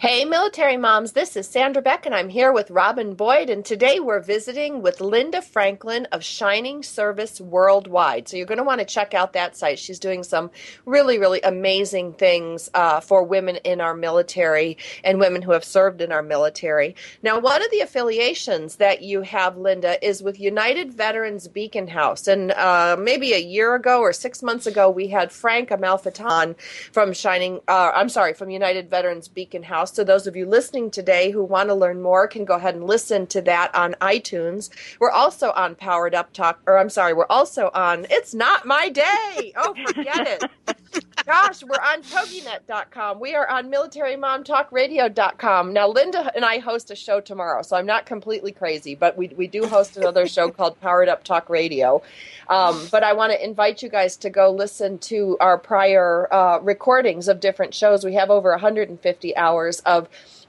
Hey, 0.00 0.24
military 0.24 0.76
moms, 0.76 1.10
this 1.10 1.34
is 1.34 1.48
Sandra 1.48 1.82
Beck, 1.82 2.06
and 2.06 2.14
I'm 2.14 2.28
here 2.28 2.52
with 2.52 2.70
Robin 2.70 3.14
Boyd. 3.14 3.50
And 3.50 3.64
today 3.64 3.98
we're 3.98 4.20
visiting 4.20 4.80
with 4.80 5.00
Linda 5.00 5.42
Franklin 5.42 6.06
of 6.12 6.22
Shining 6.22 6.84
Service 6.84 7.40
Worldwide. 7.40 8.28
So 8.28 8.36
you're 8.36 8.46
going 8.46 8.58
to 8.58 8.64
want 8.64 8.78
to 8.78 8.84
check 8.84 9.12
out 9.12 9.32
that 9.32 9.56
site. 9.56 9.80
She's 9.80 9.98
doing 9.98 10.22
some 10.22 10.52
really, 10.86 11.18
really 11.18 11.40
amazing 11.42 12.12
things 12.12 12.70
uh, 12.74 13.00
for 13.00 13.24
women 13.24 13.56
in 13.64 13.80
our 13.80 13.92
military 13.92 14.78
and 15.02 15.18
women 15.18 15.42
who 15.42 15.50
have 15.50 15.64
served 15.64 16.00
in 16.00 16.12
our 16.12 16.22
military. 16.22 16.94
Now, 17.24 17.40
one 17.40 17.60
of 17.60 17.70
the 17.72 17.80
affiliations 17.80 18.76
that 18.76 19.02
you 19.02 19.22
have, 19.22 19.58
Linda, 19.58 19.98
is 20.06 20.22
with 20.22 20.38
United 20.38 20.92
Veterans 20.92 21.48
Beacon 21.48 21.88
House. 21.88 22.28
And 22.28 22.52
uh, 22.52 22.96
maybe 22.96 23.32
a 23.32 23.40
year 23.40 23.74
ago 23.74 23.98
or 23.98 24.12
six 24.12 24.44
months 24.44 24.64
ago, 24.64 24.88
we 24.88 25.08
had 25.08 25.32
Frank 25.32 25.70
Amalfitano 25.70 26.56
from 26.92 27.12
Shining, 27.12 27.58
uh, 27.66 27.90
I'm 27.92 28.08
sorry, 28.08 28.32
from 28.32 28.50
United 28.50 28.88
Veterans 28.88 29.26
Beacon 29.26 29.64
House. 29.64 29.87
So 29.94 30.04
those 30.04 30.26
of 30.26 30.36
you 30.36 30.46
listening 30.46 30.90
today 30.90 31.30
who 31.30 31.42
want 31.42 31.68
to 31.68 31.74
learn 31.74 32.00
more 32.00 32.26
can 32.28 32.44
go 32.44 32.54
ahead 32.54 32.74
and 32.74 32.84
listen 32.84 33.26
to 33.28 33.42
that 33.42 33.74
on 33.74 33.94
iTunes. 34.00 34.70
We're 35.00 35.10
also 35.10 35.52
on 35.52 35.74
Powered 35.74 36.14
Up 36.14 36.32
Talk, 36.32 36.60
or 36.66 36.78
I'm 36.78 36.90
sorry, 36.90 37.14
we're 37.14 37.26
also 37.30 37.70
on 37.74 38.06
It's 38.10 38.34
Not 38.34 38.66
My 38.66 38.88
Day. 38.88 39.52
Oh, 39.56 39.74
forget 39.94 40.42
it. 40.66 41.04
Gosh, 41.28 41.62
we're 41.62 41.74
on 41.74 42.02
TogiNet.com. 42.02 43.20
We 43.20 43.34
are 43.34 43.46
on 43.50 43.70
MilitaryMomTalkRadio.com. 43.70 45.74
Now, 45.74 45.86
Linda 45.86 46.32
and 46.34 46.42
I 46.42 46.56
host 46.56 46.90
a 46.90 46.96
show 46.96 47.20
tomorrow, 47.20 47.60
so 47.60 47.76
I'm 47.76 47.84
not 47.84 48.06
completely 48.06 48.50
crazy, 48.50 48.94
but 48.94 49.18
we, 49.18 49.28
we 49.36 49.46
do 49.46 49.66
host 49.66 49.98
another 49.98 50.26
show 50.26 50.50
called 50.58 50.80
Powered 50.80 51.10
Up 51.10 51.24
Talk 51.24 51.50
Radio. 51.50 52.00
Um, 52.48 52.88
but 52.90 53.04
I 53.04 53.12
want 53.12 53.32
to 53.32 53.44
invite 53.44 53.82
you 53.82 53.90
guys 53.90 54.16
to 54.16 54.30
go 54.30 54.50
listen 54.50 54.96
to 55.00 55.36
our 55.38 55.58
prior 55.58 56.32
uh, 56.32 56.60
recordings 56.60 57.28
of 57.28 57.40
different 57.40 57.74
shows. 57.74 58.06
We 58.06 58.14
have 58.14 58.30
over 58.30 58.50
150 58.52 59.36
hours 59.36 59.80
of 59.80 60.08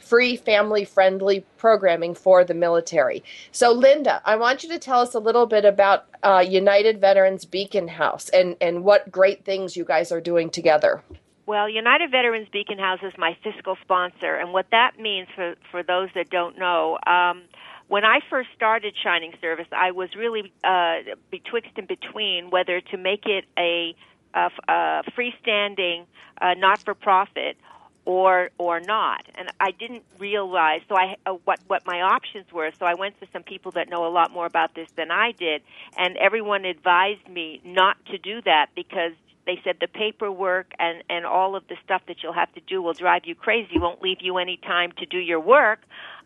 free 0.10 0.36
family 0.36 0.84
friendly 0.84 1.46
programming 1.58 2.14
for 2.16 2.44
the 2.44 2.54
military. 2.54 3.24
So, 3.52 3.72
Linda, 3.72 4.22
I 4.26 4.36
want 4.36 4.64
you 4.64 4.70
to 4.70 4.80
tell 4.80 5.02
us 5.02 5.14
a 5.14 5.20
little 5.20 5.46
bit 5.46 5.66
about 5.66 6.06
uh, 6.24 6.44
United 6.62 7.00
Veterans 7.00 7.46
Beacon 7.46 7.88
House 7.88 8.30
and, 8.30 8.56
and 8.60 8.84
what 8.84 9.12
great 9.12 9.46
things 9.46 9.78
you 9.78 9.86
guys 9.86 10.12
are 10.12 10.22
doing 10.22 10.50
together. 10.50 11.04
Well, 11.46 11.68
United 11.70 12.12
Veterans 12.12 12.48
Beacon 12.52 12.78
House 12.78 13.00
is 13.04 13.14
my 13.18 13.36
fiscal 13.44 13.76
sponsor, 13.82 14.36
and 14.36 14.54
what 14.54 14.68
that 14.72 15.00
means 15.00 15.28
for 15.36 15.56
for 15.72 15.82
those 15.82 16.10
that 16.14 16.30
don't 16.30 16.60
know. 16.60 17.00
Um, 17.08 17.44
when 17.88 18.06
I 18.06 18.20
first 18.30 18.50
started 18.56 18.94
Shining 19.04 19.34
Service, 19.42 19.66
I 19.72 19.90
was 19.92 20.10
really 20.16 20.54
uh, 20.64 20.98
betwixt 21.32 21.72
and 21.76 21.88
between 21.88 22.52
whether 22.52 22.82
to 22.82 22.98
make 22.98 23.26
it 23.26 23.46
a, 23.58 23.96
a, 24.36 24.50
a 24.68 25.04
freestanding, 25.18 26.06
uh, 26.40 26.54
not-for-profit, 26.56 27.58
or 28.06 28.50
or 28.58 28.80
not. 28.80 29.26
And 29.36 29.50
I 29.60 29.72
didn't 29.72 30.04
realize 30.18 30.82
so 30.88 30.96
I 30.96 31.16
uh, 31.26 31.34
what 31.46 31.60
what 31.68 31.86
my 31.86 32.02
options 32.02 32.52
were. 32.52 32.72
So 32.78 32.86
I 32.86 32.96
went 32.96 33.20
to 33.22 33.28
some 33.32 33.44
people 33.44 33.72
that 33.74 33.90
know 33.90 34.08
a 34.08 34.12
lot 34.12 34.32
more 34.32 34.46
about 34.46 34.76
this 34.76 34.90
than 34.96 35.12
I 35.12 35.32
did, 35.32 35.62
and 35.98 36.18
everyone 36.18 36.66
advised 36.66 37.28
me 37.30 37.62
not 37.64 37.98
to 38.06 38.18
do 38.18 38.42
that 38.44 38.68
because 38.76 39.14
they 39.50 39.60
said 39.64 39.78
the 39.82 39.88
paperwork 39.88 40.74
and 40.78 41.04
and 41.10 41.26
all 41.26 41.56
of 41.56 41.68
the 41.68 41.76
stuff 41.84 42.04
that 42.08 42.18
you'll 42.22 42.34
have 42.34 42.54
to 42.54 42.62
do 42.62 42.84
will 42.84 42.94
drive 42.94 43.24
you 43.26 43.34
crazy 43.34 43.80
won't 43.80 44.00
leave 44.00 44.22
you 44.22 44.38
any 44.38 44.58
time 44.58 44.92
to 44.92 45.08
do 45.08 45.18
your 45.18 45.40
work 45.40 45.80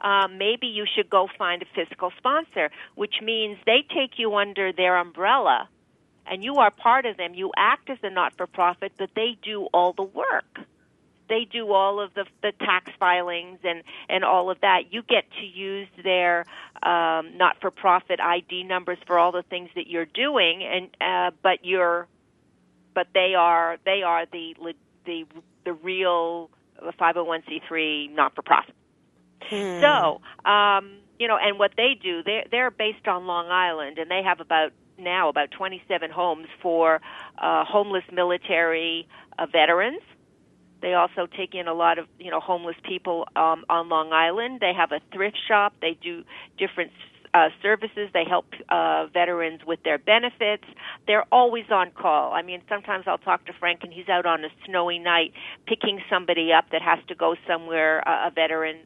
um, 0.04 0.38
maybe 0.38 0.68
you 0.68 0.86
should 0.94 1.10
go 1.10 1.30
find 1.38 1.62
a 1.62 1.66
fiscal 1.74 2.12
sponsor 2.18 2.70
which 2.96 3.16
means 3.22 3.58
they 3.66 3.86
take 3.96 4.20
you 4.20 4.36
under 4.36 4.74
their 4.74 4.98
umbrella 4.98 5.70
and 6.26 6.44
you 6.44 6.56
are 6.56 6.70
part 6.70 7.06
of 7.06 7.16
them 7.16 7.34
you 7.34 7.50
act 7.56 7.90
as 7.90 7.98
a 8.04 8.10
not 8.10 8.36
for 8.36 8.46
profit 8.46 8.92
but 8.98 9.10
they 9.16 9.38
do 9.42 9.68
all 9.74 9.94
the 9.94 10.04
work 10.04 10.60
they 11.34 11.46
do 11.46 11.72
all 11.72 12.00
of 12.00 12.14
the 12.14 12.26
the 12.44 12.52
tax 12.60 12.92
filings 13.00 13.58
and 13.64 13.84
and 14.08 14.24
all 14.24 14.52
of 14.52 14.62
that 14.62 14.92
you 14.94 15.02
get 15.02 15.24
to 15.40 15.46
use 15.46 15.88
their 16.04 16.46
um 16.84 17.36
not 17.38 17.60
for 17.60 17.72
profit 17.72 18.20
ID 18.20 18.64
numbers 18.64 19.00
for 19.08 19.18
all 19.18 19.32
the 19.32 19.44
things 19.44 19.70
that 19.76 19.88
you're 19.88 20.06
doing 20.06 20.64
and 20.64 20.90
uh 21.02 21.32
but 21.42 21.66
you're 21.66 22.08
but 22.94 23.08
they 23.14 23.34
are 23.36 23.78
they 23.86 24.04
are 24.04 24.26
the 24.32 24.56
the 25.06 25.26
the 25.66 25.74
real 25.74 26.50
501c3 26.92 28.14
not 28.14 28.36
for 28.36 28.42
profit. 28.42 28.76
Hmm. 29.44 29.82
So, 29.82 30.22
um, 30.50 30.98
you 31.20 31.28
know, 31.28 31.38
and 31.38 31.60
what 31.60 31.72
they 31.78 31.98
do, 32.02 32.24
they 32.24 32.46
they're 32.52 32.72
based 32.72 33.08
on 33.08 33.26
Long 33.26 33.48
Island, 33.50 33.98
and 33.98 34.10
they 34.10 34.22
have 34.24 34.40
about 34.40 34.72
now 34.98 35.30
about 35.30 35.52
27 35.52 36.12
homes 36.12 36.48
for 36.62 37.02
uh, 37.38 37.66
homeless 37.66 38.04
military 38.12 39.08
uh, 39.38 39.46
veterans. 39.46 40.02
They 40.84 40.94
also 40.94 41.26
take 41.26 41.56
in 41.56 41.68
a 41.68 41.74
lot 41.74 41.98
of 41.98 42.08
you 42.20 42.30
know 42.30 42.42
homeless 42.42 42.76
people 42.84 43.26
um, 43.38 43.64
on 43.70 43.88
Long 43.90 44.12
Island. 44.12 44.60
They 44.60 44.74
have 44.78 44.92
a 44.92 45.00
thrift 45.14 45.38
shop. 45.48 45.74
They 45.82 45.98
do 46.04 46.24
different 46.60 46.92
uh, 47.34 47.48
services. 47.62 48.10
They 48.14 48.26
help 48.30 48.46
uh, 48.68 49.08
veterans 49.12 49.62
with 49.66 49.82
their 49.84 49.98
benefits. 49.98 50.66
They're 51.08 51.24
always 51.32 51.66
on 51.72 51.92
call. 51.92 52.34
I 52.34 52.42
mean, 52.42 52.62
sometimes 52.68 53.06
I'll 53.08 53.18
talk 53.18 53.46
to 53.46 53.54
Frank, 53.54 53.80
and 53.84 53.94
he's 53.94 54.10
out 54.10 54.26
on 54.26 54.44
a 54.44 54.50
snowy 54.66 55.00
night 55.00 55.32
picking 55.66 56.02
somebody 56.10 56.52
up 56.52 56.66
that 56.74 56.82
has 56.82 57.00
to 57.08 57.16
go 57.16 57.36
somewhere, 57.48 58.06
uh, 58.08 58.28
a 58.28 58.32
veteran. 58.32 58.78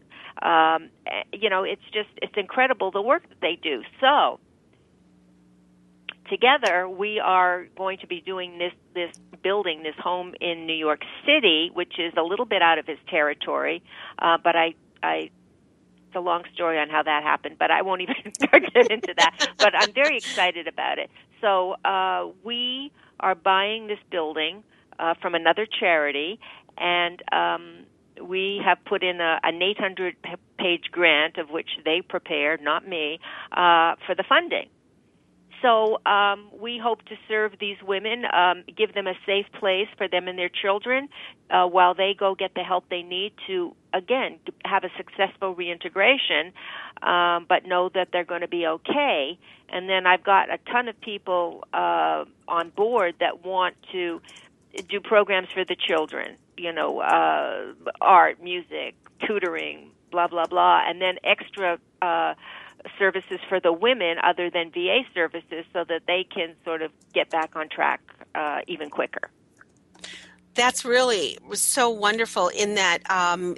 Um, 0.44 0.90
eh, 1.08 1.24
you 1.34 1.50
know, 1.50 1.64
it's 1.64 1.82
just 1.92 2.10
it's 2.22 2.36
incredible 2.38 2.92
the 2.92 3.02
work 3.02 3.28
that 3.28 3.42
they 3.42 3.58
do. 3.62 3.82
So 4.00 4.40
together 6.30 6.88
we 6.88 7.20
are 7.20 7.68
going 7.78 8.00
to 8.00 8.08
be 8.08 8.22
doing 8.22 8.58
this 8.58 8.74
this 8.94 9.12
building 9.44 9.84
this 9.84 9.96
home 10.02 10.34
in 10.42 10.66
New 10.66 10.76
York 10.76 11.02
City, 11.26 11.70
which 11.74 12.00
is 12.00 12.14
a 12.18 12.24
little 12.24 12.46
bit 12.46 12.62
out 12.62 12.78
of 12.80 12.86
his 12.86 12.98
territory, 13.10 13.84
uh, 14.20 14.38
but 14.44 14.56
I 14.56 14.76
I 15.04 15.30
it's 16.08 16.16
a 16.16 16.20
long 16.22 16.44
story 16.54 16.80
on 16.80 16.90
how 16.90 17.04
that 17.04 17.24
happened, 17.24 17.58
but 17.60 17.70
I 17.70 17.82
won't 17.82 18.02
even 18.02 18.16
get 18.52 18.92
into 18.92 19.14
that. 19.18 19.50
But 19.58 19.74
I'm 19.76 19.94
very 19.94 20.18
excited 20.18 20.68
about 20.68 21.00
it. 21.00 21.10
So 21.42 21.76
uh, 21.84 22.28
we 22.44 22.92
are 23.20 23.36
buying 23.36 23.88
this 23.88 24.00
building 24.10 24.64
uh, 25.00 25.16
from 25.22 25.36
another 25.36 25.68
charity, 25.80 26.40
and 26.78 27.22
um, 27.32 27.86
we 28.24 28.62
have 28.64 28.78
put 28.86 29.04
in 29.04 29.20
a, 29.20 29.40
an 29.44 29.62
800 29.62 30.16
page 30.58 30.86
grant, 30.92 31.38
of 31.38 31.50
which 31.50 31.70
they 31.84 32.02
prepared, 32.02 32.62
not 32.62 32.88
me, 32.88 33.20
uh, 33.52 33.96
for 34.06 34.16
the 34.16 34.24
funding. 34.28 34.70
So 35.62 36.00
um, 36.06 36.50
we 36.60 36.80
hope 36.82 37.04
to 37.06 37.16
serve 37.28 37.54
these 37.60 37.78
women, 37.82 38.24
um, 38.26 38.64
give 38.76 38.94
them 38.94 39.08
a 39.08 39.14
safe 39.26 39.46
place 39.60 39.88
for 39.98 40.08
them 40.08 40.28
and 40.28 40.38
their 40.38 40.50
children 40.50 41.10
uh, 41.50 41.66
while 41.66 41.94
they 41.94 42.16
go 42.18 42.36
get 42.36 42.54
the 42.54 42.64
help 42.64 42.86
they 42.90 43.02
need 43.02 43.34
to, 43.48 43.76
again, 43.94 44.40
have 44.66 44.84
a 44.84 44.90
successful 44.98 45.56
reintegration, 45.56 46.54
um, 47.02 47.46
but 47.50 47.66
know 47.66 47.90
that 47.94 48.10
they're 48.12 48.26
going 48.26 48.42
to 48.42 48.48
be 48.48 48.68
okay. 48.68 49.38
And 49.70 49.90
then 49.90 50.06
I've 50.06 50.24
got 50.24 50.54
a 50.54 50.58
ton 50.72 50.88
of 50.88 51.00
people 51.02 51.64
uh, 51.74 52.26
on 52.48 52.70
board 52.70 53.16
that 53.20 53.46
want 53.46 53.76
to 53.92 54.22
do 54.90 55.00
programs 55.00 55.48
for 55.54 55.66
the 55.66 55.76
children, 55.76 56.36
you 56.58 56.72
know, 56.72 57.00
uh, 57.00 57.74
art, 58.00 58.42
music, 58.44 58.96
tutoring, 59.26 59.90
blah, 60.12 60.28
blah, 60.28 60.46
blah, 60.46 60.88
and 60.88 61.02
then 61.02 61.16
extra. 61.24 61.80
Uh, 62.02 62.36
services 62.98 63.40
for 63.48 63.60
the 63.60 63.72
women 63.72 64.18
other 64.24 64.50
than 64.50 64.72
VA 64.72 65.02
services 65.14 65.66
so 65.74 65.84
that 65.88 66.02
they 66.08 66.24
can 66.24 66.56
sort 66.66 66.82
of 66.82 66.92
get 67.14 67.30
back 67.30 67.56
on 67.56 67.70
track 67.70 68.02
uh, 68.36 68.60
even 68.68 68.90
quicker. 68.90 69.30
That's 70.54 70.84
really 70.84 71.38
so 71.54 71.90
wonderful 71.90 72.48
in 72.48 72.76
that 72.76 73.10
um, 73.12 73.56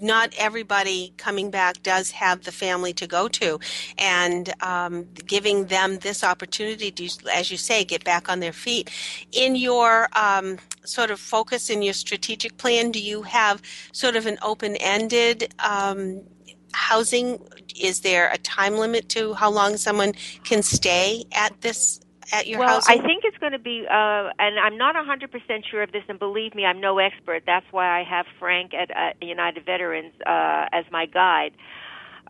not 0.00 0.34
everybody 0.36 1.14
coming 1.16 1.50
back 1.50 1.82
does 1.82 2.10
have 2.10 2.44
the 2.44 2.52
family 2.52 2.92
to 2.94 3.06
go 3.06 3.28
to, 3.28 3.58
and 3.98 4.52
um, 4.62 5.06
giving 5.26 5.66
them 5.66 5.98
this 5.98 6.22
opportunity 6.22 6.90
to, 6.90 7.08
as 7.32 7.50
you 7.50 7.56
say, 7.56 7.84
get 7.84 8.04
back 8.04 8.28
on 8.28 8.40
their 8.40 8.52
feet. 8.52 8.90
In 9.32 9.56
your 9.56 10.08
um, 10.16 10.58
sort 10.84 11.10
of 11.10 11.20
focus 11.20 11.70
in 11.70 11.82
your 11.82 11.94
strategic 11.94 12.56
plan, 12.56 12.90
do 12.90 13.00
you 13.00 13.22
have 13.22 13.62
sort 13.92 14.16
of 14.16 14.26
an 14.26 14.38
open 14.42 14.76
ended 14.76 15.54
um, 15.60 16.22
housing? 16.74 17.40
Is 17.80 18.00
there 18.00 18.28
a 18.30 18.38
time 18.38 18.76
limit 18.76 19.08
to 19.10 19.34
how 19.34 19.50
long 19.50 19.76
someone 19.76 20.12
can 20.44 20.62
stay 20.62 21.24
at 21.32 21.60
this 21.60 22.00
at 22.32 22.46
your 22.46 22.58
house? 22.58 22.66
well, 22.66 22.74
housing? 22.80 23.00
I 23.00 23.06
think 23.06 23.24
it's 23.24 23.38
going 23.38 23.52
to 23.52 23.58
be, 23.58 23.86
uh, 23.88 24.30
and 24.38 24.58
I'm 24.58 24.76
not 24.76 24.94
100% 24.96 25.64
sure 25.70 25.82
of 25.82 25.92
this, 25.92 26.02
and 26.08 26.18
believe 26.18 26.54
me, 26.54 26.64
I'm 26.64 26.80
no 26.80 26.98
expert. 26.98 27.44
That's 27.46 27.66
why 27.70 28.00
I 28.00 28.04
have 28.04 28.26
Frank 28.38 28.74
at 28.74 28.90
uh, 28.90 29.12
United 29.24 29.64
Veterans 29.64 30.12
uh, 30.26 30.66
as 30.72 30.84
my 30.90 31.06
guide. 31.06 31.52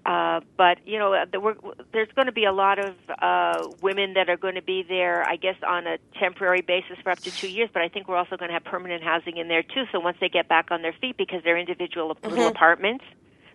Uh, 0.07 0.41
but 0.59 0.87
you 0.87 0.99
know, 0.99 1.25
the, 1.33 1.75
there's 1.93 2.11
going 2.15 2.27
to 2.27 2.33
be 2.33 2.45
a 2.45 2.53
lot 2.53 2.79
of 2.79 2.95
uh, 3.23 3.69
women 3.81 4.13
that 4.15 4.29
are 4.29 4.37
going 4.37 4.55
to 4.55 4.63
be 4.63 4.85
there, 4.87 5.27
I 5.27 5.37
guess, 5.37 5.57
on 5.67 5.87
a 5.87 5.97
temporary 6.21 6.61
basis 6.61 6.99
for 7.03 7.11
up 7.11 7.21
to 7.21 7.31
two 7.31 7.49
years. 7.49 7.71
But 7.73 7.83
I 7.83 7.89
think 7.89 8.07
we're 8.07 8.17
also 8.17 8.37
going 8.37 8.51
to 8.51 8.53
have 8.53 8.65
permanent 8.65 9.03
housing 9.03 9.39
in 9.39 9.49
there 9.49 9.63
too. 9.63 9.85
So 9.93 10.01
once 10.01 10.19
they 10.21 10.29
get 10.29 10.47
back 10.47 10.71
on 10.71 10.83
their 10.83 10.93
feet, 11.01 11.17
because 11.17 11.43
they're 11.43 11.57
individual 11.57 12.15
little 12.23 12.37
Mhm. 12.37 12.51
apartments, 12.51 13.05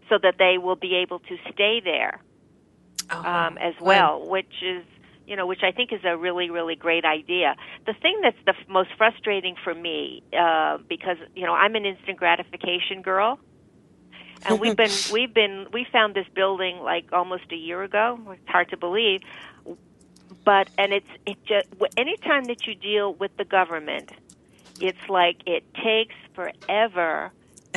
so 0.09 0.17
that 0.21 0.35
they 0.37 0.57
will 0.57 0.75
be 0.75 0.95
able 0.95 1.19
to 1.19 1.37
stay 1.53 1.81
there 1.83 2.19
um, 3.09 3.57
as 3.57 3.73
well, 3.79 4.27
which 4.27 4.51
is 4.61 4.83
you 5.29 5.35
know, 5.35 5.45
which 5.45 5.61
I 5.61 5.71
think 5.71 5.93
is 5.93 5.99
a 6.03 6.17
really, 6.17 6.49
really 6.49 6.75
great 6.75 7.05
idea. 7.05 7.55
The 7.85 7.93
thing 7.93 8.19
that's 8.23 8.37
the 8.45 8.55
f- 8.59 8.67
most 8.67 8.89
frustrating 8.97 9.55
for 9.63 9.75
me, 9.75 10.23
uh, 10.37 10.79
because 10.89 11.17
you 11.35 11.45
know, 11.45 11.53
I'm 11.53 11.75
an 11.75 11.85
instant 11.85 12.17
gratification 12.17 13.03
girl, 13.03 13.39
and 14.43 14.59
we've 14.59 14.75
been, 14.75 14.91
we've 15.13 15.33
been, 15.33 15.67
we 15.71 15.85
found 15.91 16.15
this 16.15 16.25
building 16.33 16.79
like 16.79 17.13
almost 17.13 17.43
a 17.51 17.55
year 17.55 17.83
ago. 17.83 18.19
It's 18.31 18.49
hard 18.49 18.69
to 18.69 18.77
believe, 18.77 19.21
but 20.43 20.67
and 20.79 20.93
it's 20.93 21.07
it 21.27 21.37
just 21.45 21.67
anytime 21.95 22.45
that 22.45 22.65
you 22.65 22.73
deal 22.73 23.13
with 23.13 23.37
the 23.37 23.45
government, 23.45 24.09
it's 24.79 25.09
like 25.09 25.43
it 25.45 25.63
takes 25.75 26.15
forever 26.33 27.31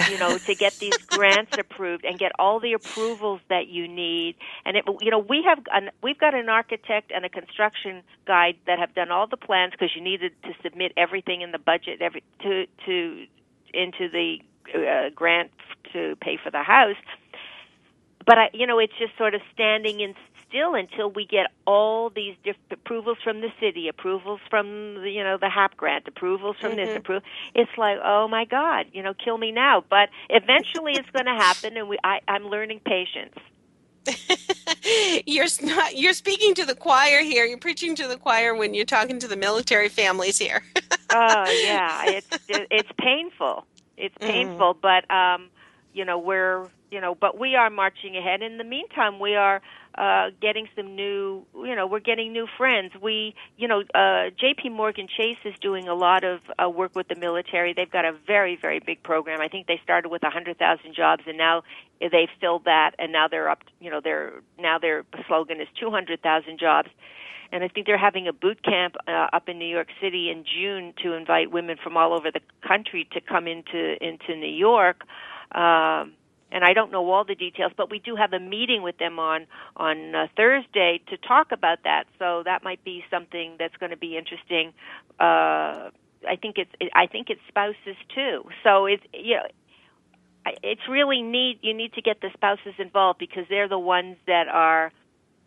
you 0.05 0.19
know 0.19 0.39
to 0.39 0.55
get 0.55 0.75
these 0.81 0.97
grants 1.07 1.53
approved 1.59 2.05
and 2.05 2.19
get 2.19 2.33
all 2.39 2.61
the 2.61 2.73
approvals 2.73 3.41
that 3.49 3.69
you 3.69 3.89
need. 3.89 4.37
And 4.65 4.77
it 4.77 4.85
you 5.01 5.11
know 5.11 5.19
we 5.19 5.45
have 5.47 5.59
an, 5.73 5.91
we've 6.03 6.19
got 6.19 6.35
an 6.35 6.49
architect 6.49 7.13
and 7.15 7.25
a 7.25 7.29
construction 7.29 8.03
guide 8.27 8.57
that 8.67 8.79
have 8.79 8.95
done 8.95 9.11
all 9.11 9.27
the 9.27 9.37
plans 9.37 9.73
because 9.73 9.91
you 9.95 10.03
needed 10.03 10.33
to 10.45 10.51
submit 10.63 10.93
everything 10.97 11.43
in 11.43 11.53
the 11.53 11.59
budget 11.59 12.03
every 12.03 12.23
to 12.43 12.67
to 12.87 13.25
into 13.75 14.09
the 14.09 14.39
uh, 14.75 15.11
grant 15.15 15.51
to 15.93 16.17
pay 16.21 16.39
for 16.43 16.51
the 16.51 16.63
house. 16.63 16.97
But 18.25 18.39
I, 18.39 18.51
you 18.53 18.67
know, 18.67 18.79
it's 18.79 18.93
just 18.99 19.17
sort 19.19 19.35
of 19.35 19.41
standing 19.53 20.01
in 20.01 20.15
still 20.53 20.75
until 20.75 21.11
we 21.11 21.27
get 21.27 21.47
all 21.67 22.11
these 22.11 22.37
different 22.45 22.73
approvals 22.73 23.19
from 23.25 23.41
the 23.41 23.49
city, 23.61 23.89
approvals 23.89 24.41
from 24.51 24.97
the, 25.03 25.11
you 25.11 25.25
know 25.25 25.39
the 25.41 25.49
HAP 25.51 25.77
grant, 25.77 26.07
approvals 26.07 26.57
from 26.61 26.77
this, 26.77 26.91
Mhm. 26.91 26.97
approval. 26.97 27.27
It's 27.55 27.71
like, 27.79 27.99
oh 28.05 28.29
my 28.29 28.45
God, 28.45 28.87
you 28.93 29.03
know, 29.03 29.15
kill 29.15 29.39
me 29.39 29.53
now. 29.53 29.85
But 29.89 30.11
eventually, 30.31 30.97
it's 30.97 31.11
going 31.11 31.27
to 31.27 31.33
happen, 31.33 31.77
and 31.77 31.89
we, 31.89 31.99
I, 32.05 32.21
I'm 32.29 32.45
learning 32.47 32.81
patience. 32.85 33.35
you're 35.27 35.47
not, 35.63 35.97
you're 35.97 36.13
speaking 36.13 36.55
to 36.55 36.67
the 36.67 36.75
choir 36.75 37.23
here. 37.23 37.45
You're 37.45 37.59
preaching 37.59 37.95
to 37.97 38.09
the 38.09 38.17
choir 38.17 38.55
when 38.55 38.75
you're 38.75 38.85
talking 38.85 39.19
to 39.21 39.29
the 39.29 39.37
military 39.37 39.89
families 39.89 40.39
here. 40.39 40.63
oh 41.13 41.51
yeah, 41.51 42.05
it's 42.07 42.27
it's 42.49 42.91
painful. 42.99 43.67
It's 43.97 44.17
painful, 44.25 44.79
but 44.83 45.11
um, 45.11 45.51
you 45.93 46.05
know 46.05 46.19
we're 46.19 46.69
you 46.93 47.01
know, 47.01 47.15
but 47.15 47.39
we 47.39 47.57
are 47.57 47.71
marching 47.71 48.17
ahead. 48.17 48.43
In 48.43 48.59
the 48.59 48.65
meantime, 48.65 49.19
we 49.19 49.35
are 49.35 49.63
uh, 49.97 50.31
getting 50.41 50.69
some 50.75 50.97
new, 50.97 51.45
you 51.55 51.77
know, 51.77 51.87
we're 51.87 52.01
getting 52.01 52.33
new 52.33 52.47
friends. 52.57 52.93
We, 53.01 53.35
you 53.57 53.69
know, 53.69 53.83
uh, 53.95 54.31
J.P. 54.39 54.71
Morgan 54.71 55.07
Chase 55.07 55.39
is 55.45 55.55
doing 55.61 55.89
a 55.89 55.95
lot 55.95 56.25
of 56.25 56.41
uh, 56.63 56.69
work 56.69 56.95
with 56.95 57.09
the 57.09 57.17
military. 57.17 57.75
They've 57.75 57.91
got 57.91 58.05
a 58.05 58.13
very, 58.27 58.57
very 58.61 58.81
big 58.81 59.03
program. 59.03 59.41
I 59.41 59.49
think 59.49 59.67
they 59.67 59.81
started 59.83 60.09
with 60.09 60.23
a 60.23 60.27
100,000 60.27 60.95
jobs, 60.95 61.23
and 61.27 61.37
now 61.37 61.63
they've 62.01 62.29
filled 62.41 62.65
that, 62.65 62.93
and 62.99 63.13
now 63.13 63.29
they're 63.29 63.49
up. 63.49 63.61
You 63.81 63.91
know, 63.91 64.01
they're 64.03 64.43
now 64.59 64.79
their 64.79 65.05
slogan 65.27 65.61
is 65.61 65.69
200,000 65.79 66.59
jobs 66.59 66.89
and 67.53 67.63
I 67.63 67.69
think 67.69 67.87
they're 67.87 67.99
having 67.99 68.27
a 68.27 68.33
boot 68.33 68.65
camp 68.65 68.97
uh, 69.07 69.27
up 69.33 69.49
in 69.49 69.59
New 69.59 69.69
York 69.69 69.89
City 70.01 70.31
in 70.31 70.45
June 70.45 70.95
to 71.03 71.13
invite 71.13 71.53
women 71.53 71.77
from 71.83 71.99
all 71.99 72.15
over 72.15 72.31
the 72.31 72.41
country 72.67 73.07
to 73.13 73.21
come 73.21 73.47
into 73.47 74.03
into 74.03 74.35
New 74.35 74.51
York. 74.51 75.03
Um, 75.55 76.15
and 76.53 76.65
I 76.65 76.73
don't 76.75 76.93
know 76.93 77.11
all 77.11 77.25
the 77.25 77.35
details, 77.35 77.73
but 77.77 77.91
we 77.91 77.99
do 77.99 78.17
have 78.17 78.33
a 78.33 78.41
meeting 78.41 78.83
with 78.83 78.99
them 78.99 79.19
on 79.19 79.47
on 79.77 80.15
uh, 80.15 80.27
Thursday 80.37 81.01
to 81.09 81.17
talk 81.17 81.53
about 81.53 81.79
that. 81.85 82.05
So 82.19 82.43
that 82.45 82.63
might 82.63 82.85
be 82.85 83.05
something 83.11 83.57
that's 83.59 83.77
going 83.79 83.91
to 83.91 83.97
be 83.97 84.17
interesting. 84.17 84.73
Uh, 85.19 85.91
I 86.29 86.37
think 86.41 86.57
it's 86.59 86.71
I 86.95 87.07
think 87.07 87.31
it's 87.31 87.41
spouses 87.49 87.97
too. 88.15 88.45
So 88.63 88.87
it's 88.87 89.05
you 89.13 89.37
know 89.37 89.47
it's 90.63 90.83
really 90.89 91.23
need 91.23 91.59
you 91.63 91.75
need 91.75 91.95
to 91.95 92.03
get 92.03 92.21
the 92.21 92.31
spouses 92.35 92.75
involved 92.79 93.19
because 93.19 93.45
they're 93.49 93.69
the 93.69 93.79
ones 93.79 94.17
that 94.27 94.49
are 94.49 94.93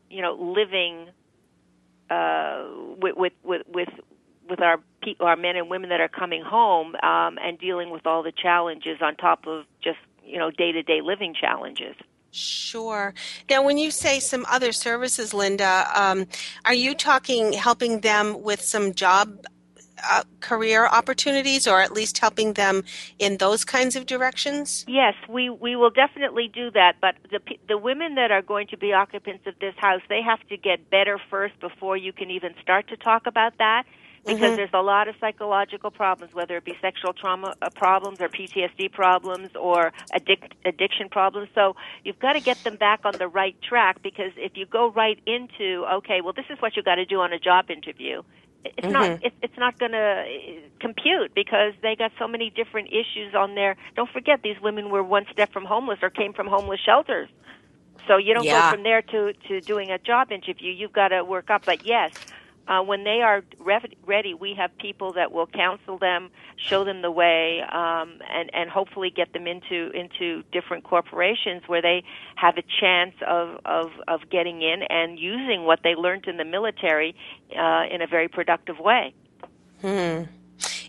you 0.10 0.22
know 0.22 0.34
living 0.34 1.08
uh, 2.10 2.66
with 3.02 3.16
with 3.16 3.34
with 3.44 3.62
with 3.68 3.90
with 4.50 4.62
our 4.62 4.78
pe- 5.04 5.16
our 5.20 5.36
men 5.36 5.56
and 5.56 5.70
women 5.70 5.90
that 5.90 6.02
are 6.02 6.10
coming 6.10 6.44
home 6.44 6.96
um, 6.96 7.38
and 7.42 7.60
dealing 7.60 7.90
with 7.90 8.06
all 8.06 8.24
the 8.24 8.32
challenges 8.32 9.00
on 9.02 9.16
top 9.16 9.48
of 9.48 9.66
just 9.84 9.98
you 10.26 10.38
know 10.38 10.52
day 10.52 10.72
to 10.72 10.84
day 10.84 11.02
living 11.02 11.34
challenges. 11.40 11.96
Sure. 12.32 13.14
Now, 13.50 13.64
when 13.64 13.78
you 13.78 13.92
say 13.92 14.20
some 14.20 14.46
other 14.50 14.74
services, 14.74 15.34
Linda, 15.34 15.90
um, 15.96 16.28
are 16.66 16.74
you 16.74 16.94
talking 16.94 17.54
helping 17.54 18.02
them 18.02 18.42
with 18.42 18.62
some 18.62 18.94
job 18.94 19.46
uh, 20.04 20.24
career 20.42 20.86
opportunities, 20.86 21.66
or 21.66 21.80
at 21.80 21.94
least 21.94 22.18
helping 22.18 22.54
them 22.54 22.84
in 23.20 23.38
those 23.38 23.64
kinds 23.64 23.96
of 23.96 24.06
directions? 24.06 24.86
Yes, 24.88 25.14
we 25.30 25.50
we 25.50 25.76
will 25.76 25.90
definitely 25.90 26.50
do 26.54 26.72
that. 26.72 26.96
But 27.00 27.16
the 27.32 27.40
the 27.68 27.78
women 27.78 28.16
that 28.16 28.32
are 28.32 28.42
going 28.42 28.68
to 28.68 28.78
be 28.78 28.92
occupants 28.94 29.48
of 29.48 29.54
this 29.60 29.76
house, 29.78 30.02
they 30.10 30.22
have 30.22 30.46
to 30.50 30.58
get 30.58 30.90
better 30.90 31.20
first 31.30 31.58
before 31.60 31.96
you 31.96 32.12
can 32.12 32.30
even 32.30 32.54
start 32.62 32.90
to 32.90 32.98
talk 32.98 33.28
about 33.28 33.58
that. 33.60 33.84
Because 34.28 34.54
Mhm. 34.54 34.56
there's 34.56 34.74
a 34.74 34.82
lot 34.82 35.08
of 35.08 35.16
psychological 35.22 35.92
problems, 35.92 36.34
whether 36.34 36.58
it 36.58 36.66
be 36.66 36.76
sexual 36.82 37.14
trauma 37.14 37.56
uh, 37.62 37.70
problems 37.70 38.22
or 38.22 38.30
PTSD 38.30 38.90
problems 38.92 39.52
or 39.56 39.94
addic- 40.14 40.54
addiction 40.66 41.10
problems. 41.10 41.50
So 41.56 41.76
you've 42.04 42.20
got 42.20 42.34
to 42.34 42.42
get 42.42 42.64
them 42.64 42.76
back 42.78 43.02
on 43.06 43.18
the 43.20 43.28
right 43.28 43.56
track. 43.62 44.02
Because 44.02 44.32
if 44.38 44.54
you 44.58 44.66
go 44.66 44.92
right 44.92 45.20
into, 45.28 45.86
okay, 45.98 46.22
well, 46.22 46.34
this 46.34 46.46
is 46.50 46.62
what 46.62 46.76
you 46.76 46.84
got 46.84 46.96
to 46.96 47.06
do 47.06 47.22
on 47.22 47.34
a 47.34 47.40
job 47.40 47.70
interview, 47.70 48.24
it's 48.66 48.90
not 48.90 49.12
Mhm. 49.12 49.22
it, 49.22 49.34
it's 49.44 49.58
not 49.58 49.78
going 49.78 49.92
to 49.92 50.26
compute 50.80 51.34
because 51.36 51.74
they 51.84 51.96
got 51.96 52.12
so 52.18 52.28
many 52.28 52.50
different 52.50 52.90
issues 52.90 53.36
on 53.36 53.56
there. 53.56 53.76
Don't 53.96 54.10
forget 54.10 54.42
these 54.44 54.60
women 54.62 54.90
were 54.90 55.04
one 55.04 55.26
step 55.32 55.52
from 55.54 55.66
homeless 55.66 56.00
or 56.02 56.10
came 56.10 56.34
from 56.34 56.48
homeless 56.48 56.80
shelters. 56.82 57.30
So 58.08 58.18
you 58.18 58.34
don't 58.34 58.44
Yeah. 58.46 58.62
go 58.62 58.62
from 58.62 58.84
there 58.84 59.02
to 59.04 59.34
to 59.48 59.62
doing 59.62 59.92
a 59.92 60.00
job 60.00 60.32
interview. 60.32 60.72
You've 60.72 60.94
got 60.94 61.10
to 61.10 61.24
work 61.24 61.50
up. 61.52 61.64
But 61.66 61.86
yes, 61.86 62.12
uh, 62.68 62.82
when 62.82 63.04
they 63.04 63.22
are 63.22 63.44
ready, 63.60 64.34
we 64.34 64.56
have 64.56 64.76
people 64.78 65.14
that 65.14 65.32
will 65.32 65.46
counsel 65.48 66.00
them, 66.00 66.30
show 66.58 66.84
them 66.84 67.02
the 67.02 67.12
way, 67.12 67.62
um, 67.72 68.20
and 68.32 68.54
and 68.54 68.70
hopefully 68.70 69.12
get 69.12 69.32
them 69.34 69.48
into 69.48 69.92
into 69.92 70.44
different 70.52 70.84
corporations 70.84 71.64
where 71.68 71.82
they 71.82 72.04
have 72.36 72.58
a 72.58 72.64
chance 72.82 73.16
of 73.28 73.60
of 73.66 73.92
of 74.08 74.30
getting 74.30 74.62
in 74.62 74.84
and 74.90 75.20
using 75.20 75.66
what 75.66 75.80
they 75.84 75.96
learned 75.96 76.28
in 76.28 76.38
the 76.38 76.46
military 76.46 77.16
uh, 77.58 77.84
in 77.92 78.02
a 78.02 78.08
very 78.08 78.28
productive 78.28 78.80
way. 78.80 79.14
Hmm. 79.82 80.24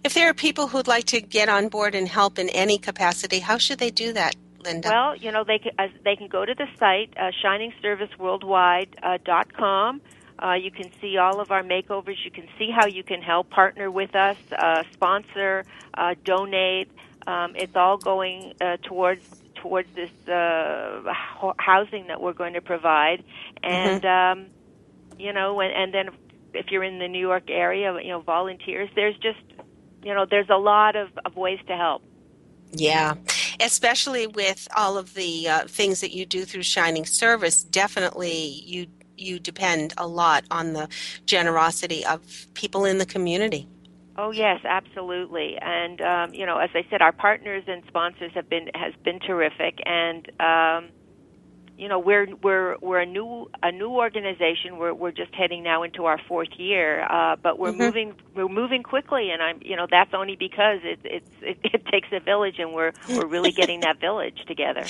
If 0.03 0.15
there 0.15 0.31
are 0.31 0.35
people 0.35 0.69
who'd 0.69 0.87
like 0.87 1.05
to 1.07 1.21
get 1.21 1.49
on 1.49 1.69
board 1.69 1.93
and 1.95 2.09
help 2.09 2.39
in 2.39 2.49
any 2.51 2.79
capacity, 2.79 3.41
how 3.41 3.59
should 3.59 3.81
they 3.81 3.91
do 3.91 4.13
that, 4.13 4.37
Linda? 4.65 4.89
Well, 4.89 5.17
you 5.17 5.33
know, 5.33 5.43
they 5.45 5.59
can, 5.59 5.73
uh, 5.79 5.89
they 6.05 6.15
can 6.15 6.29
go 6.29 6.45
to 6.45 6.55
the 6.55 6.67
site, 6.79 7.13
uh, 7.19 7.33
shiningserviceworldwide.com. 7.43 9.97
Uh, 9.97 9.99
you 10.53 10.71
can 10.71 10.91
see 11.01 11.17
all 11.17 11.41
of 11.41 11.51
our 11.51 11.63
makeovers. 11.63 12.25
You 12.25 12.31
can 12.31 12.49
see 12.59 12.71
how 12.71 12.87
you 12.87 13.03
can 13.03 13.23
help 13.23 13.51
partner 13.51 13.91
with 13.91 14.15
us, 14.15 14.37
uh, 14.53 14.83
sponsor, 14.93 15.65
uh, 15.95 16.15
donate. 16.25 16.91
Um, 17.27 17.57
it's 17.57 17.75
all 17.75 17.99
going 17.99 18.55
uh, 18.61 18.77
towards 18.83 19.25
towards 19.57 19.89
this 19.95 20.11
uh, 20.29 21.03
ho- 21.07 21.55
housing 21.59 22.07
that 22.09 22.21
we're 22.21 22.35
going 22.35 22.53
to 22.55 22.61
provide, 22.61 23.25
and 23.63 24.05
um, 24.05 24.47
you 25.19 25.33
know, 25.33 25.61
and, 25.61 25.73
and 25.73 25.95
then 25.95 26.11
if 26.55 26.71
you're 26.71 26.85
in 26.85 26.99
the 26.99 27.09
New 27.09 27.21
York 27.21 27.51
area, 27.51 27.97
you 28.03 28.11
know, 28.11 28.21
volunteers. 28.21 28.89
There's 28.95 29.17
just 29.17 29.39
you 30.03 30.15
know, 30.15 30.25
there's 30.25 30.51
a 30.51 30.57
lot 30.57 30.95
of, 30.95 31.09
of 31.25 31.37
ways 31.37 31.59
to 31.67 31.77
help. 31.77 32.03
Yeah, 32.73 33.15
especially 33.61 34.27
with 34.27 34.69
all 34.77 34.99
of 34.99 35.15
the 35.15 35.49
uh, 35.49 35.67
things 35.67 36.01
that 36.01 36.13
you 36.13 36.27
do 36.27 36.45
through 36.45 36.63
Shining 36.63 37.07
Service, 37.07 37.65
definitely 37.65 38.63
you 38.65 38.87
you 39.17 39.39
depend 39.39 39.95
a 39.99 40.07
lot 40.07 40.45
on 40.51 40.73
the 40.73 40.89
generosity 41.27 42.05
of 42.05 42.21
people 42.55 42.85
in 42.85 42.99
the 42.99 43.07
community. 43.07 43.67
Oh 44.19 44.31
yes, 44.31 44.61
absolutely. 44.65 45.59
And 45.61 46.01
um, 46.01 46.35
you 46.35 46.47
know, 46.47 46.59
as 46.59 46.71
I 46.75 46.87
said, 46.91 47.03
our 47.03 47.13
partners 47.13 47.65
and 47.67 47.83
sponsors 47.87 48.33
have 48.35 48.49
been 48.49 48.69
has 48.75 48.95
been 49.05 49.21
terrific, 49.21 49.79
and 49.85 50.27
um, 50.41 50.89
you 51.77 51.89
know, 51.89 51.99
we're 51.99 52.27
we're 52.43 52.77
we're 52.81 53.01
a 53.01 53.07
new 53.07 53.51
a 53.63 53.71
new 53.71 53.91
organization. 53.91 54.79
We're 54.79 54.95
we're 54.95 55.13
just 55.13 55.35
heading 55.35 55.63
now 55.63 55.83
into 55.83 56.07
our 56.07 56.19
fourth 56.29 56.49
year, 56.57 57.03
uh, 57.05 57.37
but 57.37 57.59
we're 57.59 57.73
Mhm. 57.73 57.79
moving 57.79 58.15
we're 58.35 58.49
moving 58.49 58.83
quickly, 58.83 59.31
and 59.31 59.43
I'm 59.43 59.59
you 59.63 59.77
know 59.77 59.87
that's 59.91 60.15
only 60.15 60.37
because 60.37 60.81
it 60.83 61.01
it's 61.05 61.31
it, 61.43 61.59
it 61.75 61.87
takes 61.87 62.09
a 62.13 62.21
village, 62.21 62.59
and 62.59 62.73
we're 62.73 62.93
we're 63.11 63.27
really 63.27 63.53
getting 63.53 63.81
that 63.81 64.01
village 64.01 64.39
together. 64.47 64.85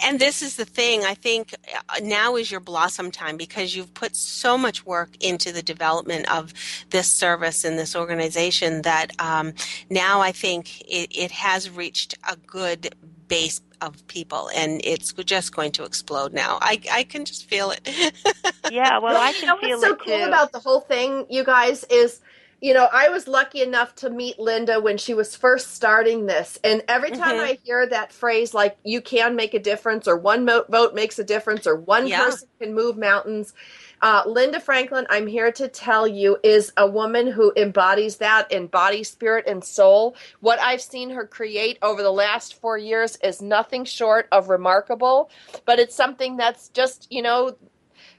And 0.00 0.18
this 0.20 0.42
is 0.42 0.56
the 0.56 0.64
thing, 0.64 1.04
I 1.04 1.14
think 1.14 1.54
uh, 1.88 2.00
now 2.02 2.36
is 2.36 2.50
your 2.50 2.60
blossom 2.60 3.10
time 3.10 3.36
because 3.36 3.74
you've 3.74 3.94
put 3.94 4.16
so 4.16 4.58
much 4.58 4.84
work 4.84 5.10
into 5.20 5.52
the 5.52 5.62
development 5.62 6.30
of 6.30 6.52
this 6.90 7.08
service 7.08 7.64
and 7.64 7.78
this 7.78 7.94
organization 7.96 8.82
that 8.82 9.12
um, 9.18 9.54
now 9.90 10.20
I 10.20 10.32
think 10.32 10.80
it, 10.82 11.16
it 11.16 11.30
has 11.30 11.70
reached 11.70 12.16
a 12.28 12.36
good 12.36 12.94
base 13.28 13.60
of 13.80 14.06
people 14.06 14.50
and 14.54 14.80
it's 14.84 15.12
just 15.12 15.54
going 15.54 15.72
to 15.72 15.84
explode 15.84 16.32
now. 16.32 16.58
I, 16.60 16.80
I 16.92 17.04
can 17.04 17.24
just 17.24 17.48
feel 17.48 17.70
it. 17.70 17.88
yeah, 18.70 18.98
well, 18.98 19.16
I 19.16 19.30
you 19.30 19.34
can 19.34 19.46
know 19.46 19.56
feel 19.58 19.78
what's 19.78 19.82
so 19.82 19.92
it 19.92 19.98
cool 20.00 20.18
too. 20.18 20.24
about 20.24 20.52
the 20.52 20.58
whole 20.58 20.80
thing, 20.80 21.26
you 21.30 21.44
guys, 21.44 21.84
is 21.84 22.20
you 22.64 22.74
know 22.74 22.88
I 22.92 23.10
was 23.10 23.28
lucky 23.28 23.62
enough 23.62 23.94
to 23.96 24.10
meet 24.10 24.40
Linda 24.40 24.80
when 24.80 24.98
she 24.98 25.14
was 25.14 25.36
first 25.36 25.74
starting 25.74 26.26
this, 26.26 26.58
and 26.64 26.82
every 26.88 27.12
time 27.12 27.36
Mhm. 27.36 27.40
I 27.40 27.58
hear 27.64 27.86
that 27.88 28.12
phrase 28.12 28.54
like 28.54 28.78
"you 28.84 29.02
can 29.02 29.36
make 29.36 29.54
a 29.54 29.60
difference" 29.60 30.08
or 30.08 30.16
"one 30.16 30.46
mo- 30.46 30.64
vote 30.70 30.94
makes 30.94 31.20
a 31.20 31.24
difference" 31.24 31.68
or 31.68 31.76
"one 31.76 32.06
Yeah. 32.08 32.26
person 32.26 32.48
can 32.60 32.74
move 32.74 32.98
mountains," 32.98 33.54
uh, 34.02 34.22
Linda 34.26 34.60
Franklin, 34.60 35.06
I'm 35.10 35.28
here 35.28 35.52
to 35.52 35.68
tell 35.68 36.08
you, 36.08 36.38
is 36.44 36.72
a 36.78 36.88
woman 36.88 37.28
who 37.28 37.52
embodies 37.56 38.18
that 38.18 38.52
in 38.52 38.68
body, 38.68 39.04
spirit, 39.04 39.46
and 39.48 39.64
soul. 39.64 40.16
What 40.40 40.60
I've 40.60 40.82
seen 40.82 41.10
her 41.10 41.26
create 41.26 41.78
over 41.82 42.02
the 42.02 42.12
last 42.12 42.60
four 42.60 42.78
years 42.78 43.18
is 43.24 43.42
nothing 43.42 43.84
short 43.86 44.28
of 44.32 44.50
remarkable, 44.50 45.30
but 45.66 45.80
it's 45.80 45.96
something 45.96 46.38
that's 46.38 46.70
just 46.70 47.08
you 47.10 47.22
know 47.22 47.56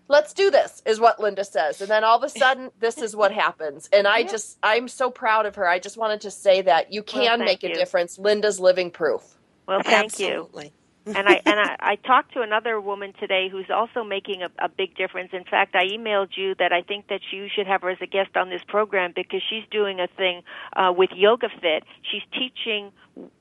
let's 0.09 0.33
do 0.33 0.51
this 0.51 0.81
is 0.85 0.99
what 0.99 1.19
linda 1.19 1.45
says 1.45 1.81
and 1.81 1.89
then 1.89 2.03
all 2.03 2.17
of 2.17 2.23
a 2.23 2.29
sudden 2.39 2.71
this 2.79 3.01
is 3.01 3.15
what 3.15 3.31
happens 3.33 3.89
and 3.93 4.07
i 4.07 4.23
just 4.23 4.57
i'm 4.63 4.87
so 4.87 5.11
proud 5.11 5.45
of 5.45 5.55
her 5.55 5.67
i 5.67 5.79
just 5.79 5.97
wanted 5.97 6.21
to 6.21 6.31
say 6.31 6.61
that 6.61 6.93
you 6.93 7.03
can 7.03 7.39
thank 7.39 7.45
make 7.45 7.63
a 7.63 7.69
you. 7.69 7.73
difference 7.73 8.19
linda's 8.19 8.59
living 8.59 8.91
proof 8.91 9.23
Well, 9.67 9.81
thank 9.83 10.13
Absolutely. 10.13 10.65
you. 10.67 10.71
and 11.15 11.29
I 11.29 11.41
and 11.45 11.59
I, 11.59 11.75
I 11.79 11.95
talked 11.97 12.33
to 12.33 12.41
another 12.41 12.81
woman 12.81 13.13
today 13.19 13.49
who's 13.51 13.69
also 13.73 14.03
making 14.03 14.43
a, 14.43 14.49
a 14.65 14.69
big 14.69 14.95
difference. 14.95 15.31
In 15.33 15.43
fact, 15.45 15.75
I 15.75 15.85
emailed 15.87 16.29
you 16.37 16.55
that 16.59 16.73
I 16.73 16.81
think 16.83 17.07
that 17.09 17.21
you 17.31 17.47
should 17.55 17.67
have 17.67 17.81
her 17.83 17.91
as 17.91 17.99
a 18.01 18.07
guest 18.07 18.37
on 18.37 18.49
this 18.49 18.61
program 18.67 19.13
because 19.15 19.41
she's 19.49 19.63
doing 19.71 19.99
a 19.99 20.07
thing 20.17 20.43
uh, 20.75 20.93
with 20.97 21.11
Yoga 21.15 21.49
Fit. 21.61 21.83
She's 22.11 22.23
teaching 22.33 22.91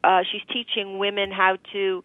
uh, 0.05 0.23
she's 0.31 0.43
teaching 0.53 0.99
women 0.99 1.33
how 1.33 1.59
to 1.73 2.05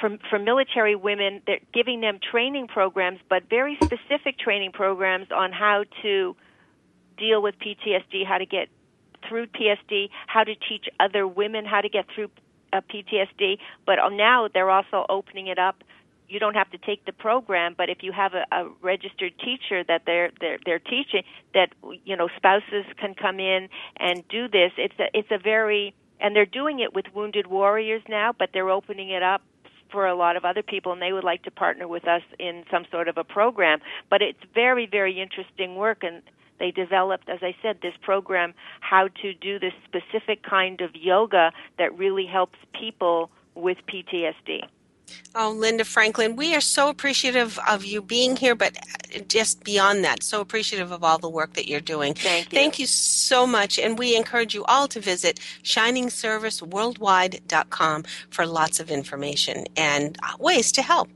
for, 0.00 0.16
for 0.30 0.38
military 0.38 0.94
women, 0.94 1.42
they're 1.46 1.60
giving 1.72 2.00
them 2.00 2.18
training 2.30 2.68
programs, 2.68 3.18
but 3.28 3.48
very 3.48 3.76
specific 3.82 4.38
training 4.38 4.72
programs 4.72 5.28
on 5.34 5.52
how 5.52 5.84
to 6.02 6.36
deal 7.16 7.42
with 7.42 7.56
PTSD, 7.58 8.26
how 8.26 8.38
to 8.38 8.46
get 8.46 8.68
through 9.28 9.46
PTSD, 9.48 10.10
how 10.26 10.44
to 10.44 10.54
teach 10.54 10.86
other 11.00 11.26
women 11.26 11.64
how 11.64 11.80
to 11.80 11.88
get 11.88 12.06
through 12.14 12.30
uh, 12.72 12.80
PTSD. 12.80 13.58
But 13.86 13.98
uh, 13.98 14.08
now 14.10 14.48
they're 14.52 14.70
also 14.70 15.04
opening 15.08 15.48
it 15.48 15.58
up. 15.58 15.82
You 16.28 16.38
don't 16.38 16.54
have 16.54 16.70
to 16.72 16.78
take 16.78 17.04
the 17.06 17.12
program, 17.12 17.74
but 17.76 17.88
if 17.88 18.02
you 18.02 18.12
have 18.12 18.34
a, 18.34 18.44
a 18.52 18.68
registered 18.82 19.32
teacher 19.38 19.82
that 19.88 20.02
they're 20.04 20.30
they're 20.40 20.58
they're 20.64 20.78
teaching, 20.78 21.22
that 21.54 21.70
you 22.04 22.16
know 22.16 22.28
spouses 22.36 22.84
can 22.98 23.14
come 23.14 23.40
in 23.40 23.68
and 23.96 24.22
do 24.28 24.46
this. 24.46 24.72
It's 24.76 24.98
a 24.98 25.06
it's 25.14 25.30
a 25.30 25.38
very 25.38 25.94
and 26.20 26.36
they're 26.36 26.44
doing 26.44 26.80
it 26.80 26.94
with 26.94 27.06
wounded 27.14 27.46
warriors 27.46 28.02
now, 28.08 28.34
but 28.38 28.50
they're 28.52 28.68
opening 28.68 29.08
it 29.08 29.22
up 29.22 29.40
for 29.90 30.06
a 30.06 30.14
lot 30.14 30.36
of 30.36 30.44
other 30.44 30.62
people 30.62 30.92
and 30.92 31.02
they 31.02 31.12
would 31.12 31.24
like 31.24 31.42
to 31.44 31.50
partner 31.50 31.88
with 31.88 32.06
us 32.06 32.22
in 32.38 32.64
some 32.70 32.84
sort 32.90 33.08
of 33.08 33.16
a 33.16 33.24
program. 33.24 33.80
But 34.10 34.22
it's 34.22 34.42
very 34.54 34.86
very 34.86 35.20
interesting 35.20 35.76
work 35.76 36.02
and 36.02 36.22
they 36.58 36.70
developed 36.70 37.28
as 37.28 37.38
i 37.42 37.54
said 37.62 37.78
this 37.82 37.94
program 38.02 38.52
how 38.80 39.08
to 39.22 39.32
do 39.34 39.58
this 39.58 39.72
specific 39.84 40.42
kind 40.42 40.80
of 40.80 40.94
yoga 40.94 41.52
that 41.78 41.96
really 41.96 42.26
helps 42.26 42.58
people 42.72 43.30
with 43.54 43.78
ptsd 43.86 44.62
Oh, 45.34 45.50
Linda 45.50 45.84
Franklin, 45.84 46.36
we 46.36 46.54
are 46.54 46.60
so 46.60 46.88
appreciative 46.88 47.58
of 47.68 47.84
you 47.84 48.00
being 48.02 48.36
here, 48.36 48.54
but 48.54 48.76
just 49.28 49.62
beyond 49.64 50.04
that, 50.04 50.22
so 50.22 50.40
appreciative 50.40 50.90
of 50.90 51.04
all 51.04 51.18
the 51.18 51.28
work 51.28 51.52
that 51.54 51.68
you're 51.68 51.80
doing. 51.80 52.14
Thank 52.14 52.52
you. 52.52 52.58
Thank 52.58 52.78
you 52.78 52.86
so 52.86 53.46
much. 53.46 53.78
And 53.78 53.98
we 53.98 54.16
encourage 54.16 54.54
you 54.54 54.64
all 54.64 54.88
to 54.88 55.00
visit 55.00 55.38
shiningserviceworldwide.com 55.62 58.04
for 58.30 58.46
lots 58.46 58.80
of 58.80 58.90
information 58.90 59.66
and 59.76 60.18
ways 60.38 60.72
to 60.72 60.80
help. 60.82 61.08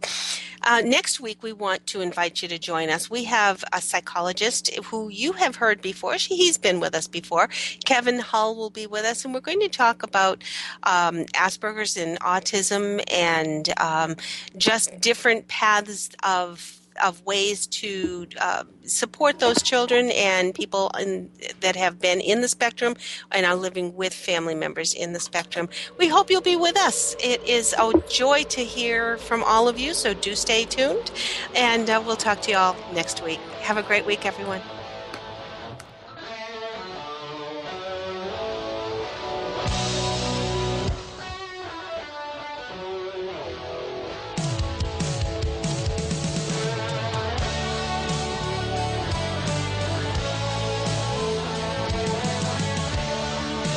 Uh, 0.64 0.80
next 0.84 1.20
week, 1.20 1.42
we 1.42 1.52
want 1.52 1.86
to 1.88 2.00
invite 2.00 2.42
you 2.42 2.48
to 2.48 2.58
join 2.58 2.88
us. 2.88 3.10
We 3.10 3.24
have 3.24 3.64
a 3.72 3.80
psychologist 3.80 4.72
who 4.84 5.08
you 5.08 5.32
have 5.32 5.56
heard 5.56 5.82
before. 5.82 6.18
She, 6.18 6.36
he's 6.36 6.58
been 6.58 6.80
with 6.80 6.94
us 6.94 7.08
before. 7.08 7.48
Kevin 7.84 8.20
Hull 8.20 8.54
will 8.54 8.70
be 8.70 8.86
with 8.86 9.04
us, 9.04 9.24
and 9.24 9.34
we're 9.34 9.40
going 9.40 9.60
to 9.60 9.68
talk 9.68 10.02
about 10.02 10.42
um, 10.84 11.24
Asperger's 11.34 11.96
and 11.96 12.18
autism 12.20 13.02
and 13.10 13.68
um, 13.82 14.16
just 14.56 15.00
different 15.00 15.48
paths 15.48 16.08
of 16.22 16.78
of 17.02 17.24
ways 17.24 17.66
to 17.66 18.26
uh, 18.38 18.64
support 18.84 19.38
those 19.38 19.62
children 19.62 20.10
and 20.12 20.54
people 20.54 20.90
in, 21.00 21.30
that 21.60 21.74
have 21.74 21.98
been 21.98 22.20
in 22.20 22.42
the 22.42 22.48
spectrum 22.48 22.94
and 23.30 23.46
are 23.46 23.56
living 23.56 23.94
with 23.96 24.12
family 24.12 24.54
members 24.54 24.92
in 24.92 25.14
the 25.14 25.20
spectrum. 25.20 25.68
We 25.98 26.08
hope 26.08 26.30
you'll 26.30 26.42
be 26.42 26.56
with 26.56 26.76
us. 26.76 27.16
It 27.18 27.42
is 27.48 27.74
a 27.78 27.92
joy 28.10 28.42
to 28.44 28.60
hear 28.62 29.16
from 29.16 29.42
all 29.42 29.68
of 29.68 29.78
you, 29.78 29.94
so 29.94 30.12
do 30.12 30.34
stay 30.34 30.64
tuned. 30.64 31.10
And 31.56 31.88
uh, 31.88 32.02
we'll 32.04 32.16
talk 32.16 32.42
to 32.42 32.50
you 32.50 32.58
all 32.58 32.76
next 32.92 33.24
week. 33.24 33.40
Have 33.62 33.78
a 33.78 33.82
great 33.82 34.04
week, 34.04 34.26
everyone. 34.26 34.60